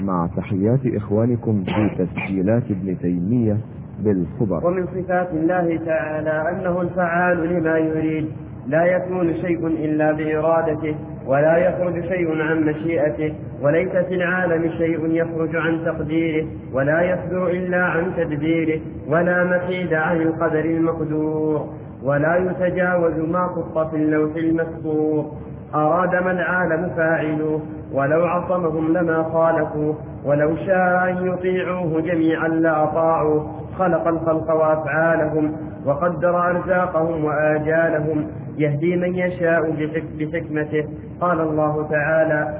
مع 0.00 0.28
تحيات 0.36 0.80
إخوانكم 0.86 1.64
في 1.64 1.90
تسجيلات 2.04 2.62
ابن 2.70 2.98
تيمية 2.98 3.56
بالخبر. 4.00 4.66
ومن 4.66 4.86
صفات 4.86 5.28
الله 5.32 5.76
تعالى 5.86 6.50
أنه 6.50 6.80
الفعال 6.80 7.48
لما 7.48 7.78
يريد. 7.78 8.26
لا 8.66 8.84
يكون 8.84 9.34
شيء 9.34 9.66
إلا 9.66 10.12
بإرادته. 10.12 10.94
ولا 11.26 11.56
يخرج 11.56 12.08
شيء 12.08 12.42
عن 12.42 12.60
مشيئته 12.60 13.34
وليس 13.62 13.88
في 13.88 14.14
العالم 14.14 14.70
شيء 14.78 15.06
يخرج 15.10 15.56
عن 15.56 15.84
تقديره 15.84 16.46
ولا 16.72 17.02
يصدر 17.02 17.46
إلا 17.50 17.84
عن 17.84 18.12
تدبيره 18.16 18.80
ولا 19.08 19.44
محيد 19.44 19.94
عن 19.94 20.20
القدر 20.20 20.64
المقدور 20.64 21.66
ولا 22.02 22.36
يتجاوز 22.36 23.18
ما 23.18 23.46
خط 23.46 23.90
في 23.90 23.96
اللوح 23.96 24.36
المسطور. 24.36 25.32
أراد 25.74 26.14
ما 26.24 26.30
العالم 26.30 26.90
فاعلوه 26.96 27.60
ولو 27.92 28.24
عصمهم 28.26 28.92
لما 28.92 29.22
خالفوه 29.22 29.94
ولو 30.24 30.56
شاء 30.56 31.08
أن 31.10 31.26
يطيعوه 31.26 32.00
جميعا 32.00 32.48
لأطاعوه 32.48 33.50
خلق 33.78 34.08
الخلق 34.08 34.50
وأفعالهم 34.54 35.56
وقدر 35.86 36.46
أرزاقهم 36.50 37.24
وآجالهم 37.24 38.26
يهدي 38.56 38.96
من 38.96 39.14
يشاء 39.14 39.70
بحكمته. 40.20 40.84
قال 41.20 41.40
الله 41.40 41.88
تعالى 41.90 42.54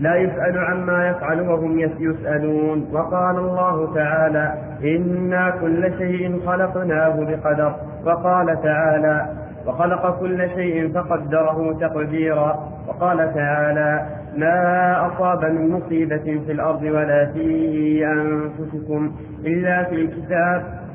لا 0.00 0.14
يسأل 0.16 0.58
عما 0.58 1.08
يفعل 1.08 1.40
وهم 1.40 1.78
يسألون. 1.78 2.88
وقال 2.92 3.36
الله 3.38 3.94
تعالى 3.94 4.54
إنا 4.84 5.50
كل 5.60 5.92
شيء 5.98 6.40
خلقناه 6.46 7.16
بقدر. 7.20 7.74
وقال 8.06 8.62
تعالى 8.62 9.26
وخلق 9.66 10.20
كل 10.20 10.48
شيء 10.54 10.92
فقدره 10.94 11.78
تقديرا. 11.80 12.68
وقال 12.88 13.34
تعالى 13.34 14.06
ما 14.36 15.06
أصاب 15.06 15.44
من 15.44 15.70
مصيبة 15.70 16.40
في 16.46 16.52
الأرض 16.52 16.82
ولا 16.82 17.26
في 17.34 18.06
أنفسكم 18.06 19.12
إلا 19.44 19.84
في 19.84 20.06
كتاب 20.06 20.87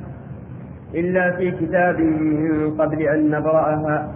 إلا 0.96 1.32
في 1.32 1.52
كتاب 1.52 2.00
من 2.00 2.72
قبل 2.78 3.02
أن 3.02 3.30
نبرأها. 3.30 4.12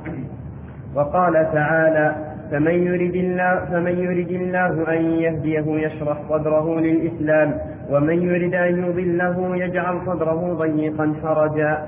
وقال 0.95 1.33
تعالى 1.53 2.15
فمن 2.51 2.71
يرد 2.87 3.15
الله 3.15 3.65
فمن 3.65 3.95
يرد 3.99 4.31
الله 4.31 4.93
أن 4.97 5.01
يهديه 5.05 5.65
يشرح 5.85 6.17
صدره 6.29 6.79
للإسلام 6.79 7.53
ومن 7.91 8.21
يرد 8.23 8.53
أن 8.55 8.73
يضله 8.85 9.55
يجعل 9.55 9.95
صدره 10.05 10.53
ضيقا 10.53 11.13
حرجا. 11.23 11.87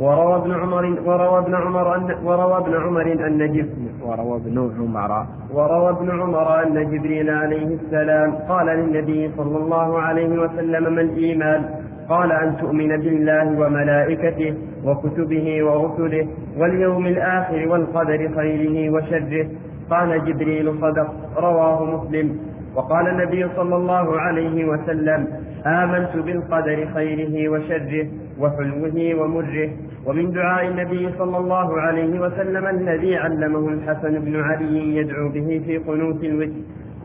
وروى 0.00 0.36
ابن 0.36 0.52
عمر 0.52 0.84
وروى 1.06 1.38
ابن 1.38 1.54
عمر 1.54 1.96
أن 1.96 2.14
وروى 2.24 2.56
ابن 2.56 2.74
عمر 2.74 3.12
أن 3.12 3.68
وروى 4.02 4.36
ابن 4.36 4.58
عمر 4.80 5.26
وروى 5.54 5.90
ابن 5.90 6.10
عمر 6.20 6.62
أن 6.62 6.90
جبريل 6.90 7.30
عليه 7.30 7.66
السلام 7.66 8.34
قال 8.48 8.66
للنبي 8.66 9.30
صلى 9.36 9.56
الله 9.56 9.98
عليه 9.98 10.28
وسلم 10.28 10.94
ما 10.94 11.00
الإيمان؟ 11.00 11.64
قال 12.08 12.32
أن 12.32 12.56
تؤمن 12.56 12.96
بالله 12.96 13.60
وملائكته 13.60 14.54
وكتبه 14.84 15.64
ورسله 15.64 16.26
واليوم 16.58 17.06
الآخر 17.06 17.68
والقدر 17.68 18.30
خيره 18.36 18.90
وشره. 18.90 19.46
قال 19.90 20.24
جبريل 20.24 20.72
صدق 20.80 21.08
رواه 21.38 21.84
مسلم. 21.84 22.38
وقال 22.76 23.08
النبي 23.08 23.46
صلى 23.56 23.76
الله 23.76 24.20
عليه 24.20 24.64
وسلم 24.64 25.26
آمنت 25.66 26.16
بالقدر 26.16 26.88
خيره 26.94 27.48
وشره 27.48 28.06
وحلوه 28.40 29.14
ومره. 29.20 29.70
ومن 30.06 30.30
دعاء 30.32 30.66
النبي 30.68 31.08
صلى 31.18 31.36
الله 31.38 31.80
عليه 31.80 32.20
وسلم 32.20 32.66
الذي 32.66 33.16
علمه 33.16 33.68
الحسن 33.68 34.18
بن 34.18 34.40
علي 34.40 34.96
يدعو 34.96 35.28
به 35.28 35.62
في 35.66 35.78
قنوت 35.78 36.24
الوتر 36.24 36.52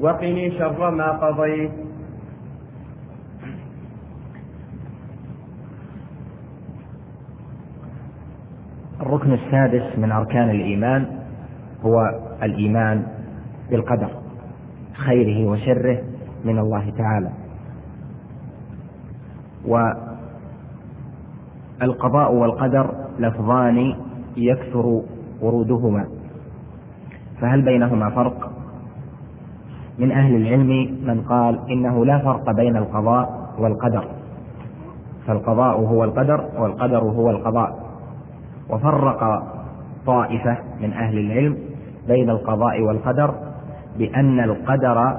وقني 0.01 0.51
شر 0.51 0.91
ما 0.91 1.09
قضيت. 1.11 1.71
الركن 9.01 9.33
السادس 9.33 9.99
من 9.99 10.11
أركان 10.11 10.49
الإيمان 10.49 11.05
هو 11.85 12.19
الإيمان 12.43 13.03
بالقدر 13.71 14.09
خيره 14.93 15.49
وشره 15.49 15.97
من 16.45 16.59
الله 16.59 16.89
تعالى. 16.97 17.29
والقضاء 21.81 22.33
والقدر 22.33 22.93
لفظان 23.19 23.95
يكثر 24.37 25.01
ورودهما. 25.41 26.05
فهل 27.41 27.61
بينهما 27.61 28.09
فرق؟ 28.09 28.51
من 29.99 30.11
أهل 30.11 30.35
العلم 30.35 30.97
من 31.03 31.21
قال 31.21 31.59
إنه 31.71 32.05
لا 32.05 32.19
فرق 32.19 32.51
بين 32.51 32.77
القضاء 32.77 33.53
والقدر. 33.59 34.07
فالقضاء 35.27 35.79
هو 35.79 36.03
القدر 36.03 36.49
والقدر 36.57 36.99
هو 36.99 37.29
القضاء. 37.29 37.88
وفرق 38.69 39.43
طائفة 40.05 40.57
من 40.81 40.93
أهل 40.93 41.17
العلم 41.17 41.57
بين 42.07 42.29
القضاء 42.29 42.81
والقدر 42.81 43.33
بأن 43.97 44.39
القدر 44.39 45.17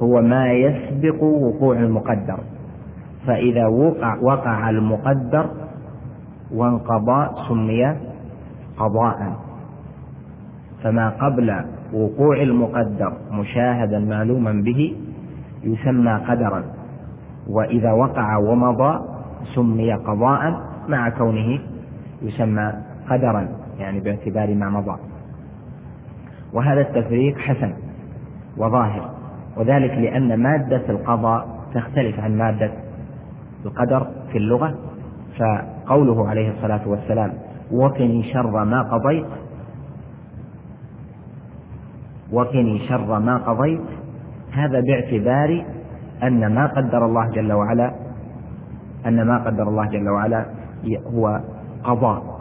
هو 0.00 0.22
ما 0.22 0.52
يسبق 0.52 1.22
وقوع 1.22 1.76
المقدر. 1.76 2.38
فإذا 3.26 3.66
وقع, 3.66 4.16
وقع 4.22 4.70
المقدر 4.70 5.46
وانقضى 6.54 7.28
سمي 7.48 7.96
قضاء. 8.78 9.32
فما 10.82 11.08
قبل 11.08 11.64
وقوع 11.92 12.36
المقدر 12.36 13.12
مشاهدا 13.30 13.98
معلوما 13.98 14.52
به 14.52 14.96
يسمى 15.64 16.12
قدرا. 16.28 16.62
وإذا 17.48 17.92
وقع 17.92 18.36
ومضى 18.36 19.00
سمي 19.54 19.92
قضاء. 19.92 20.71
مع 20.88 21.08
كونه 21.08 21.58
يسمى 22.22 22.72
قدرا 23.10 23.48
يعني 23.78 24.00
باعتبار 24.00 24.54
ما 24.54 24.70
مضى. 24.70 24.98
وهذا 26.52 26.80
التفريق 26.80 27.38
حسن 27.38 27.72
وظاهر 28.56 29.10
وذلك 29.56 29.90
لأن 29.90 30.42
مادة 30.42 30.82
القضاء 30.88 31.48
تختلف 31.74 32.20
عن 32.20 32.38
مادة 32.38 32.70
القدر 33.64 34.06
في 34.32 34.38
اللغة. 34.38 34.74
فقوله 35.38 36.28
عليه 36.28 36.50
الصلاة 36.50 36.88
والسلام 36.88 37.32
وقني 37.72 38.32
شر 38.32 38.64
ما 38.64 38.82
قضيت 38.82 39.26
وقني 42.32 42.88
شر 42.88 43.18
ما 43.18 43.36
قضيت 43.36 43.80
هذا 44.52 44.80
باعتبار 44.80 45.64
أن 46.22 46.54
ما 46.54 46.66
قدر 46.66 47.06
الله 47.06 47.30
جل 47.30 47.52
وعلا 47.52 47.94
أن 49.06 49.22
ما 49.26 49.38
قدر 49.38 49.68
الله 49.68 49.86
جل 49.86 50.08
وعلا 50.08 50.46
هو 51.14 51.40
قضاء 51.84 52.40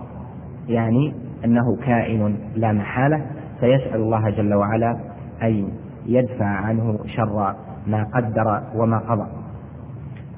يعني 0.68 1.14
أنه 1.46 1.76
كائن 1.76 2.36
لا 2.56 2.72
محالة 2.74 3.26
فيسأل 3.60 3.96
الله 4.02 4.30
جل 4.30 4.54
وعلا 4.54 4.98
أن 5.44 5.68
يدفع 6.06 6.46
عنه 6.46 7.00
شر 7.06 7.56
ما 7.88 8.04
قدر 8.04 8.62
وما 8.76 8.98
قضى. 8.98 9.28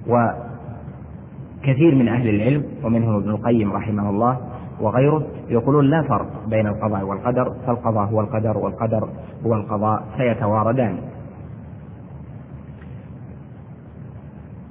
وكثير 0.08 1.96
من 1.96 2.08
أهل 2.08 2.30
العلم 2.30 2.64
ومنهم 2.84 3.16
ابن 3.16 3.30
القيم 3.30 3.74
رحمه 3.74 4.10
الله 4.10 4.38
وغيره 4.82 5.28
يقولون 5.50 5.90
لا 5.90 6.02
فرق 6.02 6.48
بين 6.48 6.68
القضاء 6.68 7.04
والقدر 7.04 7.54
فالقضاء 7.68 8.06
هو 8.06 8.22
القدر 8.22 8.58
والقدر 8.58 9.10
هو 9.46 9.54
القضاء 9.54 10.04
فيتواردان. 10.18 10.98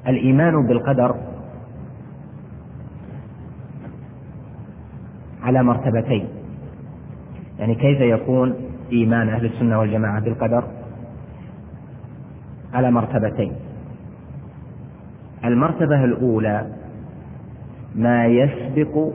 الإيمان 0.08 0.66
بالقدر 0.66 1.14
على 5.42 5.62
مرتبتين. 5.62 6.28
يعني 7.58 7.74
كيف 7.74 8.00
يكون 8.00 8.54
إيمان 8.92 9.28
أهل 9.28 9.46
السنة 9.46 9.78
والجماعة 9.78 10.20
بالقدر؟ 10.20 10.64
على 12.74 12.90
مرتبتين. 12.90 13.52
المرتبة 15.44 16.04
الأولى 16.04 16.66
ما 17.94 18.26
يسبق 18.26 19.08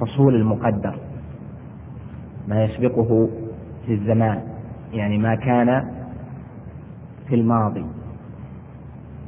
حصول 0.00 0.34
المقدر 0.34 0.98
ما 2.48 2.64
يسبقه 2.64 3.28
في 3.86 3.94
الزمان 3.94 4.42
يعني 4.92 5.18
ما 5.18 5.34
كان 5.34 5.84
في 7.28 7.34
الماضي. 7.34 7.84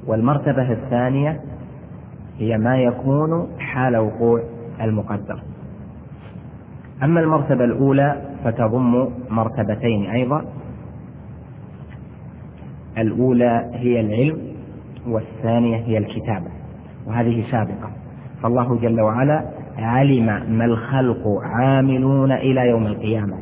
والمرتبة 0.06 0.72
الثانية 0.72 1.40
هي 2.38 2.58
ما 2.58 2.78
يكون 2.78 3.48
حال 3.58 3.96
وقوع 3.96 4.42
المقدر. 4.80 5.42
أما 7.02 7.20
المرتبة 7.20 7.64
الأولى 7.64 8.22
فتضم 8.44 9.08
مرتبتين 9.30 10.10
أيضا. 10.10 10.44
الأولى 12.98 13.70
هي 13.74 14.00
العلم 14.00 14.38
والثانية 15.08 15.76
هي 15.76 15.98
الكتابة 15.98 16.50
وهذه 17.06 17.44
سابقة. 17.50 17.90
فالله 18.42 18.78
جل 18.78 19.00
وعلا 19.00 19.44
علم 19.78 20.26
ما 20.48 20.64
الخلق 20.64 21.22
عاملون 21.42 22.32
إلى 22.32 22.68
يوم 22.68 22.86
القيامة. 22.86 23.36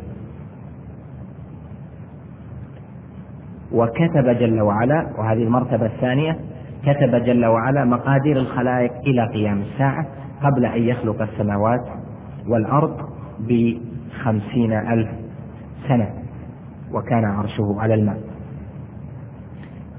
وكتب 3.73 4.29
جل 4.39 4.61
وعلا 4.61 5.07
وهذه 5.19 5.43
المرتبة 5.43 5.87
الثانية 5.87 6.39
كتب 6.83 7.25
جل 7.25 7.47
وعلا 7.47 7.85
مقادير 7.85 8.37
الخلائق 8.37 8.93
إلى 9.07 9.27
قيام 9.27 9.61
الساعة 9.61 10.07
قبل 10.43 10.65
أن 10.65 10.83
يخلق 10.83 11.23
السماوات 11.23 11.89
والأرض 12.49 12.97
بخمسين 13.41 14.73
ألف 14.73 15.09
سنة 15.89 16.11
وكان 16.93 17.25
عرشه 17.25 17.77
على 17.79 17.95
الماء. 17.95 18.19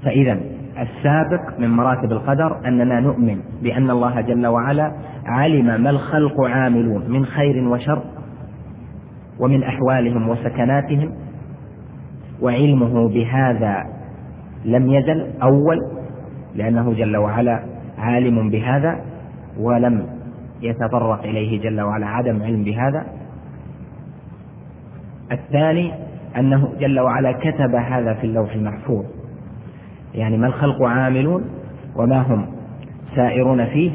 فإذا 0.04 0.40
السابق 0.78 1.58
من 1.60 1.70
مراتب 1.70 2.12
القدر 2.12 2.66
أننا 2.66 3.00
نؤمن 3.00 3.40
بأن 3.62 3.90
الله 3.90 4.20
جل 4.20 4.46
وعلا 4.46 4.92
علم 5.26 5.82
ما 5.82 5.90
الخلق 5.90 6.40
عاملون 6.40 7.10
من 7.10 7.26
خير 7.26 7.68
وشر 7.68 8.02
ومن 9.40 9.62
أحوالهم 9.62 10.28
وسكناتهم 10.28 11.12
وعلمه 12.42 13.08
بهذا 13.08 13.84
لم 14.64 14.90
يزل 14.90 15.26
أول 15.42 16.01
لأنه 16.54 16.92
جل 16.92 17.16
وعلا 17.16 17.62
عالم 17.98 18.50
بهذا 18.50 19.00
ولم 19.60 20.06
يتطرق 20.62 21.22
إليه 21.24 21.60
جل 21.60 21.80
وعلا 21.80 22.06
عدم 22.06 22.42
علم 22.42 22.64
بهذا. 22.64 23.06
الثاني 25.32 25.92
أنه 26.38 26.72
جل 26.80 27.00
وعلا 27.00 27.32
كتب 27.32 27.74
هذا 27.74 28.14
في 28.14 28.26
اللوح 28.26 28.52
المحفوظ. 28.52 29.04
يعني 30.14 30.36
ما 30.36 30.46
الخلق 30.46 30.82
عاملون 30.82 31.44
وما 31.96 32.18
هم 32.22 32.46
سائرون 33.16 33.66
فيه 33.66 33.90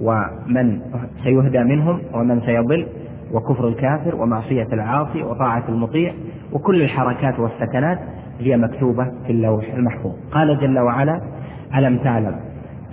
ومن 0.00 0.80
سيهدى 1.24 1.58
منهم 1.58 2.00
ومن 2.14 2.40
سيضل 2.40 2.86
وكفر 3.32 3.68
الكافر 3.68 4.14
ومعصية 4.14 4.68
العاصي 4.72 5.22
وطاعة 5.22 5.64
المطيع 5.68 6.14
وكل 6.52 6.82
الحركات 6.82 7.38
والسكنات 7.38 7.98
هي 8.40 8.56
مكتوبة 8.56 9.04
في 9.26 9.32
اللوح 9.32 9.64
المحفوظ. 9.74 10.12
قال 10.32 10.58
جل 10.60 10.78
وعلا 10.78 11.20
ألم 11.76 11.98
تعلم 11.98 12.36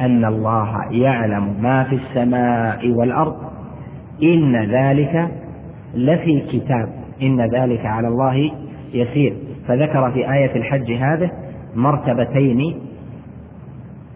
أن 0.02 0.26
الله 0.26 0.92
يعلم 0.92 1.54
ما 1.62 1.84
في 1.84 1.96
السماء 1.96 2.90
والأرض؟ 2.92 3.36
إن 4.24 4.56
ذلك 4.72 5.28
لفي 5.96 6.40
كتاب 6.40 6.90
إن 7.22 7.42
ذلك 7.42 7.86
على 7.86 8.08
الله 8.08 8.52
يسير. 8.94 9.34
فذكر 9.68 10.12
في 10.12 10.34
آية 10.34 10.56
الحج 10.56 10.92
هذه 10.92 11.32
مرتبتين 11.76 12.76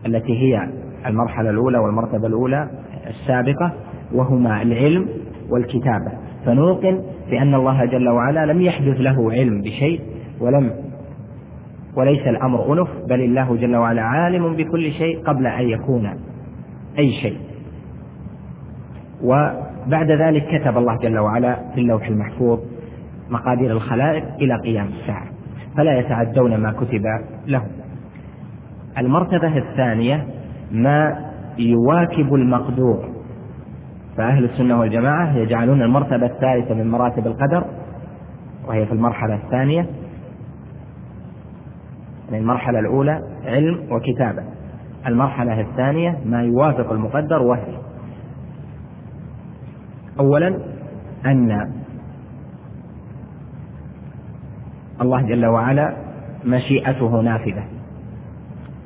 التي 0.05 0.33
هي 0.39 0.67
المرحلة 1.05 1.49
الأولى 1.49 1.77
والمرتبة 1.77 2.27
الأولى 2.27 2.69
السابقة 3.09 3.71
وهما 4.13 4.61
العلم 4.61 5.07
والكتابة. 5.49 6.11
فنوقن 6.45 7.01
بأن 7.29 7.53
الله 7.55 7.85
جل 7.85 8.09
وعلا 8.09 8.45
لم 8.45 8.61
يحدث 8.61 9.01
له 9.01 9.31
علم 9.31 9.61
بشيء 9.61 10.01
ولم 10.39 10.71
وليس 11.95 12.27
الأمر 12.27 12.73
أنف 12.73 12.89
بل 13.09 13.21
الله 13.21 13.55
جل 13.55 13.75
وعلا 13.75 14.01
عالم 14.01 14.55
بكل 14.55 14.91
شيء 14.91 15.23
قبل 15.23 15.47
أن 15.47 15.69
يكون 15.69 16.13
أي 16.99 17.11
شيء. 17.21 17.37
وبعد 19.23 20.11
ذلك 20.11 20.61
كتب 20.61 20.77
الله 20.77 20.97
جل 20.97 21.19
وعلا 21.19 21.55
في 21.75 21.81
اللوح 21.81 22.07
المحفوظ 22.07 22.59
مقادير 23.29 23.71
الخلائق 23.71 24.23
إلى 24.41 24.55
قيام 24.55 24.87
الساعة 24.87 25.25
فلا 25.77 25.99
يتعدون 25.99 26.57
ما 26.57 26.71
كتب 26.71 27.03
لهم. 27.47 27.67
المرتبة 28.97 29.57
الثانية 29.57 30.27
ما 30.71 31.29
يواكب 31.59 32.33
المقدور. 32.33 33.09
فأهل 34.17 34.43
السنة 34.43 34.79
والجماعة 34.79 35.37
يجعلون 35.37 35.81
المرتبة 35.81 36.25
الثالثة 36.25 36.75
من 36.75 36.91
مراتب 36.91 37.27
القدر 37.27 37.63
وهي 38.67 38.85
في 38.85 38.91
المرحلة 38.91 39.35
الثانية. 39.35 39.85
يعني 42.31 42.43
المرحلة 42.43 42.79
الأولى 42.79 43.21
علم 43.45 43.79
وكتابة. 43.91 44.43
المرحلة 45.07 45.61
الثانية 45.61 46.19
ما 46.25 46.43
يوافق 46.43 46.91
المقدر 46.91 47.41
وهي. 47.41 47.77
أولا 50.19 50.57
أن 51.25 51.71
الله 55.01 55.21
جل 55.21 55.45
وعلا 55.45 55.93
مشيئته 56.45 57.21
نافذة 57.21 57.63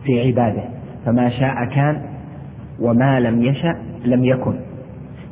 في 0.03 0.27
عباده. 0.27 0.63
فما 1.05 1.29
شاء 1.29 1.65
كان 1.75 2.01
وما 2.79 3.19
لم 3.19 3.43
يشأ 3.43 3.75
لم 4.05 4.25
يكن. 4.25 4.59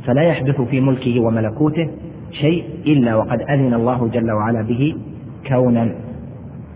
فلا 0.06 0.22
يحدث 0.22 0.62
في 0.62 0.82
ملكه 0.82 1.20
وملكوته 1.20 1.90
شيء 2.32 2.66
إلا 2.88 3.16
وقد 3.16 3.42
أذن 3.42 3.74
الله 3.74 4.08
جل 4.08 4.32
وعلا 4.32 4.62
به 4.62 4.96
كونا. 5.48 6.05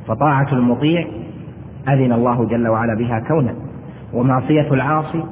فطاعة 0.10 0.54
المطيع 0.54 1.08
أذن 1.88 2.12
الله 2.14 2.46
جل 2.46 2.68
وعلا 2.68 2.96
بها 2.96 3.20
كونا 3.20 3.56
ومعصية 4.14 4.74
العاصي 4.74 5.24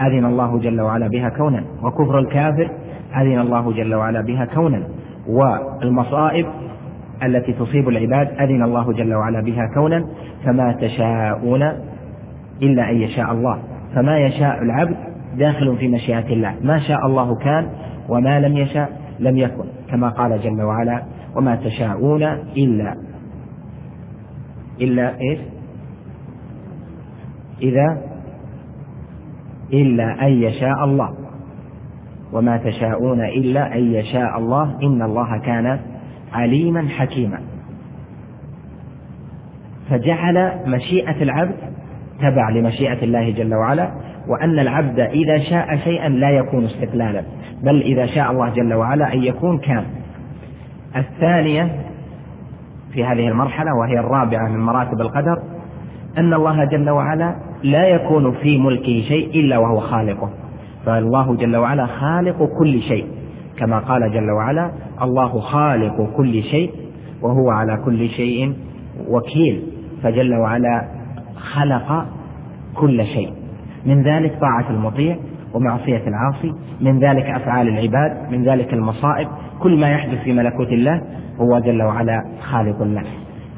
أذن 0.00 0.24
الله 0.24 0.58
جل 0.58 0.80
وعلا 0.80 1.08
بها 1.08 1.28
كونا 1.28 1.64
وكفر 1.82 2.18
الكافر 2.18 2.70
أذن 3.16 3.38
الله 3.40 3.72
جل 3.72 3.94
وعلا 3.94 4.20
بها 4.20 4.44
كونا 4.44 4.82
والمصائب 5.28 6.46
التي 7.22 7.52
تصيب 7.52 7.88
العباد 7.88 8.28
أذن 8.40 8.62
الله 8.62 8.92
جل 8.92 9.14
وعلا 9.14 9.40
بها 9.40 9.70
كونا 9.74 10.06
فما 10.44 10.72
تشاءون 10.72 11.62
إلا 12.62 12.90
أن 12.90 12.96
يشاء 12.96 13.32
الله 13.32 13.58
فما 13.94 14.18
يشاء 14.18 14.62
العبد 14.62 14.96
داخل 15.38 15.76
في 15.76 15.88
مشيئة 15.88 16.32
الله 16.32 16.54
ما 16.62 16.78
شاء 16.78 17.06
الله 17.06 17.36
كان 17.36 17.68
وما 18.08 18.40
لم 18.40 18.56
يشاء 18.56 18.90
لم 19.20 19.36
يكن 19.36 19.64
كما 19.90 20.08
قال 20.08 20.40
جل 20.40 20.62
وعلا 20.62 21.02
وما 21.36 21.56
تشاءون 21.56 22.22
إلا 22.56 22.94
إلا 24.80 25.20
إيش؟ 25.20 25.38
إذا 27.62 28.02
إلا 29.72 30.26
أن 30.26 30.32
يشاء 30.32 30.84
الله. 30.84 31.10
وما 32.32 32.56
تشاءون 32.56 33.20
إلا 33.20 33.74
أن 33.74 33.94
يشاء 33.94 34.38
الله. 34.38 34.78
إن 34.82 35.02
الله 35.02 35.38
كان 35.38 35.80
عليما 36.32 36.88
حكيما. 36.88 37.40
فجعل 39.90 40.60
مشيئة 40.66 41.22
العبد 41.22 41.56
تبع 42.20 42.50
لمشيئة 42.50 43.04
الله 43.04 43.30
جل 43.30 43.54
وعلا 43.54 43.90
وأن 44.28 44.58
العبد 44.58 45.00
إذا 45.00 45.38
شاء 45.38 45.76
شيئا 45.76 46.08
لا 46.08 46.30
يكون 46.30 46.64
استقلالا 46.64 47.22
بل 47.62 47.82
إذا 47.82 48.06
شاء 48.06 48.30
الله 48.30 48.48
جل 48.48 48.74
وعلا 48.74 49.14
أن 49.14 49.22
يكون 49.22 49.58
كان 49.58 49.84
الثانية 50.96 51.84
في 52.94 53.04
هذه 53.04 53.28
المرحلة 53.28 53.70
وهي 53.74 54.00
الرابعة 54.00 54.48
من 54.48 54.60
مراتب 54.60 55.00
القدر 55.00 55.42
أن 56.18 56.34
الله 56.34 56.64
جل 56.64 56.90
وعلا 56.90 57.36
لا 57.62 57.88
يكون 57.88 58.32
في 58.32 58.58
ملكه 58.58 59.02
شيء 59.08 59.40
إلا 59.40 59.58
وهو 59.58 59.80
خالقه. 59.80 60.30
فالله 60.86 61.36
جل 61.36 61.56
وعلا 61.56 61.86
خالق 61.86 62.48
كل 62.58 62.80
شيء. 62.80 63.06
كما 63.58 63.78
قال 63.78 64.12
جل 64.12 64.30
وعلا 64.30 64.70
الله 65.02 65.40
خالق 65.40 66.10
كل 66.16 66.42
شيء 66.42 66.70
وهو 67.22 67.50
على 67.50 67.76
كل 67.84 68.08
شيء 68.08 68.54
وكيل. 69.08 69.62
فجل 70.02 70.34
وعلا 70.34 70.88
خلق 71.36 72.06
كل 72.74 73.04
شيء. 73.04 73.32
من 73.86 74.02
ذلك 74.02 74.38
طاعة 74.40 74.70
المطيع 74.70 75.16
ومعصية 75.54 76.02
العاصي 76.08 76.52
من 76.80 76.98
ذلك 76.98 77.24
أفعال 77.24 77.68
العباد 77.68 78.32
من 78.32 78.44
ذلك 78.44 78.72
المصائب 78.72 79.28
كل 79.64 79.80
ما 79.80 79.90
يحدث 79.90 80.22
في 80.22 80.32
ملكوت 80.32 80.68
الله 80.68 81.02
هو 81.40 81.58
جل 81.58 81.82
وعلا 81.82 82.24
خالق 82.40 82.82
له 82.82 83.02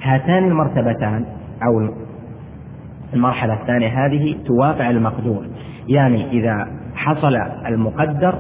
هاتان 0.03 0.45
المرتبتان 0.45 1.25
أو 1.67 1.95
المرحلة 3.15 3.55
الثانية 3.55 4.07
هذه 4.07 4.37
توافع 4.47 4.91
المقدور. 4.91 5.47
يعني 5.89 6.31
إذا 6.31 6.67
حصل 6.95 7.37
المقدر 7.67 8.35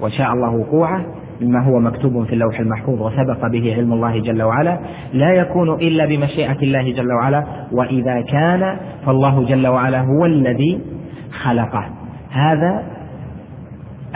وشاء 0.00 0.32
الله 0.32 0.50
وقوعه 0.50 1.04
مما 1.40 1.64
هو 1.64 1.80
مكتوب 1.80 2.24
في 2.24 2.32
اللوح 2.32 2.60
المحفوظ 2.60 3.02
وسبق 3.02 3.46
به 3.46 3.74
علم 3.74 3.92
الله 3.92 4.18
جل 4.20 4.42
وعلا 4.42 4.78
لا 5.12 5.32
يكون 5.32 5.70
إلا 5.70 6.06
بمشيئة 6.06 6.62
الله 6.62 6.92
جل 6.92 7.12
وعلا 7.12 7.44
وإذا 7.72 8.20
كان 8.20 8.76
فالله 9.06 9.44
جل 9.44 9.66
وعلا 9.66 10.00
هو 10.00 10.24
الذي 10.24 10.80
خلقه. 11.42 11.84
هذا 12.30 12.93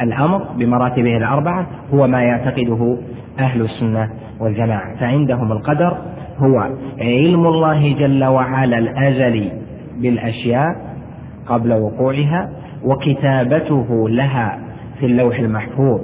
الأمر 0.01 0.43
بمراتبه 0.59 1.17
الأربعة 1.17 1.67
هو 1.95 2.07
ما 2.07 2.23
يعتقده 2.23 2.99
أهل 3.39 3.61
السنة 3.61 4.11
والجماعة. 4.41 4.97
فعندهم 5.01 5.53
القدر 5.53 5.99
هو 6.39 6.59
علم 7.01 7.47
الله 7.47 7.93
جل 7.93 8.25
وعلا 8.25 8.79
الأزلي 8.79 9.53
بالأشياء 9.97 10.69
قبل 11.47 11.73
وقوعها 11.73 12.51
وكتابته 12.85 14.09
لها 14.09 14.59
في 15.01 15.07
اللوح 15.07 15.39
المحفوظ 15.39 16.01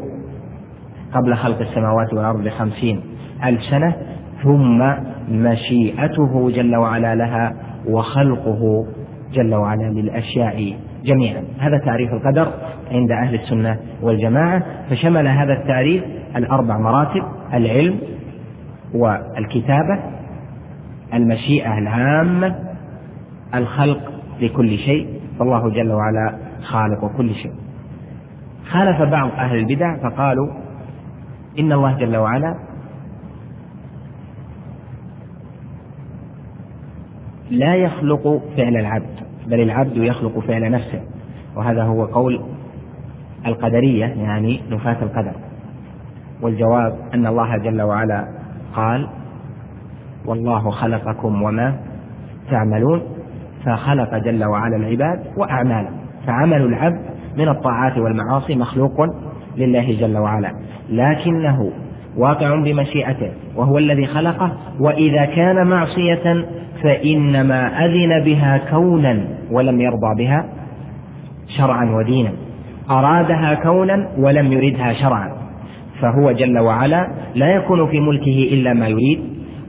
قبل 1.15 1.35
خلق 1.35 1.61
السماوات 1.61 2.15
والأرض 2.15 2.45
بخمسين 2.45 3.01
ألف 3.45 3.63
سنة 3.63 3.95
ثم 4.43 4.83
مشيئته 5.29 6.51
جل 6.51 6.77
وعلا 6.77 7.15
لها 7.15 7.53
وخلقه 7.89 8.87
جل 9.33 9.55
وعلا 9.55 9.85
للأشياء 9.91 10.75
جميعا. 11.05 11.43
هذا 11.59 11.79
تعريف 11.79 12.13
القدر 12.13 12.53
عند 12.91 13.11
أهل 13.11 13.35
السنة 13.35 13.79
والجماعة 14.03 14.63
فشمل 14.91 15.29
هذا 15.29 15.53
التعريف 15.53 16.05
الأربع 16.37 16.79
مراتب 16.79 17.23
العلم 17.55 17.99
والكتابة 18.95 19.99
المشيئة 21.15 21.79
العامة 21.79 22.59
الخلق 23.55 24.13
لكل 24.41 24.79
شيء 24.79 25.21
فالله 25.39 25.71
جل 25.71 25.93
وعلا 25.93 26.39
خالق 26.63 27.17
كل 27.17 27.35
شيء. 27.35 27.53
خالف 28.71 29.03
بعض 29.03 29.31
أهل 29.31 29.57
البدع 29.57 29.97
فقالوا 29.97 30.49
إن 31.59 31.73
الله 31.73 31.99
جل 31.99 32.17
وعلا 32.17 32.55
لا 37.51 37.75
يخلق 37.75 38.43
فعل 38.57 38.77
العبد. 38.77 39.25
بل 39.47 39.61
العبد 39.61 39.97
يخلق 39.97 40.39
فعل 40.39 40.71
نفسه. 40.71 41.01
وهذا 41.57 41.83
هو 41.83 42.05
قول 42.05 42.41
القدرية 43.47 44.07
يعني 44.07 44.61
نفاة 44.71 45.03
القدر. 45.03 45.33
والجواب 46.43 46.97
أن 47.15 47.27
الله 47.27 47.57
جل 47.57 47.83
وعلا 47.83 48.29
قال 48.75 49.09
والله 50.27 50.71
خلقكم 50.71 51.43
وما 51.43 51.77
تعملون 52.51 53.03
فخلق 53.65 54.19
جل 54.19 54.45
وعلا 54.45 54.77
العباد 54.77 55.21
وأعمالهم. 55.37 55.97
فعمل 56.27 56.63
العبد 56.63 57.01
من 57.39 57.49
الطاعات 57.49 57.99
والمعاصي 57.99 58.57
مخلوق 58.57 59.01
لله 59.57 60.01
جل 60.01 60.19
وعلا. 60.19 60.55
لكنه 60.89 61.73
واقع 62.17 62.55
بمشيئته 62.55 63.33
وهو 63.57 63.79
الذي 63.79 64.07
خلقه 64.07 64.53
وإذا 64.81 65.25
كان 65.25 65.67
معصية 65.67 66.47
فإنما 66.85 67.85
أذن 67.85 68.25
بها 68.25 68.59
كونا 68.71 69.29
ولم 69.51 69.81
يرضى 69.81 70.15
بها 70.19 70.45
شرعا 71.59 71.85
ودينا. 71.97 72.33
أرادها 72.91 73.55
كونا 73.55 74.09
ولم 74.19 74.53
يردها 74.53 74.93
شرعا. 74.93 75.33
فهو 76.01 76.33
جل 76.33 76.59
وعلا 76.59 77.09
لا 77.35 77.55
يكون 77.55 77.87
في 77.91 78.01
ملكه 78.01 78.49
إلا 78.53 78.73
ما 78.73 78.89
يريد 78.89 79.21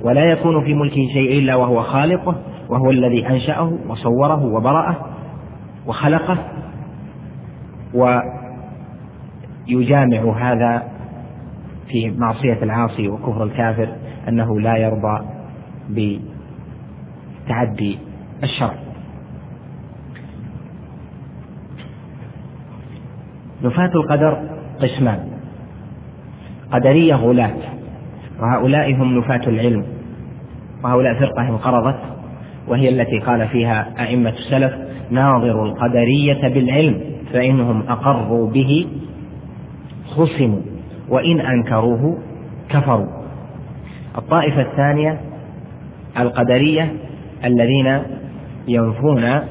ولا 0.02 0.26
يكون 0.26 0.64
في 0.64 0.74
ملكه 0.74 1.08
شيء 1.14 1.40
إلا 1.40 1.56
وهو 1.56 1.82
خالقه 1.82 2.36
وهو 2.70 2.90
الذي 2.90 3.28
أنشأه 3.28 3.78
وصوره 3.88 4.46
وبرأه 4.46 4.96
وخلقه 5.88 6.38
ويجامع 9.68 10.52
هذا 10.52 10.84
في 11.88 12.12
معصية 12.18 12.64
العاصي 12.64 13.08
وكفر 13.08 13.44
الكافر 13.44 13.90
أنه 14.28 14.60
لا 14.60 14.78
يرضى 14.78 15.26
بتعدي 17.46 18.00
الشرع 18.44 18.76
نفاة 23.64 23.92
القدر 23.96 24.38
قسمان. 24.82 25.20
قدرية 26.72 27.16
غلاة. 27.16 27.56
وهؤلاء 28.40 28.94
هم 28.94 29.18
نفاة 29.18 29.42
العلم. 29.48 29.86
وهؤلاء 30.84 31.20
فرقة 31.20 31.50
انقرضت 31.50 32.00
وهي 32.68 32.90
التي 32.90 33.20
قال 33.20 33.48
فيها 33.48 33.94
أئمة 34.00 34.30
السلف 34.30 34.74
ناظر 35.12 35.64
القدرية 35.66 36.48
بالعلم 36.48 37.02
فإنهم 37.34 37.84
أقروا 37.90 38.50
به 38.50 38.88
خصموا. 40.08 40.62
وإن 41.10 41.40
أنكروه 41.40 42.18
كفروا. 42.70 43.08
الطائفة 44.18 44.62
الثانية 44.62 45.22
القدرية 46.20 46.94
الذين 47.46 48.02
ينفون 48.68 49.42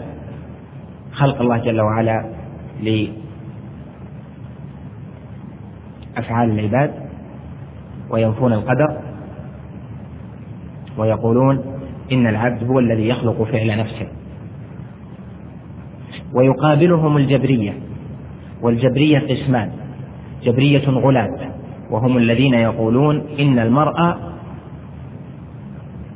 خلق 1.13 1.41
الله 1.41 1.59
جل 1.59 1.81
وعلا 1.81 2.25
لأفعال 6.17 6.51
العباد 6.59 6.91
وينفون 8.11 8.53
القدر 8.53 8.99
ويقولون 10.99 11.61
إن 12.13 12.27
العبد 12.27 12.65
هو 12.65 12.79
الذي 12.79 13.09
يخلق 13.09 13.43
فعل 13.43 13.79
نفسه. 13.79 14.07
ويقابلهم 16.33 17.17
الجبرية 17.17 17.75
والجبرية 18.63 19.19
قسمان 19.19 19.71
جبرية 20.43 20.89
غلاة 20.89 21.51
وهم 21.91 22.17
الذين 22.17 22.55
يقولون 22.55 23.27
إن 23.41 23.59
المرأة 23.59 24.17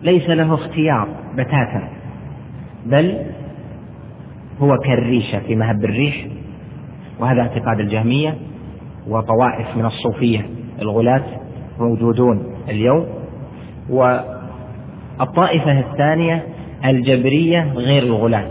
ليس 0.03 0.29
له 0.29 0.55
اختيار. 0.55 1.28
بتاتا. 1.39 1.89
بل 2.86 3.26
هو 4.61 4.76
كالريشة 4.78 5.39
في 5.39 5.57
مهب 5.57 5.84
الريح 5.84 6.26
وهذا 7.20 7.41
اعتقاد 7.41 7.80
الجهمية 7.80 8.34
وطوائف 9.09 9.76
من 9.76 9.84
الصوفية 9.84 10.51
الغلاة 10.82 11.24
موجودون 11.78 12.43
اليوم. 12.68 13.07
والطائفة 13.91 15.78
الثانية 15.80 16.47
الجبرية 16.84 17.72
غير 17.72 18.03
الغلاة 18.03 18.51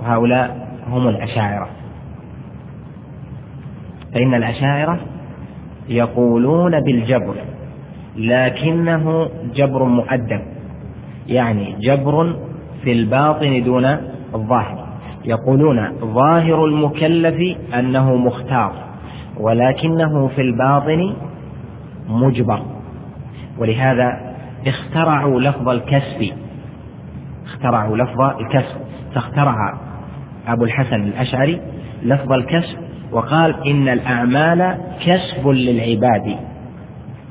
وهؤلاء 0.00 0.68
هم 0.86 1.08
الأشاعرة. 1.08 1.68
فإن 4.14 4.34
الأشاعرة 4.34 5.00
يقولون 5.88 6.80
بالجبر 6.80 7.34
لكنه 8.16 9.30
جبر 9.54 9.84
مؤدب. 9.84 10.51
يعني 11.28 11.76
جبر 11.80 12.36
في 12.82 12.92
الباطن 12.92 13.64
دون 13.64 13.84
الظاهر. 14.34 14.88
يقولون 15.24 15.92
ظاهر 16.00 16.64
المكلف 16.64 17.56
أنه 17.74 18.16
مختار 18.16 18.72
ولكنه 19.40 20.28
في 20.28 20.40
الباطن 20.40 21.14
مجبر. 22.08 22.62
ولهذا 23.58 24.34
اخترعوا 24.66 25.40
لفظ 25.40 25.68
الكسب 25.68 26.32
اخترعوا 27.44 27.96
لفظ 27.96 28.20
الكسب. 28.20 28.76
فاخترع 29.14 29.54
أبو 30.48 30.64
الحسن 30.64 31.02
الأشعري 31.02 31.60
لفظ 32.02 32.32
الكسب 32.32 32.78
وقال 33.12 33.68
إن 33.68 33.88
الأعمال 33.88 34.78
كسب 35.06 35.48
للعباد. 35.48 36.36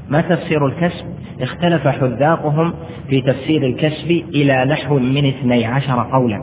ما 0.10 0.22
تفسير 0.22 0.66
الكسب؟ 0.66 1.06
اختلف 1.44 1.88
حذاقهم 1.88 2.74
في 3.10 3.22
تفسير 3.22 3.66
الكسب 3.66 4.12
إلى 4.34 4.66
نحو 4.66 5.00
من 5.00 5.26
اثني 5.26 5.66
عشر 5.66 6.08
قولا. 6.12 6.42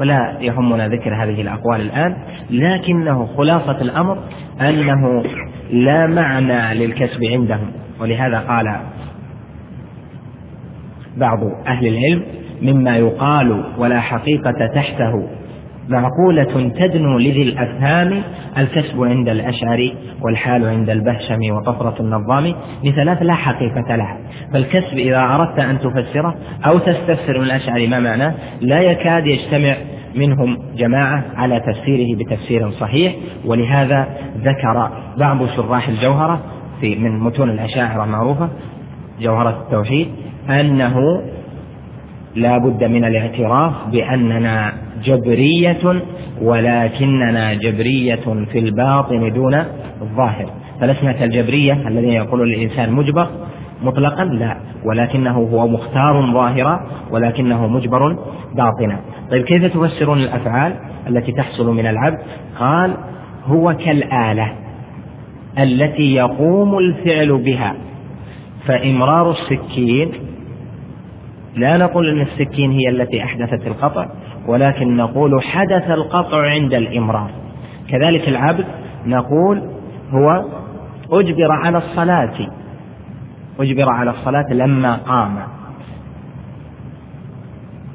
ولا 0.00 0.36
يهمنا 0.40 0.88
ذكر 0.88 1.14
هذه 1.14 1.40
الأقوال 1.40 1.80
الآن 1.80 2.16
لكنه 2.50 3.26
خلاصة 3.36 3.80
الأمر 3.80 4.18
أنه 4.60 5.22
لا 5.70 6.06
معنى 6.06 6.74
للكسب 6.74 7.24
عندهم. 7.24 7.72
ولهذا 8.00 8.38
قال 8.38 8.80
بعض 11.16 11.38
أهل 11.66 11.86
العلم 11.86 12.22
مما 12.62 12.96
يقال 12.96 13.64
ولا 13.78 14.00
حقيقة 14.00 14.66
تحته 14.74 15.28
معقولة 15.88 16.70
تدنو 16.80 17.18
لذي 17.18 17.42
الأفهام 17.42 18.22
الكسب 18.58 19.02
عند 19.02 19.28
الأشعري 19.28 19.94
والحال 20.22 20.64
عند 20.64 20.90
البهشم 20.90 21.40
وطفرة 21.50 21.94
النظام 22.00 22.54
لثلاث 22.84 23.22
لا 23.22 23.34
حقيقة 23.34 23.96
لها. 23.96 24.18
فالكسب 24.52 24.98
إذا 24.98 25.20
أردت 25.20 25.58
أن 25.58 25.78
تفسره 25.78 26.34
أو 26.66 26.78
تستفسر 26.78 27.38
من 27.38 27.44
الأشعري 27.44 27.86
ما 27.86 28.00
معناه 28.00 28.34
لا 28.60 28.80
يكاد 28.80 29.26
يجتمع 29.26 29.74
منهم 30.14 30.58
جماعة 30.76 31.24
على 31.36 31.60
تفسيره 31.60 32.18
بتفسير 32.18 32.70
صحيح. 32.70 33.14
ولهذا 33.44 34.06
ذكر 34.38 34.90
بعض 35.18 35.46
شراح 35.46 35.88
الجوهرة 35.88 36.40
في 36.80 36.96
من 36.96 37.20
متون 37.20 37.50
الأشاعرة 37.50 38.04
المعروفة 38.04 38.48
جوهرة 39.20 39.62
التوحيد 39.62 40.08
أنه 40.50 41.22
لا 42.34 42.58
بد 42.58 42.84
من 42.84 43.04
الاعتراف 43.04 43.72
بأننا 43.92 44.72
جبرية 45.04 46.02
ولكننا 46.42 47.54
جبرية 47.54 48.44
في 48.52 48.58
الباطن 48.58 49.32
دون 49.32 49.54
الظاهر 50.02 50.50
فلسنا 50.80 51.12
كالجبرية 51.12 51.88
الذين 51.88 52.12
يقولون 52.12 52.48
الإنسان 52.48 52.92
مجبر 52.92 53.26
مطلقا؟ 53.82 54.24
لا. 54.24 54.56
ولكنه 54.84 55.38
هو 55.38 55.68
مختار 55.68 56.32
ظاهرا 56.32 56.86
ولكنه 57.10 57.66
مجبر 57.66 58.16
باطنا. 58.54 59.00
طيب 59.30 59.44
كيف 59.44 59.64
تفسرون 59.64 60.18
الأفعال 60.18 60.74
التي 61.08 61.32
تحصل 61.32 61.74
من 61.74 61.86
العبد؟ 61.86 62.18
قال 62.58 62.96
هو 63.46 63.74
كالآلة 63.74 64.52
التي 65.58 66.14
يقوم 66.14 66.78
الفعل 66.78 67.38
بها. 67.38 67.74
فإمرار 68.66 69.30
السكين 69.30 70.12
لا 71.56 71.76
نقول 71.76 72.08
أن 72.08 72.20
السكين 72.20 72.70
هي 72.70 72.88
التي 72.88 73.24
أحدثت 73.24 73.66
القطع 73.66 74.06
ولكن 74.48 74.96
نقول 74.96 75.42
حدث 75.42 75.90
القطع 75.90 76.50
عند 76.50 76.74
الإمرار. 76.74 77.30
كذلك 77.88 78.28
العبد 78.28 78.64
نقول 79.06 79.62
هو 80.10 80.44
أجبر 81.12 81.52
على 81.52 81.78
الصلاة 81.78 82.34
أجبر 83.60 83.90
على 83.90 84.10
الصلاة 84.10 84.52
لما 84.52 84.96
قام. 84.96 85.38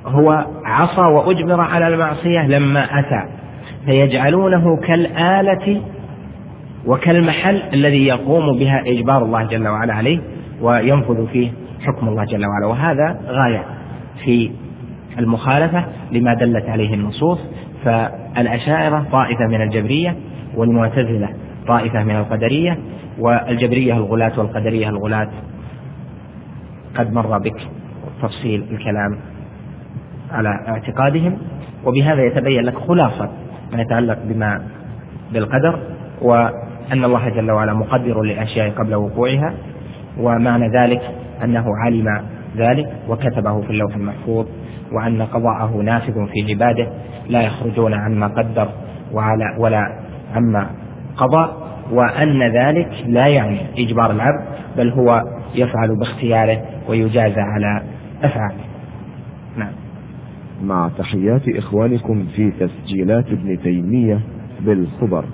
هو 0.05 0.45
عصى 0.65 1.01
وأجبر 1.01 1.61
على 1.61 1.88
المعصية 1.88 2.47
لما 2.47 2.84
أتى. 2.99 3.38
فيجعلونه 3.85 4.77
كالآلة 4.77 5.81
وكالمحل 6.85 7.61
الذي 7.73 8.07
يقوم 8.07 8.59
بها 8.59 8.84
إجبار 8.85 9.23
الله 9.23 9.43
جل 9.43 9.67
وعلا 9.67 9.93
عليه 9.93 10.19
وينفذ 10.61 11.27
فيه 11.27 11.51
حكم 11.85 12.07
الله 12.07 12.23
جل 12.23 12.45
وعلا. 12.45 12.65
وهذا 12.65 13.19
غاية 13.27 13.63
في 14.25 14.51
المخالفة 15.19 15.85
لما 16.11 16.33
دلت 16.33 16.69
عليه 16.69 16.93
النصوص 16.93 17.39
فالأشاعرة 17.85 19.05
طائفة 19.11 19.47
من 19.47 19.61
الجبرية 19.61 20.15
والمعتزلة 20.55 21.29
طائفة 21.67 22.03
من 22.03 22.15
القدرية 22.15 22.77
والجبرية 23.19 23.93
الغلاة 23.93 24.39
والقدرية 24.39 24.89
الغلاة. 24.89 25.29
قد 26.95 27.13
مر 27.13 27.37
بك 27.37 27.67
تفصيل 28.21 28.65
الكلام 28.71 29.19
على 30.31 30.49
اعتقادهم 30.67 31.37
وبهذا 31.85 32.23
يتبين 32.23 32.63
لك 32.63 32.77
خلاصة 32.77 33.29
ما 33.73 33.81
يتعلق 33.81 34.17
بما 34.23 34.61
بالقدر 35.33 35.79
وأن 36.21 37.03
الله 37.03 37.29
جل 37.29 37.51
وعلا 37.51 37.73
مقدر 37.73 38.21
للأشياء 38.21 38.69
قبل 38.69 38.95
وقوعها 38.95 39.53
ومعنى 40.19 40.69
ذلك 40.69 41.01
أنه 41.43 41.65
علم 41.85 42.22
ذلك 42.57 42.89
وكتبه 43.09 43.61
في 43.61 43.69
اللوح 43.69 43.95
المحفوظ 43.95 44.45
وأن 44.91 45.22
قضاءه 45.22 45.81
نافذ 45.84 46.14
في 46.14 46.53
عباده 46.53 46.89
لا 47.30 47.41
يخرجون 47.41 47.93
عما 47.93 48.27
قدر 48.27 48.69
وعلى 49.14 49.45
ولا 49.59 49.99
عما 50.35 50.69
قضى 51.18 51.68
وأن 51.91 52.43
ذلك 52.43 52.89
لا 53.07 53.27
يعني 53.27 53.59
إجبار 53.77 54.11
العبد 54.11 54.45
بل 54.77 54.89
هو 54.89 55.22
يفعل 55.55 55.95
باختياره 55.99 56.61
ويجازى 56.89 57.41
على 57.41 57.81
أفعاله. 58.23 58.64
نعم. 59.57 59.72
مع 60.64 60.89
تحيات 60.97 61.41
إخوانكم 61.49 62.26
في 62.35 62.51
تسجيلات 62.51 63.26
ابن 63.27 63.61
تيمية 63.64 64.19
بالخبر. 64.61 65.26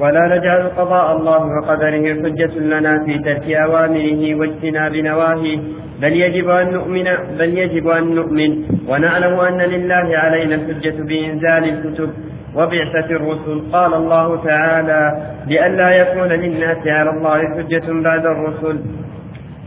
ولا 0.00 0.36
نجعل 0.36 0.68
قضاء 0.68 1.16
الله 1.16 1.46
وقدره 1.46 2.04
حجة 2.22 2.58
لنا 2.58 3.04
في 3.04 3.18
ترك 3.18 3.50
أوامره 3.50 4.34
واجتناب 4.34 4.96
نواهيه. 4.96 5.58
بل 6.02 6.12
يجب 6.12 6.48
أن 6.48 6.72
نؤمن 6.72 7.04
بل 7.38 7.58
يجب 7.58 7.88
أن 7.88 8.14
نؤمن 8.14 8.64
ونعلم 8.88 9.40
أن 9.40 9.58
لله 9.58 10.18
علينا 10.18 10.54
الحجة 10.54 10.96
بإنزال 11.02 11.64
الكتب 11.72 12.10
وبعثة 12.54 13.08
الرسل. 13.10 13.62
قال 13.72 13.94
الله 13.94 14.44
تعالى 14.44 15.02
لئلا 15.46 15.90
يكون 15.90 16.28
للناس 16.28 16.86
على 16.86 17.10
الله 17.10 17.38
حجة 17.56 18.02
بعد 18.02 18.26
الرسل. 18.26 18.78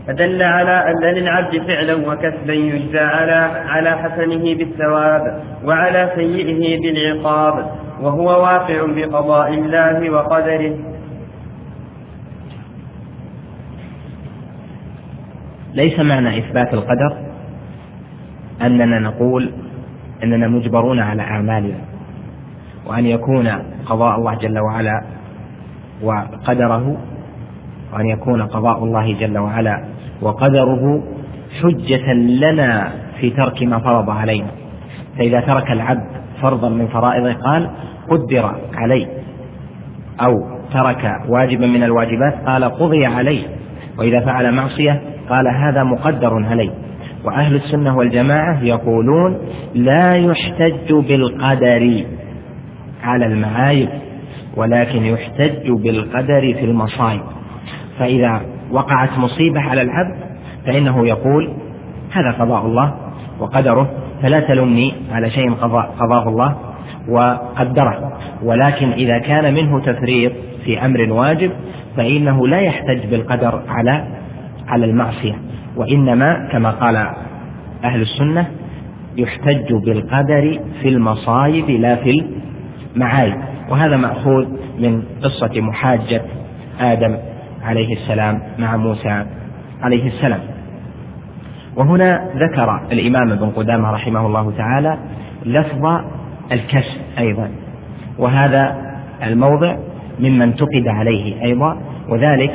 فدل 0.06 0.42
على 0.42 0.84
أن 0.90 1.14
للعبد 1.14 1.62
فعلا 1.68 1.94
وكسبا 1.94 2.52
يجزى 2.52 2.98
على 2.98 3.50
على 3.68 3.90
حسنه 3.90 4.54
بالثواب 4.54 5.42
وعلى 5.64 6.10
سيئه 6.16 6.80
بالعقاب. 6.80 7.87
وهو 8.02 8.24
واقع 8.24 8.86
بقضاء 8.96 9.54
الله 9.54 10.10
وقدره. 10.10 10.76
ليس 15.74 16.00
معنى 16.00 16.38
إثبات 16.38 16.74
القدر 16.74 17.16
أننا 18.62 18.98
نقول 18.98 19.50
أننا 20.22 20.48
مجبرون 20.48 21.00
على 21.00 21.22
أعمالنا 21.22 21.78
وأن 22.86 23.06
يكون 23.06 23.48
قضاء 23.86 24.16
الله 24.16 24.34
جل 24.34 24.58
وعلا 24.58 25.02
وقدره 26.02 26.96
وأن 27.92 28.06
يكون 28.06 28.42
قضاء 28.42 28.84
الله 28.84 29.12
جل 29.20 29.38
وعلا 29.38 29.84
وقدره 30.22 31.02
حجة 31.62 32.12
لنا 32.12 32.92
في 33.20 33.30
ترك 33.30 33.62
ما 33.62 33.78
فرض 33.78 34.10
علينا. 34.10 34.50
فإذا 35.18 35.40
ترك 35.40 35.70
العبد 35.70 36.17
فرضا 36.42 36.68
من 36.68 36.86
فرائضه 36.86 37.32
قال 37.32 37.70
قدر 38.10 38.54
علي 38.74 39.06
أو 40.20 40.32
ترك 40.72 41.04
واجبا 41.28 41.66
من 41.66 41.82
الواجبات 41.82 42.34
قال 42.46 42.64
قضي 42.64 43.06
عليه 43.06 43.42
وإذا 43.98 44.20
فعل 44.20 44.54
معصية 44.54 45.00
قال 45.30 45.48
هذا 45.48 45.84
مقدر 45.84 46.46
عليه 46.46 46.70
وأهل 47.24 47.54
السنة 47.54 47.96
والجماعة 47.96 48.62
يقولون 48.62 49.38
لا 49.74 50.16
يحتج 50.16 50.92
بالقدر 50.92 52.04
على 53.02 53.26
المعايب 53.26 53.88
ولكن 54.56 55.04
يحتج 55.04 55.70
بالقدر 55.70 56.54
في 56.54 56.64
المصائب. 56.64 57.20
فإذا 57.98 58.40
وقعت 58.70 59.18
مصيبة 59.18 59.60
على 59.60 59.82
العبد 59.82 60.16
فإنه 60.66 61.06
يقول 61.06 61.52
هذا 62.12 62.30
قضاء 62.38 62.66
الله 62.66 62.94
وقدره. 63.40 63.90
فلا 64.22 64.40
تلمني 64.40 64.92
على 65.12 65.30
شيء 65.30 65.54
قضاه 66.00 66.28
الله 66.28 66.56
وقدره. 67.08 68.12
ولكن 68.42 68.90
إذا 68.90 69.18
كان 69.18 69.54
منه 69.54 69.80
تفريط 69.80 70.32
في 70.64 70.86
أمر 70.86 71.12
واجب 71.12 71.50
فإنه 71.96 72.48
لا 72.48 72.60
يحتج 72.60 73.06
بالقدر 73.10 73.62
على 73.68 74.04
على 74.68 74.86
المعصية. 74.86 75.34
وإنما 75.76 76.48
كما 76.52 76.70
قال 76.70 76.96
أهل 77.84 78.00
السنة 78.00 78.46
يحتج 79.16 79.72
بالقدر 79.72 80.60
في 80.82 80.88
المصايب 80.88 81.70
لا 81.70 81.96
في 81.96 82.24
المعايب. 82.96 83.34
وهذا 83.70 83.96
مأخوذ 83.96 84.46
من 84.78 85.02
قصة 85.22 85.60
محاجة 85.60 86.22
آدم 86.80 87.18
عليه 87.62 87.92
السلام 87.92 88.42
مع 88.58 88.76
موسى 88.76 89.24
عليه 89.82 90.06
السلام. 90.06 90.40
وهنا 91.78 92.30
ذكر 92.36 92.80
الإمام 92.92 93.32
ابن 93.32 93.50
قدامة 93.50 93.90
رحمه 93.90 94.26
الله 94.26 94.52
تعالى 94.56 94.98
لفظ 95.44 95.86
الكسب 96.52 97.00
أيضا 97.18 97.50
وهذا 98.18 98.76
الموضع 99.26 99.76
مما 100.20 100.44
انتقد 100.44 100.88
عليه 100.88 101.42
أيضا 101.42 101.78
وذلك 102.08 102.52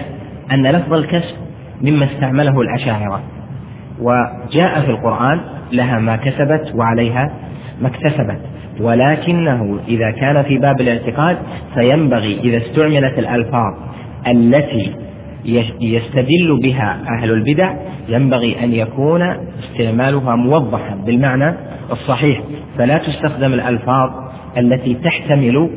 أن 0.52 0.68
لفظ 0.68 0.94
الكسب 0.94 1.36
مما 1.82 2.06
استعمله 2.06 2.62
الأشاعرة 2.62 3.22
وجاء 4.02 4.82
في 4.82 4.91
القرآن 4.91 5.40
لها 5.72 6.00
ما 6.00 6.16
كسبت 6.16 6.76
وعليها 6.76 7.32
ما 7.82 7.88
اكتسبت 7.88 8.40
ولكنه 8.80 9.80
إذا 9.88 10.12
كان 10.12 10.44
في 10.44 10.58
باب 10.58 10.82
الاعتقاد 10.82 11.38
فينبغي 11.74 12.40
إذا 12.40 12.58
استعملت 12.58 13.20
الألفاظ 13.20 13.74
التي 14.28 14.95
يستدل 15.82 16.60
بها 16.64 16.99
أهل 17.18 17.32
البدع 17.32 17.74
ينبغي 18.10 18.64
أن 18.64 18.74
يكون 18.74 19.22
استعمالها 19.60 20.36
موضحا 20.36 20.95
بالمعنى 21.06 21.56
الصحيح. 21.91 22.41
فلا 22.78 22.98
تستخدم 22.98 23.53
الألفاظ 23.53 24.11
التي 24.57 24.94
تحتمل 24.94 25.70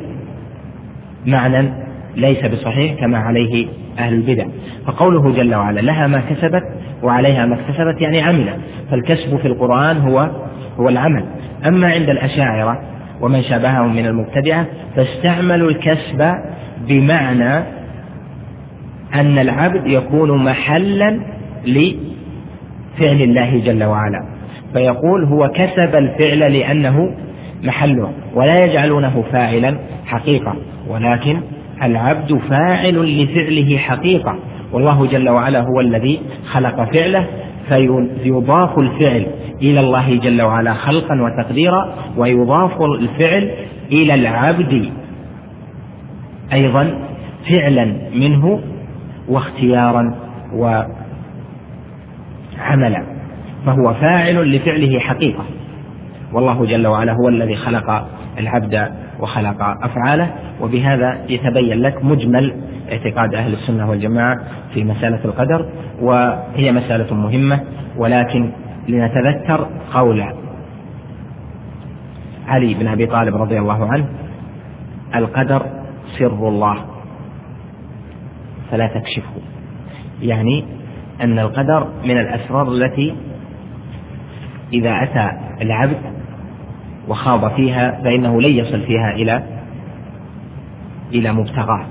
معنى 1.26 1.72
ليس 2.16 2.46
بصحيح 2.46 2.94
كما 3.00 3.18
عليه 3.18 3.66
أهل 3.98 4.14
البدع. 4.14 4.46
فقوله 4.86 5.32
جل 5.32 5.54
وعلا 5.54 5.80
لها 5.80 6.06
ما 6.06 6.20
كسبت 6.20 6.62
وعليها 7.02 7.46
ما 7.46 7.54
اكتسبت 7.54 8.00
يعني 8.00 8.20
عملت 8.20 8.56
فالكسب 8.90 9.36
في 9.36 9.48
القرآن 9.48 9.96
هو 9.96 10.30
هو 10.78 10.88
العمل. 10.88 11.24
أما 11.66 11.88
عند 11.88 12.10
الأشاعرة 12.10 12.80
ومن 13.20 13.42
شابههم 13.42 13.96
من 13.96 14.06
المبتدعة 14.06 14.66
فاستعملوا 14.96 15.70
الكسب 15.70 16.32
بمعنى 16.88 17.75
أن 19.14 19.38
العبد 19.38 19.86
يكون 19.86 20.44
محلا 20.44 21.20
لفعل 21.66 23.22
الله 23.22 23.58
جل 23.58 23.84
وعلا. 23.84 24.20
فيقول 24.72 25.24
هو 25.24 25.48
كسب 25.48 25.94
الفعل 25.94 26.52
لأنه 26.52 27.10
محله 27.64 28.12
ولا 28.34 28.64
يجعلونه 28.64 29.24
فاعلا 29.32 29.78
حقيقة. 30.06 30.56
ولكن 30.88 31.40
العبد 31.82 32.38
فاعل 32.50 33.22
لفعله 33.22 33.76
حقيقة. 33.76 34.38
والله 34.72 35.06
جل 35.06 35.28
وعلا 35.28 35.60
هو 35.60 35.80
الذي 35.80 36.20
خلق 36.52 36.92
فعله 36.92 37.26
فيضاف 37.68 38.78
الفعل 38.78 39.26
إلى 39.62 39.80
الله 39.80 40.16
جل 40.16 40.42
وعلا 40.42 40.74
خلقا 40.74 41.14
وتقديرا 41.22 41.94
ويضاف 42.16 42.82
الفعل 42.82 43.50
إلى 43.92 44.14
العبد 44.14 44.90
أيضا 46.52 46.98
فعلا 47.50 47.96
منه 48.14 48.60
واختيارا 49.28 50.14
وعملا 50.54 50.92
فهو 53.66 53.94
فاعل 53.94 54.56
لفعله 54.56 54.98
حقيقة. 54.98 55.44
والله 56.32 56.64
جل 56.64 56.86
وعلا 56.86 57.12
هو 57.12 57.28
الذي 57.28 57.56
خلق 57.56 58.06
العبد 58.38 58.90
وخلق 59.20 59.62
أفعاله 59.82 60.32
وبهذا 60.60 61.24
يتبين 61.28 61.82
لك 61.82 62.04
مجمل 62.04 62.54
اعتقاد 62.92 63.34
أهل 63.34 63.52
السنة 63.52 63.90
والجماعة 63.90 64.36
في 64.74 64.84
مسألة 64.84 65.24
القدر 65.24 65.66
وهي 66.00 66.72
مسألة 66.72 67.14
مهمة 67.14 67.60
ولكن 67.96 68.50
لنتذكر 68.88 69.68
قول 69.94 70.24
علي 72.48 72.74
بن 72.74 72.88
أبي 72.88 73.06
طالب 73.06 73.36
رضي 73.36 73.58
الله 73.58 73.92
عنه 73.92 74.06
القدر 75.14 75.66
سر 76.18 76.48
الله. 76.48 76.95
فلا 78.70 78.86
تكشفه. 78.86 79.40
يعني 80.22 80.64
أن 81.20 81.38
القدر 81.38 81.88
من 82.04 82.18
الأسرار 82.18 82.68
التي 82.68 83.14
إذا 84.72 85.02
أتى 85.02 85.30
العبد 85.62 85.98
وخاض 87.08 87.50
فيها 87.54 88.00
فإنه 88.04 88.40
لن 88.40 88.50
يصل 88.50 88.82
فيها 88.82 89.10
إلى 89.10 89.42
إلى 91.12 91.32
مبتغاه. 91.32 91.86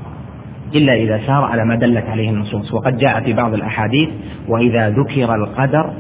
إلا 0.76 0.94
إذا 0.94 1.28
سار 1.28 1.44
على 1.44 1.66
ما 1.66 1.76
دلت 1.76 2.06
عليه 2.06 2.30
النصوص. 2.30 2.74
وقد 2.74 2.98
جاء 2.98 3.24
في 3.24 3.34
بعض 3.34 3.54
الأحاديث 3.54 4.10
وإذا 4.48 4.90
ذكر 4.90 5.36
القدر 5.36 5.94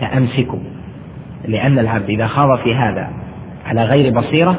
فأمسكوا 0.00 0.58
لأن 1.48 1.78
العبد 1.78 2.10
إذا 2.10 2.26
خاض 2.26 2.58
في 2.58 2.74
هذا 2.74 3.10
على 3.66 3.84
غير 3.84 4.18
بصيرة 4.18 4.58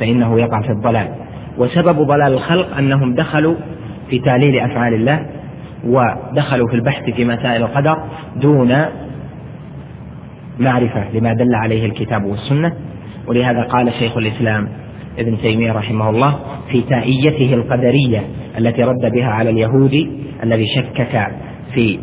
فإنه 0.00 0.40
يقع 0.40 0.60
في 0.60 0.70
الضلال. 0.70 1.08
وسبب 1.58 2.02
ضلال 2.02 2.32
الخلق 2.32 2.76
أنهم 2.76 3.14
دخلوا 3.14 3.54
في 4.10 4.18
تعليل 4.18 4.58
أفعال 4.60 4.94
الله 4.94 5.26
ودخلوا 5.86 6.68
في 6.68 6.74
البحث 6.74 7.10
في 7.10 7.24
مسائل 7.24 7.62
القدر 7.62 7.96
دون 8.36 8.74
معرفة 10.58 11.10
لما 11.14 11.32
دل 11.32 11.54
عليه 11.54 11.86
الكتاب 11.86 12.24
والسنة. 12.24 12.72
ولهذا 13.26 13.62
قال 13.62 13.92
شيخ 13.92 14.16
الإسلام 14.16 14.68
ابن 15.18 15.38
تيمية 15.38 15.72
رحمه 15.72 16.10
الله 16.10 16.38
في 16.70 16.80
تائيته 16.80 17.54
القدرية 17.54 18.22
التي 18.58 18.82
رد 18.82 19.12
بها 19.12 19.28
على 19.28 19.50
اليهودي 19.50 20.10
الذي 20.42 20.66
شكك 20.76 21.28
في 21.74 21.98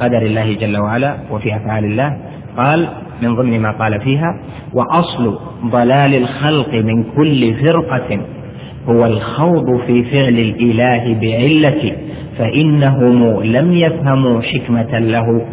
قدر 0.00 0.22
الله 0.22 0.54
جل 0.54 0.78
وعلا 0.78 1.16
وفي 1.30 1.56
أفعال 1.56 1.84
الله 1.84 2.16
قال 2.56 2.88
من 3.22 3.34
ضمن 3.34 3.60
ما 3.60 3.70
قال 3.70 4.00
فيها 4.00 4.40
وأصل 4.72 5.38
ضلال 5.64 6.14
الخلق 6.14 6.74
من 6.74 7.04
كل 7.16 7.54
فرقة 7.54 8.20
هو 8.88 9.06
الخوض 9.06 9.80
في 9.86 10.04
فعل 10.04 10.38
الإله 10.38 11.14
بعلة 11.20 11.96
فإنهم 12.38 13.42
لم 13.42 13.72
يفهموا 13.72 14.40
حكمة 14.40 14.98
له 14.98 15.46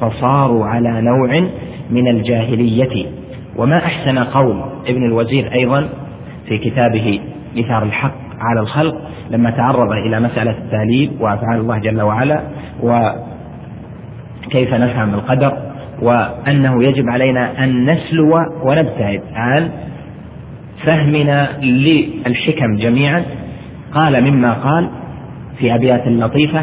فصاروا 0.00 0.64
على 0.64 1.00
نوع 1.00 1.48
من 1.90 2.08
الجاهلية. 2.08 3.06
وما 3.56 3.76
أحسن 3.76 4.18
قول 4.18 4.62
ابن 4.88 5.04
الوزير 5.04 5.52
أيضا 5.52 5.88
في 6.48 6.58
كتابه 6.58 7.20
إثار 7.58 7.82
الحق 7.82 8.14
على 8.40 8.60
الخلق 8.60 8.94
لما 9.30 9.50
تعرض 9.50 9.92
إلى 9.92 10.20
مسألة 10.20 10.50
التاليب 10.50 11.20
وأفعال 11.20 11.60
الله 11.60 11.78
جل 11.78 12.02
وعلا 12.02 12.42
وكيف 12.82 14.74
نفهم 14.74 15.14
القدر 15.14 15.52
وأنه 16.02 16.84
يجب 16.84 17.04
علينا 17.08 17.64
أن 17.64 17.90
نسلو 17.90 18.36
ونبتعد 18.62 19.20
عن 19.34 19.70
فهمنا 20.84 21.58
للحكم 21.62 22.76
جميعا. 22.76 23.24
قال 23.92 24.30
مما 24.30 24.52
قال 24.52 24.88
في 25.58 25.74
أبيات 25.74 26.08
لطيفة 26.08 26.62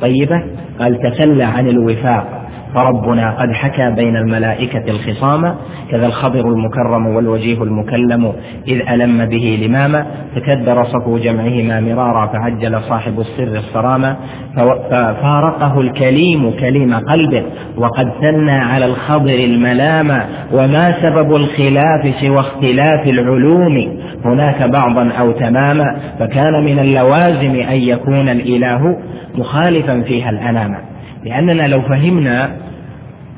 طيبة 0.00 0.42
قال 0.78 0.98
تسلى 0.98 1.44
عن 1.44 1.68
الوفاق. 1.68 2.41
فربنا 2.74 3.30
قد 3.30 3.52
حكى 3.52 3.90
بين 3.90 4.16
الملائكة 4.16 4.90
الخصام 4.90 5.54
كذا 5.90 6.06
الخضر 6.06 6.48
المكرم 6.48 7.06
والوجيه 7.06 7.62
المكلم 7.62 8.32
إذ 8.68 8.88
ألم 8.90 9.26
به 9.26 9.58
لماما 9.62 10.06
تكدر 10.36 10.84
صفو 10.84 11.18
جمعهما 11.18 11.80
مرارا 11.80 12.26
فعجل 12.26 12.80
صاحب 12.80 13.20
السر 13.20 13.58
الصرامة 13.58 14.16
ففارقه 14.56 15.80
الكليم 15.80 16.50
كليم 16.50 16.94
قلبه 16.94 17.42
وقد 17.76 18.12
ثنى 18.20 18.52
على 18.52 18.84
الخضر 18.84 19.34
الملام 19.34 20.22
وما 20.52 21.02
سبب 21.02 21.36
الخلاف 21.36 22.14
سوى 22.20 22.40
اختلاف 22.40 23.06
العلوم. 23.06 23.98
هناك 24.24 24.62
بعضا 24.62 25.08
أو 25.20 25.32
تماما 25.32 25.96
فكان 26.18 26.64
من 26.64 26.78
اللوازم 26.78 27.54
أن 27.54 27.76
يكون 27.76 28.28
الإله 28.28 28.96
مخالفا 29.34 30.02
فيها 30.02 30.30
الأنام. 30.30 30.91
لأننا 31.24 31.68
لو 31.68 31.82
فهمنا 31.82 32.56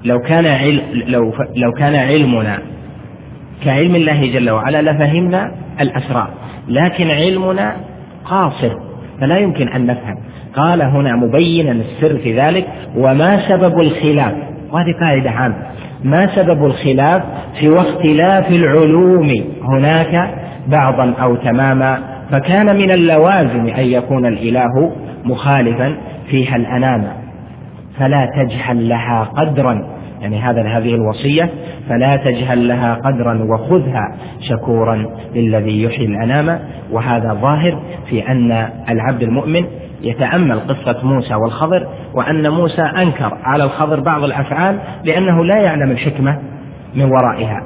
لو 0.05 0.21
كان 0.21 0.47
علم 0.47 0.81
لو 1.07 1.33
لو 1.57 1.73
كان 1.73 1.95
علمنا 1.95 2.59
كعلم 3.65 3.95
الله 3.95 4.27
جل 4.33 4.51
وعلا 4.51 4.83
لفهمنا 4.83 5.53
الأسرار 5.81 6.29
لكن 6.69 7.11
علمنا 7.11 7.77
قاصر 8.25 8.73
فلا 9.21 9.39
يمكن 9.39 9.69
أن 9.69 9.87
نفهم. 9.87 10.17
قال 10.57 10.83
هنا 10.83 11.17
مبينا 11.17 11.73
السر 11.73 12.19
في 12.19 12.41
ذلك 12.41 12.67
وما 12.97 13.49
سبب 13.49 13.81
الخلاف؟ 13.81 14.35
وهذه 14.73 14.93
قاعدة 15.01 15.31
عامة. 15.31 15.57
ما 16.05 16.27
سبب 16.37 16.65
الخلاف 16.65 17.23
في 17.61 17.79
اختلاف 17.79 18.51
العلوم؟ 18.51 19.33
هناك 19.63 20.35
بعضا 20.67 21.15
أو 21.23 21.37
تماما. 21.37 21.99
فكان 22.31 22.77
من 22.77 22.91
اللوازم 22.91 23.67
أن 23.67 23.85
يكون 23.87 24.27
الإله 24.27 24.93
مخالفا 25.25 25.97
فيها 26.31 26.57
الأنام 26.57 27.24
فلا 27.99 28.29
تجهل 28.37 28.89
لها 28.89 29.25
قدرا. 29.25 29.95
يعني 30.21 30.41
هذا 30.41 30.63
هذه 30.63 30.95
الوصية 30.95 31.51
فلا 31.89 32.17
تجهل 32.17 32.69
لها 32.69 32.95
قدرا 32.95 33.45
وخذها 33.45 34.17
شكورا 34.41 35.07
للذي 35.35 35.83
يحيي 35.83 36.07
الأنام. 36.07 36.61
وهذا 36.91 37.35
ظاهر 37.35 37.83
في 38.11 38.29
أن 38.29 38.69
العبد 38.89 39.23
المؤمن 39.23 39.65
يتأمل 40.03 40.61
قصة 40.61 41.07
موسى 41.07 41.35
والخضر 41.35 41.87
وأن 42.15 42.51
موسى 42.51 42.83
أنكر 42.83 43.39
على 43.43 43.65
الخضر 43.65 44.01
بعض 44.01 44.25
الأفعال 44.25 44.79
لأنه 45.05 45.45
لا 45.45 45.61
يعلم 45.61 45.91
الحكمة 45.91 46.39
من 46.95 47.05
ورائها. 47.05 47.63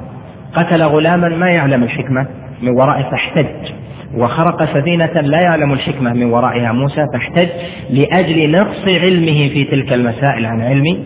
قتل 0.53 0.83
غلاما 0.83 1.29
ما 1.29 1.49
يعلم 1.49 1.83
الحكمة 1.83 2.27
من 2.61 2.69
ورائه 2.69 3.09
فاحتج. 3.09 3.71
وخرق 4.17 4.63
سفينة 4.65 5.21
لا 5.21 5.41
يعلم 5.41 5.73
الحكمة 5.73 6.13
من 6.13 6.25
ورائها. 6.25 6.71
موسى 6.71 7.05
فاحتج 7.13 7.49
لأجل 7.89 8.51
نقص 8.51 8.87
علمه 8.87 9.49
في 9.49 9.63
تلك 9.71 9.93
المسائل 9.93 10.45
عن 10.45 10.61
علم 10.61 11.03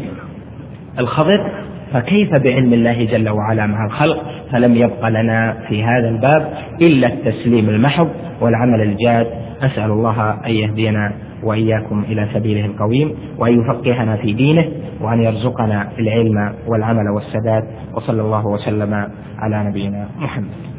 الخضر 1.00 1.52
فكيف 1.94 2.30
بعلم 2.44 2.74
الله 2.74 3.06
جل 3.06 3.30
وعلا 3.30 3.66
مع 3.66 3.86
الخلق؟ 3.86 4.24
فلم 4.52 4.76
يبق 4.76 5.08
لنا 5.08 5.58
في 5.70 5.84
هذا 5.84 6.10
الباب 6.10 6.54
إلا 6.82 7.08
التسليم 7.08 7.70
المحض 7.70 8.10
والعمل 8.42 8.82
الجاد. 8.82 9.28
أسأل 9.62 9.92
الله 9.92 10.32
أن 10.46 10.52
يهدينا 10.52 11.14
وإياكم 11.44 12.04
إلى 12.04 12.28
سبيله 12.34 12.66
القويم 12.66 13.16
وأن 13.38 13.62
يفقهنا 13.62 14.16
في 14.16 14.34
دينه 14.34 14.66
وأن 15.02 15.22
يرزقنا 15.22 15.90
العلم 16.00 16.54
والعمل 16.68 17.10
والسداد. 17.10 17.64
وصلى 17.94 18.22
الله 18.22 18.48
وسلم 18.48 18.94
على 19.40 19.64
نبينا 19.70 20.08
محمد. 20.20 20.74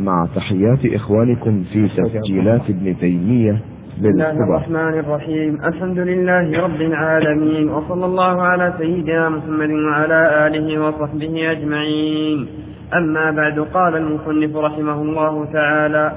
مع 0.00 0.26
تحيات 0.36 0.94
إخوانكم 0.94 1.64
في 1.72 1.88
تسجيلات 1.88 2.60
ابن 2.70 2.98
تيمية 2.98 3.58
بسم 3.98 4.08
الله 4.08 4.30
الرحمن 4.30 4.98
الرحيم. 4.98 5.58
الحمد 5.64 5.98
لله 5.98 6.62
رب 6.62 6.80
العالمين 6.80 7.68
وصلى 7.68 8.06
الله 8.06 8.42
على 8.42 8.74
سيدنا 8.78 9.28
محمد 9.28 9.70
وعلى 9.70 10.46
آله 10.46 10.80
وصحبه 10.84 11.50
أجمعين. 11.50 12.46
أما 12.94 13.30
بعد 13.30 13.58
قال 13.58 13.96
المصنف 13.96 14.56
رحمه 14.56 15.02
الله 15.02 15.44
تعالى 15.52 16.12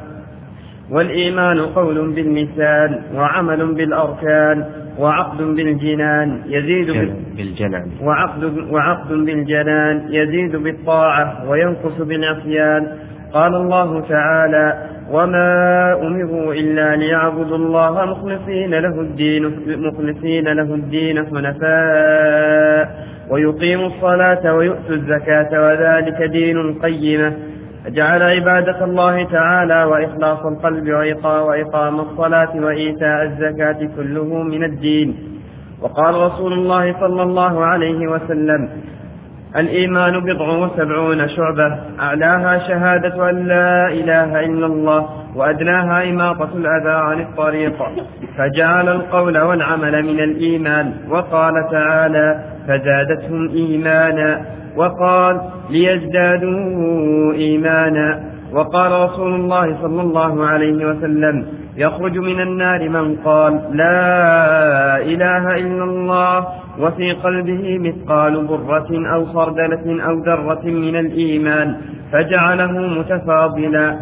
والإيمان 0.92 1.60
قول 1.60 2.16
باللسان 2.16 3.02
وعمل 3.16 3.76
بالأركان 3.76 4.66
وعقد 5.00 5.38
بالجنان 5.38 6.42
يزيد 6.48 6.88
بالجنان. 7.38 7.88
وعقد 8.02 8.44
وعقد 8.72 9.10
بالجنان 9.10 10.02
يزيد 10.10 10.56
بالطاعة 10.56 11.50
وينقص 11.50 12.02
بالعصيان 12.02 12.88
قال 13.34 13.56
الله 13.56 14.02
تعالى 14.10 14.84
وما 15.12 15.94
أمروا 16.02 16.54
إلا 16.54 16.96
ليعبدوا 16.96 17.58
الله 17.58 18.06
مخلصين 18.06 18.70
له 18.72 19.02
الدين 19.02 19.44
مخلصين 19.88 20.48
له 20.48 20.76
الدين 20.76 21.26
حنفاء 21.26 22.90
ويقيموا 23.30 23.88
الصلاة 23.88 24.54
ويؤتوا 24.56 24.96
الزكاة 24.96 25.50
وذلك 25.64 26.22
دين 26.32 26.58
القيمة 26.58 27.34
جعل 27.88 28.22
عبادة 28.24 28.84
الله 28.86 29.24
تعالى 29.24 29.84
وإخلاص 29.84 30.46
القلب 30.46 30.88
وإقام 31.26 32.00
الصلاة 32.00 32.52
وإيتاء 32.56 33.24
الزكاة 33.24 33.90
كله 33.98 34.44
من 34.44 34.64
الدين 34.64 35.16
وقال 35.82 36.16
رسول 36.16 36.54
الله 36.54 36.94
صلى 37.00 37.24
الله 37.24 37.66
عليه 37.66 38.08
وسلم 38.08 38.70
الإيمان 39.58 40.20
بضع 40.20 40.50
وسبعون 40.58 41.28
شعبة 41.30 41.80
أعلاها 42.00 42.60
شهادة 42.68 43.30
أن 43.30 43.48
لا 43.48 43.88
إله 43.88 44.40
إلا 44.40 44.66
الله 44.66 45.10
وأدناها 45.36 46.10
إماطة 46.10 46.50
الأذى 46.56 46.90
عن 46.94 47.22
الطريق. 47.22 47.76
فجعل 48.38 48.90
القول 48.90 49.38
والعمل 49.42 50.04
من 50.04 50.20
الإيمان 50.20 50.94
وقال 51.10 51.54
تعالى 51.72 52.44
فزادتهم 52.68 53.50
إيمانا 53.50 54.42
وقال 54.76 55.42
ليزدادوا 55.70 57.34
إيمانا. 57.34 58.33
وقال 58.54 58.92
رسول 59.10 59.34
الله 59.36 59.82
صلى 59.82 60.02
الله 60.02 60.46
عليه 60.46 60.86
وسلم 60.86 61.48
يخرج 61.78 62.18
من 62.18 62.42
النار 62.42 62.90
من 62.90 63.16
قال 63.16 63.54
لا 63.54 64.98
إله 64.98 65.56
إلا 65.56 65.84
الله 65.84 66.48
وفي 66.80 67.12
قلبه 67.12 67.78
مثقال 67.80 68.48
برة 68.48 68.90
أو 69.14 69.26
خردلة 69.26 70.04
أو 70.06 70.20
ذرة 70.20 70.66
من 70.66 70.96
الإيمان 70.96 71.78
فجعله 72.12 72.72
متفاضلا. 73.00 74.00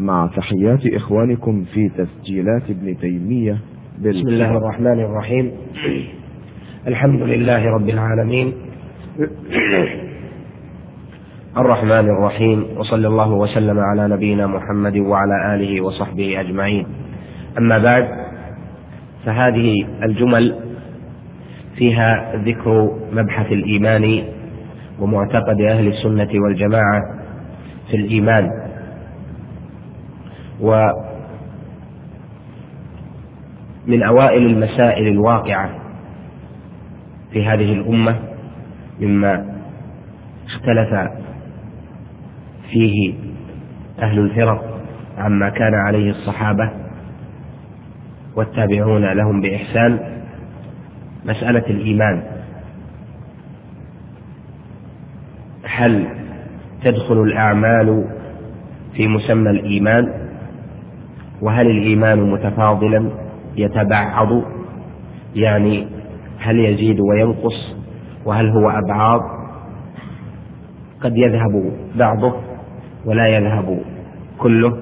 مع 0.00 0.30
تحيات 0.36 0.94
إخوانكم 0.94 1.64
في 1.74 1.88
تسجيلات 1.88 2.62
ابن 2.70 2.96
تيمية 2.98 3.58
بسم 3.98 4.28
الله 4.28 4.56
الرحمن 4.56 5.00
الرحيم. 5.00 5.52
الحمد 6.86 7.22
لله 7.22 7.66
رب 7.66 7.88
العالمين. 7.88 8.52
الرحمن 11.58 12.10
الرحيم. 12.10 12.66
وصلى 12.76 13.08
الله 13.08 13.32
وسلم 13.32 13.78
على 13.80 14.08
نبينا 14.08 14.46
محمد 14.46 14.96
وعلى 14.96 15.54
آله 15.54 15.80
وصحبه 15.80 16.40
أجمعين. 16.40 16.86
أما 17.58 17.78
بعد 17.78 18.08
فهذه 19.24 19.86
الجمل 20.02 20.54
فيها 21.76 22.36
ذكر 22.36 22.98
مبحث 23.12 23.52
الإيمان 23.52 24.24
ومعتقد 25.00 25.60
أهل 25.60 25.88
السنة 25.88 26.28
والجماعة 26.34 27.02
في 27.90 27.96
الإيمان. 27.96 28.50
ومن 30.60 30.82
أوائل 34.02 34.46
المسائل 34.46 35.08
الواقعة 35.08 35.70
في 37.32 37.46
هذه 37.46 37.72
الأمة 37.72 38.16
مما 39.00 39.56
اختلف 40.46 41.10
فيه 42.70 43.14
أهل 44.02 44.18
الفرق 44.18 44.80
عما 45.18 45.48
كان 45.48 45.74
عليه 45.74 46.10
الصحابة 46.10 46.70
والتابعون 48.36 49.12
لهم 49.12 49.40
بإحسان 49.40 49.98
مسألة 51.24 51.66
الإيمان. 51.70 52.22
هل 55.64 56.06
تدخل 56.84 57.22
الأعمال 57.22 58.04
في 58.94 59.08
مسمى 59.08 59.50
الإيمان؟ 59.50 60.28
وهل 61.42 61.66
الإيمان 61.70 62.30
متفاضلا 62.30 63.10
يتبعض؟ 63.56 64.42
يعني 65.34 65.86
هل 66.38 66.58
يزيد 66.58 67.00
وينقص؟ 67.00 67.76
وهل 68.24 68.48
هو 68.48 68.70
أبعاض؟ 68.70 69.20
قد 71.00 71.16
يذهب 71.16 71.72
بعضه. 71.96 72.55
ولا 73.06 73.26
يذهب 73.26 73.80
كله. 74.38 74.78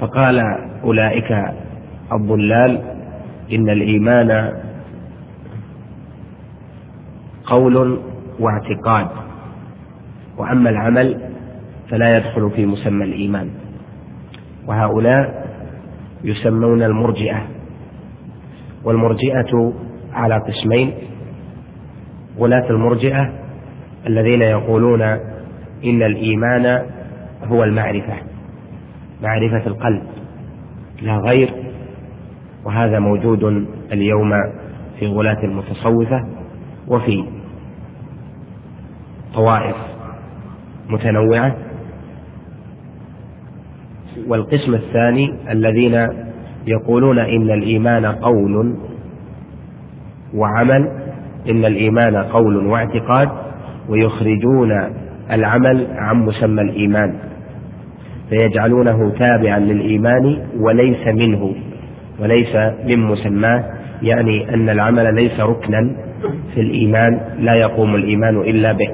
فقال 0.00 0.38
أولئك 0.84 1.30
الضلال 2.12 2.80
إن 3.52 3.68
الإيمان 3.70 4.52
قول 7.44 7.98
واعتقاد. 8.40 9.08
وأما 10.38 10.70
العمل 10.70 11.20
فلا 11.90 12.16
يدخل 12.16 12.50
في 12.50 12.66
مسمى 12.66 13.04
الإيمان. 13.04 13.50
وهؤلاء 14.66 15.46
يسمون 16.24 16.82
المرجئة. 16.82 17.46
والمرجئة 18.84 19.72
على 20.12 20.38
قسمين 20.38 20.94
غلاة 22.38 22.70
المرجئة 22.70 23.32
الذين 24.06 24.42
يقولون 24.42 25.31
إن 25.84 26.02
الإيمان 26.02 26.86
هو 27.44 27.64
المعرفة 27.64 28.14
معرفة 29.22 29.66
القلب 29.66 30.02
لا 31.02 31.16
غير. 31.16 31.50
وهذا 32.64 32.98
موجود 32.98 33.44
اليوم 33.92 34.30
في 34.98 35.06
غلاة 35.06 35.44
المتصوفة 35.44 36.26
وفي 36.88 37.24
طوائف 39.34 39.76
متنوعة. 40.88 41.56
والقسم 44.28 44.74
الثاني 44.74 45.34
الذين 45.50 46.08
يقولون 46.66 47.18
إن 47.18 47.50
الإيمان 47.50 48.06
قول 48.06 48.76
وعمل 50.34 50.88
إن 51.50 51.64
الإيمان 51.64 52.16
قول 52.16 52.66
واعتقاد 52.66 53.28
ويخرجون 53.88 55.01
العمل 55.32 55.86
عن 55.96 56.16
مسمى 56.16 56.62
الإيمان 56.62 57.14
فيجعلونه 58.28 59.10
تابعا 59.18 59.58
للإيمان 59.58 60.38
وليس 60.60 61.06
منه 61.06 61.54
وليس 62.20 62.56
من 62.86 62.98
مسماه 62.98 63.64
يعني 64.02 64.54
أن 64.54 64.68
العمل 64.70 65.14
ليس 65.14 65.40
ركنا 65.40 65.90
في 66.54 66.60
الإيمان 66.60 67.20
لا 67.38 67.54
يقوم 67.54 67.94
الإيمان 67.94 68.40
إلا 68.40 68.72
به. 68.72 68.88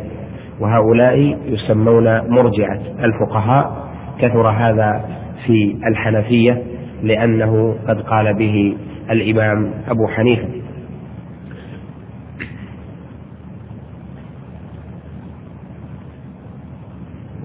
وهؤلاء 0.61 1.39
يسمون 1.47 2.05
مرجعة. 2.31 2.81
الفقهاء 3.05 3.89
كثر 4.21 4.49
هذا 4.49 5.05
في 5.47 5.77
الحنفية 5.91 6.63
لأنه 7.03 7.77
قد 7.89 8.01
قال 8.01 8.35
به 8.35 8.77
الإمام 9.11 9.71
أبو 9.89 10.07
حنيفة. 10.07 10.49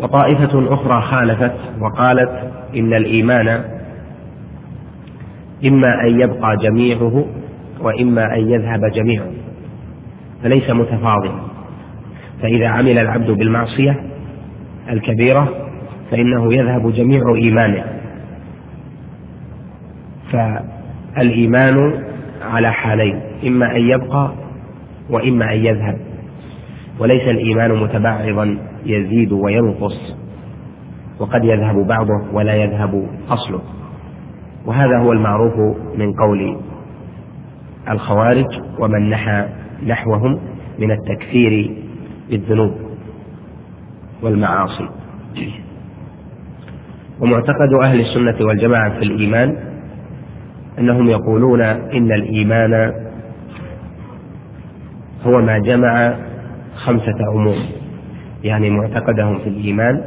وطائفة 0.04 0.74
أخرى 0.74 1.02
خالفت 1.02 1.54
وقالت 1.82 2.52
إن 2.78 2.94
الإيمان 2.94 3.48
إما 5.66 6.02
أن 6.08 6.22
يبقى 6.22 6.58
جميعه 6.58 7.26
وإما 7.82 8.36
أن 8.36 8.50
يذهب 8.50 8.92
جميعه 8.92 9.26
فليس 10.44 10.70
متفاضلا. 10.70 11.42
فإذا 12.42 12.68
عمل 12.68 12.98
العبد 13.00 13.32
بالمعصية 13.32 14.04
الكبيرة 14.90 15.50
فإنه 16.12 16.54
يذهب 16.54 16.94
جميع 16.94 17.22
إيمانه. 17.36 17.84
فالإيمان 20.32 22.04
على 22.42 22.72
حالين 22.74 23.22
إما 23.48 23.76
أن 23.76 23.82
يبقى 23.90 24.34
وإما 25.10 25.54
أن 25.54 25.66
يذهب 25.66 25.98
وليس 27.00 27.28
الإيمان 27.28 27.72
متبعضا. 27.72 28.73
يزيد 28.86 29.32
وينقص 29.32 30.16
وقد 31.20 31.44
يذهب 31.44 31.88
بعضه 31.88 32.34
ولا 32.34 32.54
يذهب 32.54 33.08
أصله. 33.30 33.62
وهذا 34.66 34.98
هو 34.98 35.12
المعروف 35.12 35.78
من 35.98 36.14
قول 36.14 36.58
الخوارج 37.90 38.46
ومن 38.80 39.10
نحى 39.10 39.46
نحوهم 39.88 40.40
من 40.80 40.92
التكفير 40.92 41.76
بالذنوب 42.30 42.72
والمعاصي. 44.24 44.90
ومعتقد 47.20 47.74
أهل 47.84 48.00
السنة 48.00 48.48
والجماعة 48.48 49.00
في 49.00 49.06
الإيمان 49.06 49.58
أنهم 50.80 51.08
يقولون 51.08 51.62
إن 51.62 52.12
الإيمان 52.12 52.94
هو 55.24 55.42
ما 55.42 55.58
جمع 55.58 56.16
خمسة 56.76 57.16
أمور. 57.36 57.56
يعني 58.44 58.70
معتقدهم 58.70 59.40
في 59.40 59.50
الإيمان 59.50 60.02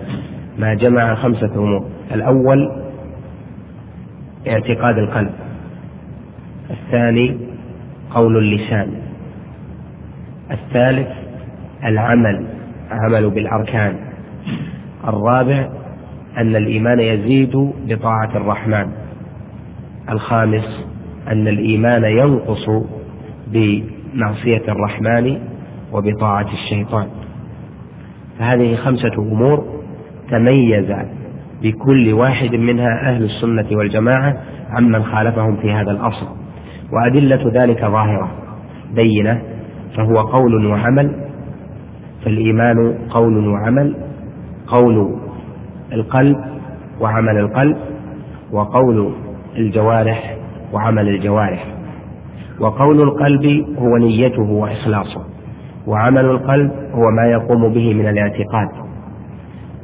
ما 0.59 0.75
جمع 0.75 1.15
خمسة 1.15 1.55
أمور. 1.55 1.85
الأول 2.13 2.83
اعتقاد 4.49 4.99
القلب. 4.99 5.31
الثاني 6.71 7.39
قول 8.11 8.37
اللسان. 8.37 8.89
الثالث 10.51 11.09
العمل 11.85 12.47
عمل 12.91 13.31
بالأركان. 13.31 13.97
الرابع 15.05 15.69
أن 16.39 16.57
الإيمان 16.57 17.01
يزيد 17.01 17.57
بطاعة 17.89 18.37
الرحمن. 18.37 18.93
الخامس 20.09 20.87
أن 21.29 21.49
الإيمان 21.49 22.05
ينقص 22.05 22.71
بمعصية 23.47 24.63
الرحمن 24.69 25.39
وبطاعة 25.93 26.47
الشيطان. 26.53 27.07
فهذه 28.39 28.75
خمسة 28.77 29.13
أمور 29.19 29.65
تميز 30.31 30.93
بكل 31.63 32.13
واحد 32.13 32.55
منها 32.55 33.01
أهل 33.11 33.25
السنة 33.25 33.67
والجماعة 33.79 34.37
عمن 34.71 35.05
خالفهم 35.05 35.57
في 35.57 35.73
هذا 35.73 35.91
الأصل. 35.91 36.27
وأدلة 36.93 37.51
ذلك 37.63 37.81
ظاهرة 37.81 38.31
بينة 38.95 39.43
فهو 39.97 40.15
قول 40.21 40.67
وعمل 40.67 41.11
فالإيمان 42.25 42.99
قول 43.11 43.49
وعمل 43.49 43.97
قول 44.67 45.17
القلب 45.93 46.37
وعمل 47.01 47.39
القلب 47.39 47.77
وقول 48.53 49.13
الجوارح 49.57 50.37
وعمل 50.73 51.09
الجوارح. 51.09 51.65
وقول 52.61 53.03
القلب 53.03 53.67
هو 53.79 53.97
نيته 53.97 54.43
وإخلاصه. 54.43 55.36
وعمل 55.87 56.25
القلب 56.25 56.71
هو 56.93 57.11
ما 57.11 57.27
يقوم 57.27 57.73
به 57.75 57.95
من 57.95 58.09
الاعتقاد. 58.09 58.69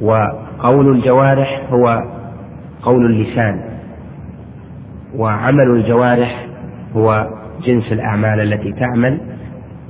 وقول 0.01 0.95
الجوارح 0.95 1.61
هو 1.69 2.03
قول 2.81 3.05
اللسان. 3.05 3.61
وعمل 5.17 5.69
الجوارح 5.71 6.45
هو 6.95 7.27
جنس 7.65 7.91
الأعمال 7.91 8.39
التي 8.39 8.71
تعمل 8.71 9.19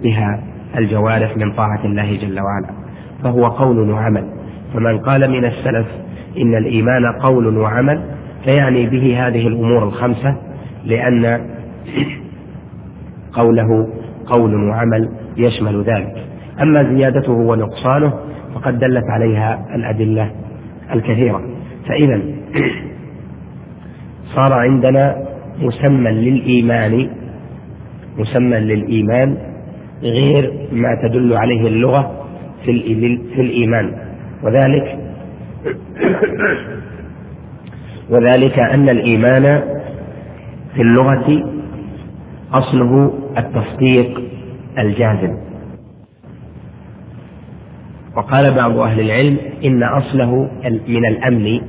بها 0.03 0.39
الجوارح 0.77 1.37
من 1.37 1.51
طاعة 1.51 1.85
الله 1.85 2.17
جل 2.17 2.39
وعلا 2.39 2.69
فهو 3.23 3.47
قول 3.47 3.89
وعمل. 3.89 4.29
فمن 4.73 4.99
قال 4.99 5.31
من 5.31 5.45
السلف 5.45 5.87
إن 6.37 6.55
الإيمان 6.55 7.05
قول 7.05 7.57
وعمل 7.57 8.01
فيعني 8.43 8.85
به 8.85 9.27
هذه 9.27 9.47
الأمور 9.47 9.83
الخمسة 9.83 10.35
لأن 10.85 11.41
قوله 13.33 13.87
قول 14.25 14.69
وعمل 14.69 15.09
يشمل 15.37 15.83
ذلك. 15.83 16.25
أما 16.61 16.83
زيادته 16.95 17.31
ونقصانه 17.31 18.13
فقد 18.55 18.79
دلت 18.79 19.03
عليها 19.09 19.65
الأدلة 19.75 20.31
الكثيرة. 20.93 21.41
فإذا 21.87 22.21
صار 24.35 24.53
عندنا 24.53 25.15
مسمى 25.59 26.11
للإيمان 26.11 27.09
مسمى 28.17 28.59
للإيمان 28.59 29.37
غير 30.03 30.53
ما 30.71 30.95
تدل 31.03 31.33
عليه 31.33 31.67
اللغة 31.67 32.25
في, 32.65 32.71
الإيمان. 33.41 33.91
وذلك 34.43 34.97
وذلك 38.09 38.59
أن 38.59 38.89
الإيمان 38.89 39.61
في 40.75 40.81
اللغة 40.81 41.43
أصله 42.53 43.13
التصديق 43.37 44.21
الجازم. 44.77 45.37
وقال 48.15 48.53
بعض 48.53 48.77
أهل 48.77 48.99
العلم 48.99 49.37
إن 49.65 49.83
أصله 49.83 50.51
من 50.87 51.05
الأمن 51.05 51.61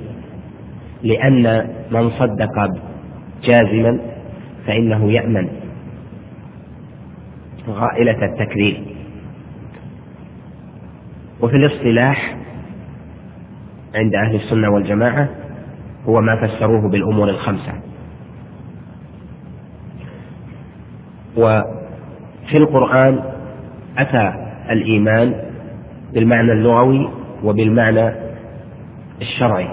لأن 1.02 1.68
من 1.90 2.10
صدق 2.10 2.68
جازما 3.44 4.00
فإنه 4.66 5.12
يأمن. 5.12 5.48
غائلة 7.68 8.24
التكذيب. 8.24 8.76
وفي 11.40 11.56
الاصطلاح 11.56 12.36
عند 13.94 14.14
أهل 14.14 14.34
السنة 14.34 14.70
والجماعة 14.70 15.28
هو 16.06 16.20
ما 16.20 16.46
فسروه 16.46 16.88
بالأمور 16.90 17.28
الخمسة. 17.28 17.72
وفي 22.44 22.56
القرآن 22.56 23.20
أتى 23.98 24.32
الإيمان 24.70 25.34
بالمعنى 26.14 26.52
اللغوي 26.52 27.08
وبالمعنى 27.44 28.12
الشرعي. 29.22 29.68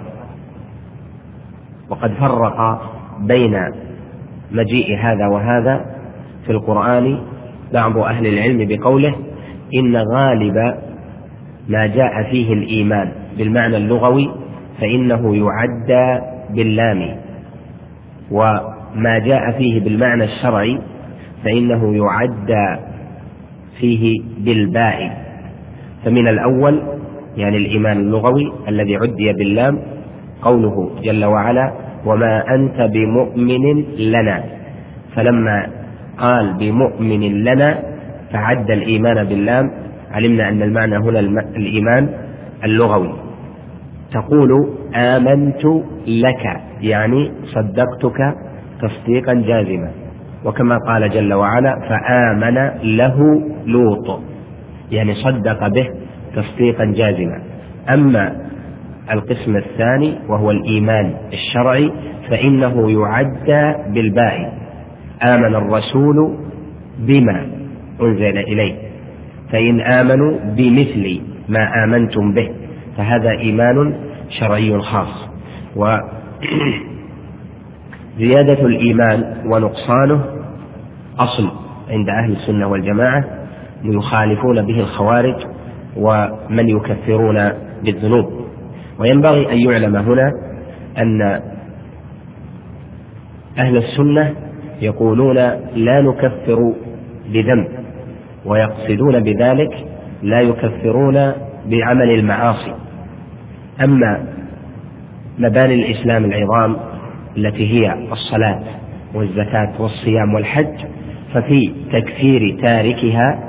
وقد 1.89 2.11
فرق 2.14 2.81
بين 3.19 3.57
مجيء 4.52 4.98
هذا 4.98 5.27
وهذا 5.27 5.85
في 6.45 6.52
القرآن 6.52 7.19
بعض 7.73 7.98
أهل 7.98 8.27
العلم 8.27 8.68
بقوله 8.69 9.15
إن 9.76 9.98
غالب 9.98 10.56
ما 11.69 11.88
جاء 11.88 12.31
فيه 12.31 12.53
الإيمان 12.53 13.11
بالمعنى 13.38 13.77
اللغوي 13.77 14.31
فإنه 14.81 15.35
يعدى 15.35 16.22
باللام 16.49 17.18
وما 18.31 19.19
جاء 19.26 19.52
فيه 19.57 19.80
بالمعنى 19.80 20.23
الشرعي 20.23 20.80
فإنه 21.43 21.95
يعدى 21.95 22.81
فيه 23.80 24.22
بالباء. 24.38 25.22
فمن 26.05 26.27
الأول 26.27 26.81
يعني 27.38 27.57
الإيمان 27.57 27.97
اللغوي 27.97 28.51
الذي 28.68 28.95
عدي 28.95 29.34
باللام 29.34 29.80
قوله 30.41 30.89
جل 31.03 31.26
وعلا 31.26 31.72
وما 32.05 32.55
أنت 32.55 32.81
بمؤمن 32.81 33.84
لنا. 33.97 34.43
فلما 35.15 35.68
قال 36.18 36.53
بمؤمن 36.53 37.43
لنا 37.43 37.84
فعد 38.34 38.72
الإيمان 38.72 39.23
باللام 39.23 39.72
علمنا 40.11 40.49
أن 40.49 40.61
المعنى 40.61 40.97
هنا 40.97 41.19
الإيمان 41.55 42.09
اللغوي. 42.63 43.13
تقول 44.11 44.69
آمنت 44.95 45.65
لك 46.07 46.61
يعني 46.81 47.31
صدقتك 47.45 48.19
تصديقا 48.81 49.34
جازما. 49.34 49.91
وكما 50.45 50.77
قال 50.88 51.09
جل 51.09 51.34
وعلا 51.34 51.80
فآمن 51.89 52.72
له 52.84 53.41
لوط 53.65 54.19
يعني 54.91 55.13
صدق 55.15 55.68
به 55.68 55.88
تصديقا 56.35 56.85
جازما. 56.85 57.39
أما 57.89 58.35
القسم 59.11 59.55
الثاني 59.57 60.15
وهو 60.30 60.51
الإيمان 60.51 61.13
الشرعي 61.34 61.91
فإنه 62.30 62.91
يعدى 62.91 63.73
بالباء 63.93 64.53
آمن 65.23 65.55
الرسول 65.55 66.38
بما 66.99 67.47
أنزل 68.01 68.38
إليه 68.38 68.73
فإن 69.51 69.81
آمنوا 69.81 70.38
بمثل 70.57 71.22
ما 71.49 71.84
آمنتم 71.84 72.34
به 72.34 72.49
فهذا 72.97 73.30
إيمان 73.30 73.93
شرعي 74.30 74.80
خاص. 74.80 75.30
وزيادة 78.15 78.65
الإيمان 78.65 79.35
ونقصانه 79.45 80.25
أصل 81.19 81.51
عند 81.89 82.09
أهل 82.09 82.31
السنة 82.31 82.67
والجماعة 82.67 83.23
يخالفون 83.83 84.65
به 84.65 84.79
الخوارج 84.79 85.35
ومن 85.97 86.69
يكفرون 86.69 87.51
بالذنوب. 87.85 88.45
وينبغي 88.99 89.51
أن 89.51 89.57
يعلم 89.57 89.95
هنا 89.95 90.31
أن 90.97 91.21
أهل 93.57 93.77
السنة 93.77 94.33
يقولون 94.81 95.35
لا 95.75 96.01
نكفر 96.01 96.73
بذنب 97.33 97.67
ويقصدون 98.45 99.23
بذلك 99.23 99.85
لا 100.23 100.41
يكفرون 100.41 101.13
بعمل 101.65 102.11
المعاصي. 102.11 102.73
أما 103.83 104.25
مباني 105.39 105.73
الإسلام 105.73 106.25
العظام 106.25 106.90
التي 107.37 107.71
هي 107.73 107.93
الصلاة 108.11 108.63
والزكاة 109.15 109.81
والصيام 109.81 110.33
والحج 110.33 110.75
ففي 111.33 111.71
تكفير 111.93 112.57
تاركها 112.61 113.39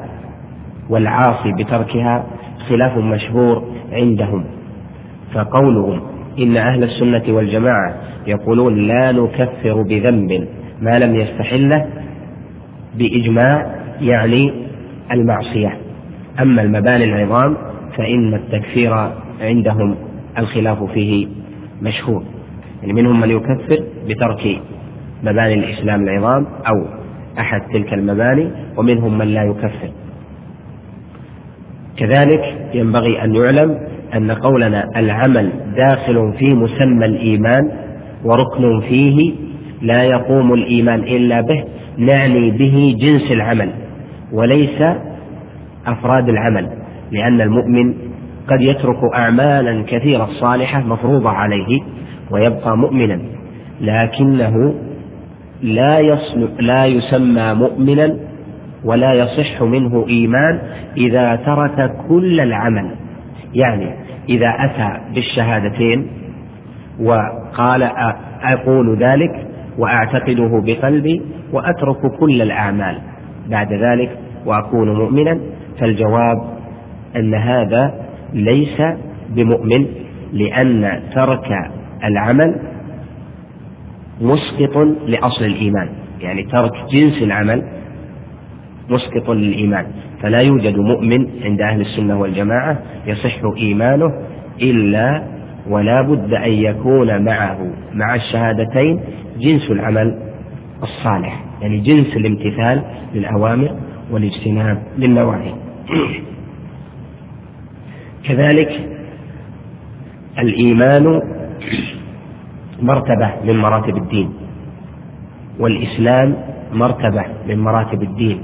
والعاصي 0.90 1.52
بتركها 1.52 2.26
خلاف 2.68 2.98
مشهور 2.98 3.64
عندهم. 3.92 4.44
فقولهم 5.34 6.00
إن 6.38 6.56
أهل 6.56 6.82
السنة 6.84 7.22
والجماعة 7.28 7.94
يقولون 8.26 8.76
لا 8.86 9.12
نكفر 9.12 9.82
بذنب 9.82 10.48
ما 10.80 10.98
لم 10.98 11.14
يستحله 11.16 11.86
بإجماع 12.98 13.74
يعني 14.00 14.52
المعصية. 15.12 15.76
أما 16.40 16.62
المباني 16.62 17.04
العظام 17.04 17.56
فإن 17.96 18.34
التكفير 18.34 18.94
عندهم 19.40 19.96
الخلاف 20.38 20.82
فيه 20.82 21.26
مشهور. 21.82 22.24
يعني 22.82 22.92
منهم 22.92 23.20
من 23.20 23.30
يكفر 23.30 23.84
بترك 24.08 24.60
مباني 25.22 25.54
الإسلام 25.54 26.02
العظام 26.02 26.46
أو 26.46 26.86
أحد 27.38 27.60
تلك 27.72 27.92
المباني 27.92 28.50
ومنهم 28.76 29.18
من 29.18 29.26
لا 29.26 29.42
يكفر. 29.44 29.90
كذلك 31.96 32.70
ينبغي 32.74 33.24
أن 33.24 33.34
يعلم 33.34 33.78
أن 34.14 34.30
قولنا 34.30 34.88
العمل 34.96 35.50
داخل 35.76 36.32
في 36.38 36.54
مسمى 36.54 37.06
الإيمان 37.06 37.70
وركن 38.24 38.80
فيه 38.80 39.32
لا 39.82 40.02
يقوم 40.04 40.52
الإيمان 40.52 41.00
إلا 41.00 41.40
به 41.40 41.64
نعني 41.98 42.50
به 42.50 42.96
جنس 43.00 43.32
العمل 43.32 43.70
وليس 44.32 44.82
أفراد 45.86 46.28
العمل 46.28 46.68
لأن 47.12 47.40
المؤمن 47.40 47.94
قد 48.48 48.60
يترك 48.60 48.98
أعمالا 49.14 49.84
كثيرة 49.88 50.28
صالحة 50.40 50.80
مفروضة 50.80 51.30
عليه. 51.30 51.80
ويبقى 52.32 52.76
مؤمنا 52.76 53.20
لكنه 53.80 54.74
لا 55.62 56.00
لا 56.60 56.86
يسمى 56.86 57.54
مؤمنا 57.54 58.16
ولا 58.84 59.12
يصح 59.12 59.62
منه 59.62 60.06
إيمان 60.08 60.58
إذا 60.96 61.36
ترك 61.36 61.92
كل 62.08 62.40
العمل. 62.40 62.90
يعني 63.54 63.94
إذا 64.28 64.54
أتى 64.58 65.00
بالشهادتين 65.14 66.06
وقال 67.00 67.82
أقول 68.42 68.96
ذلك 68.98 69.46
وأعتقده 69.78 70.62
بقلبي 70.66 71.22
وأترك 71.52 72.18
كل 72.20 72.42
الأعمال 72.42 72.98
بعد 73.50 73.72
ذلك 73.72 74.18
وأكون 74.46 74.94
مؤمنا 74.98 75.40
فالجواب 75.80 76.42
أن 77.16 77.34
هذا 77.34 77.94
ليس 78.32 78.82
بمؤمن 79.28 79.86
لأن 80.32 81.00
ترك 81.14 81.70
العمل 82.04 82.60
مسقط 84.20 84.76
لأصل 85.06 85.44
الإيمان 85.44 85.88
يعني 86.20 86.42
ترك 86.42 86.72
جنس 86.92 87.22
العمل 87.22 87.62
مسقط 88.88 89.30
للإيمان 89.30 89.86
فلا 90.22 90.38
يوجد 90.40 90.76
مؤمن 90.78 91.26
عند 91.42 91.60
أهل 91.60 91.80
السنة 91.80 92.20
والجماعة 92.20 92.78
يصح 93.06 93.40
إيمانه 93.58 94.12
إلا 94.62 95.22
ولا 95.68 96.02
بد 96.02 96.34
أن 96.34 96.52
يكون 96.52 97.24
معه 97.24 97.72
مع 97.94 98.14
الشهادتين 98.14 99.00
جنس 99.38 99.70
العمل 99.70 100.18
الصالح 100.82 101.44
يعني 101.62 101.80
جنس 101.80 102.16
الامتثال 102.16 102.82
للأوامر 103.14 103.76
والاجتناب 104.10 104.82
للنواهي. 104.98 105.54
كذلك 108.28 108.88
الإيمان 110.38 111.20
مرتبة 112.82 113.30
من 113.44 113.56
مراتب 113.58 113.96
الدين. 113.96 114.32
والإسلام 115.58 116.36
مرتبة 116.72 117.24
من 117.48 117.58
مراتب 117.58 118.02
الدين. 118.02 118.40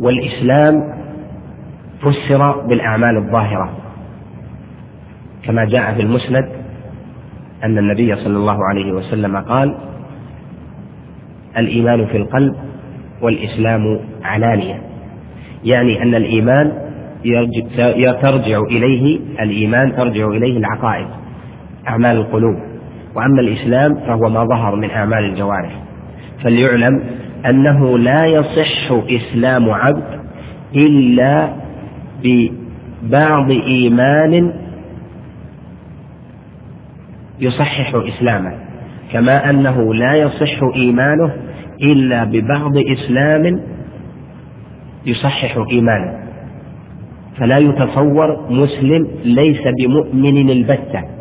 والإسلام 0.00 0.74
فسر 2.02 2.66
بالأعمال 2.66 3.16
الظاهرة. 3.16 3.70
كما 5.44 5.64
جاء 5.64 5.94
في 5.94 6.02
المسند 6.02 6.48
أن 7.64 7.78
النبي 7.78 8.16
صلى 8.16 8.36
الله 8.36 8.58
عليه 8.70 8.92
وسلم 8.92 9.36
قال 9.36 9.76
الإيمان 11.58 12.06
في 12.06 12.16
القلب 12.16 12.54
والإسلام 13.22 14.00
علانية. 14.22 14.82
يعني 15.64 16.02
أن 16.02 16.14
الإيمان 16.14 16.72
ترجع 18.22 18.60
إليه 18.60 19.20
الإيمان 19.40 19.96
ترجع 19.96 20.26
إليه 20.28 20.58
العقائد. 20.58 21.06
أعمال 21.88 22.16
القلوب. 22.16 22.56
وأما 23.14 23.40
الإسلام 23.40 23.94
فهو 23.94 24.28
ما 24.28 24.44
ظهر 24.44 24.76
من 24.76 24.90
أعمال 24.90 25.24
الجوارح. 25.24 25.82
فليعلم 26.44 27.04
أنه 27.46 27.98
لا 27.98 28.26
يصح 28.26 28.92
إسلام 28.92 29.70
عبد 29.70 30.20
إلا 30.76 31.52
ببعض 32.24 33.50
إيمان 33.50 34.52
يصحح 37.40 37.94
إسلامه. 37.94 38.52
كما 39.12 39.50
أنه 39.50 39.94
لا 39.94 40.14
يصح 40.14 40.62
إيمانه 40.76 41.32
إلا 41.82 42.24
ببعض 42.24 42.76
إسلام 42.76 43.60
يصحح 45.06 45.64
إيمانه. 45.72 46.18
فلا 47.38 47.58
يتصور 47.58 48.46
مسلم 48.50 49.08
ليس 49.24 49.62
بمؤمن 49.80 50.50
البتة. 50.50 51.15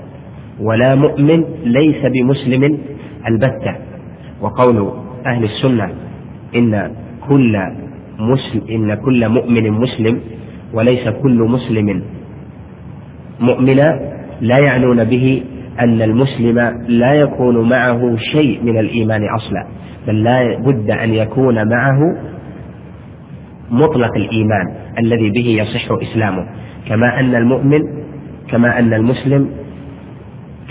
ولا 0.59 0.95
مؤمن 0.95 1.43
ليس 1.63 2.05
بمسلم 2.05 2.77
البتة. 3.27 3.75
وقول 4.41 4.93
أهل 5.25 5.43
السنة 5.43 5.89
إن 6.55 6.91
كل 7.29 7.57
مسلم 8.19 8.61
إن 8.69 8.93
كل 8.95 9.29
مؤمن 9.29 9.71
مسلم 9.71 10.19
وليس 10.73 11.07
كل 11.09 11.39
مسلم 11.49 12.03
مؤمنا 13.39 13.99
لا 14.41 14.57
يعنون 14.57 15.03
به 15.03 15.43
أن 15.79 16.01
المسلم 16.01 16.59
لا 16.87 17.13
يكون 17.13 17.69
معه 17.69 18.15
شيء 18.17 18.63
من 18.63 18.77
الإيمان 18.79 19.21
أصلا 19.35 19.67
بل 20.07 20.23
لا 20.23 20.57
بد 20.59 20.91
أن 20.91 21.13
يكون 21.13 21.55
معه 21.69 21.99
مطلق 23.71 24.15
الإيمان 24.15 24.65
الذي 24.99 25.29
به 25.29 25.47
يصح 25.61 25.91
إسلامه. 26.01 26.45
كما 26.87 27.19
أن 27.19 27.35
المؤمن 27.35 27.79
كما 28.51 28.79
أن 28.79 28.93
المسلم 28.93 29.49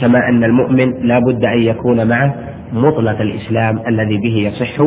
كما 0.01 0.29
أن 0.29 0.45
المؤمن 0.45 1.07
لا 1.07 1.19
بد 1.19 1.45
أن 1.45 1.59
يكون 1.59 2.09
معه 2.09 2.35
مطلق 2.73 3.21
الإسلام 3.21 3.79
الذي 3.89 4.19
به 4.19 4.37
يصح 4.37 4.87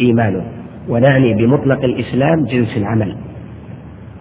إيمانه. 0.00 0.44
ونعني 0.88 1.34
بمطلق 1.34 1.84
الإسلام 1.84 2.44
جنس 2.44 2.76
العمل. 2.76 3.16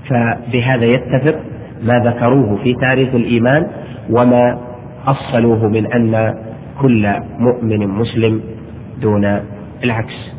فبهذا 0.09 0.85
يتفق 0.85 1.39
ما 1.83 1.93
ذكروه 1.99 2.55
في 2.63 2.73
تعريف 2.73 3.15
الإيمان 3.15 3.67
وما 4.09 4.59
أصلوه 5.07 5.67
من 5.67 5.93
أن 5.93 6.35
كل 6.81 7.13
مؤمن 7.39 7.87
مسلم 7.87 8.41
دون 9.01 9.39
العكس. 9.83 10.33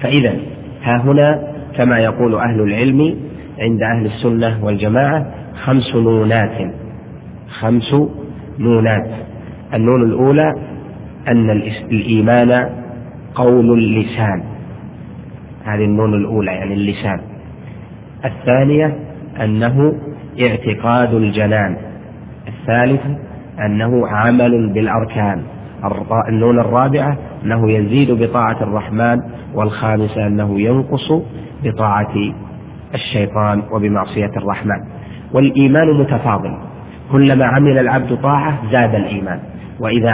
فإذا 0.00 0.34
ها 0.82 0.96
هنا 0.96 1.42
كما 1.76 1.98
يقول 1.98 2.34
أهل 2.34 2.60
العلم 2.60 3.16
عند 3.58 3.82
أهل 3.82 4.06
السنة 4.06 4.64
والجماعة 4.64 5.26
خمس 5.64 5.94
نونات. 5.94 6.72
خمس 7.60 7.94
نونات. 8.58 9.10
النون 9.74 10.02
الأولى 10.02 10.52
أن 11.28 11.50
الإيمان 11.90 12.70
قول 13.34 13.78
اللسان. 13.78 14.42
هذه 15.64 15.84
النون 15.84 16.14
الأولى 16.14 16.52
يعني 16.52 16.74
اللسان. 16.74 17.20
الثانية 18.24 18.96
أنه 19.44 19.94
اعتقاد 20.40 21.14
الجنان. 21.14 21.76
الثالثة 22.48 23.18
أنه 23.66 24.08
عمل 24.08 24.72
بالأركان. 24.72 25.42
النون 26.28 26.58
الرابعة 26.58 27.18
أنه 27.44 27.72
يزيد 27.72 28.10
بطاعة 28.10 28.62
الرحمن 28.62 29.20
والخامسة 29.54 30.26
أنه 30.26 30.60
ينقص 30.60 31.12
بطاعة 31.64 32.14
الشيطان 32.94 33.62
وبمعصية 33.72 34.30
الرحمن. 34.36 34.80
والإيمان 35.32 36.00
متفاضل. 36.00 36.56
كلما 37.12 37.44
عمل 37.46 37.78
العبد 37.78 38.16
طاعة 38.22 38.70
زاد 38.72 38.94
الإيمان. 38.94 39.40
وإذا 39.80 40.02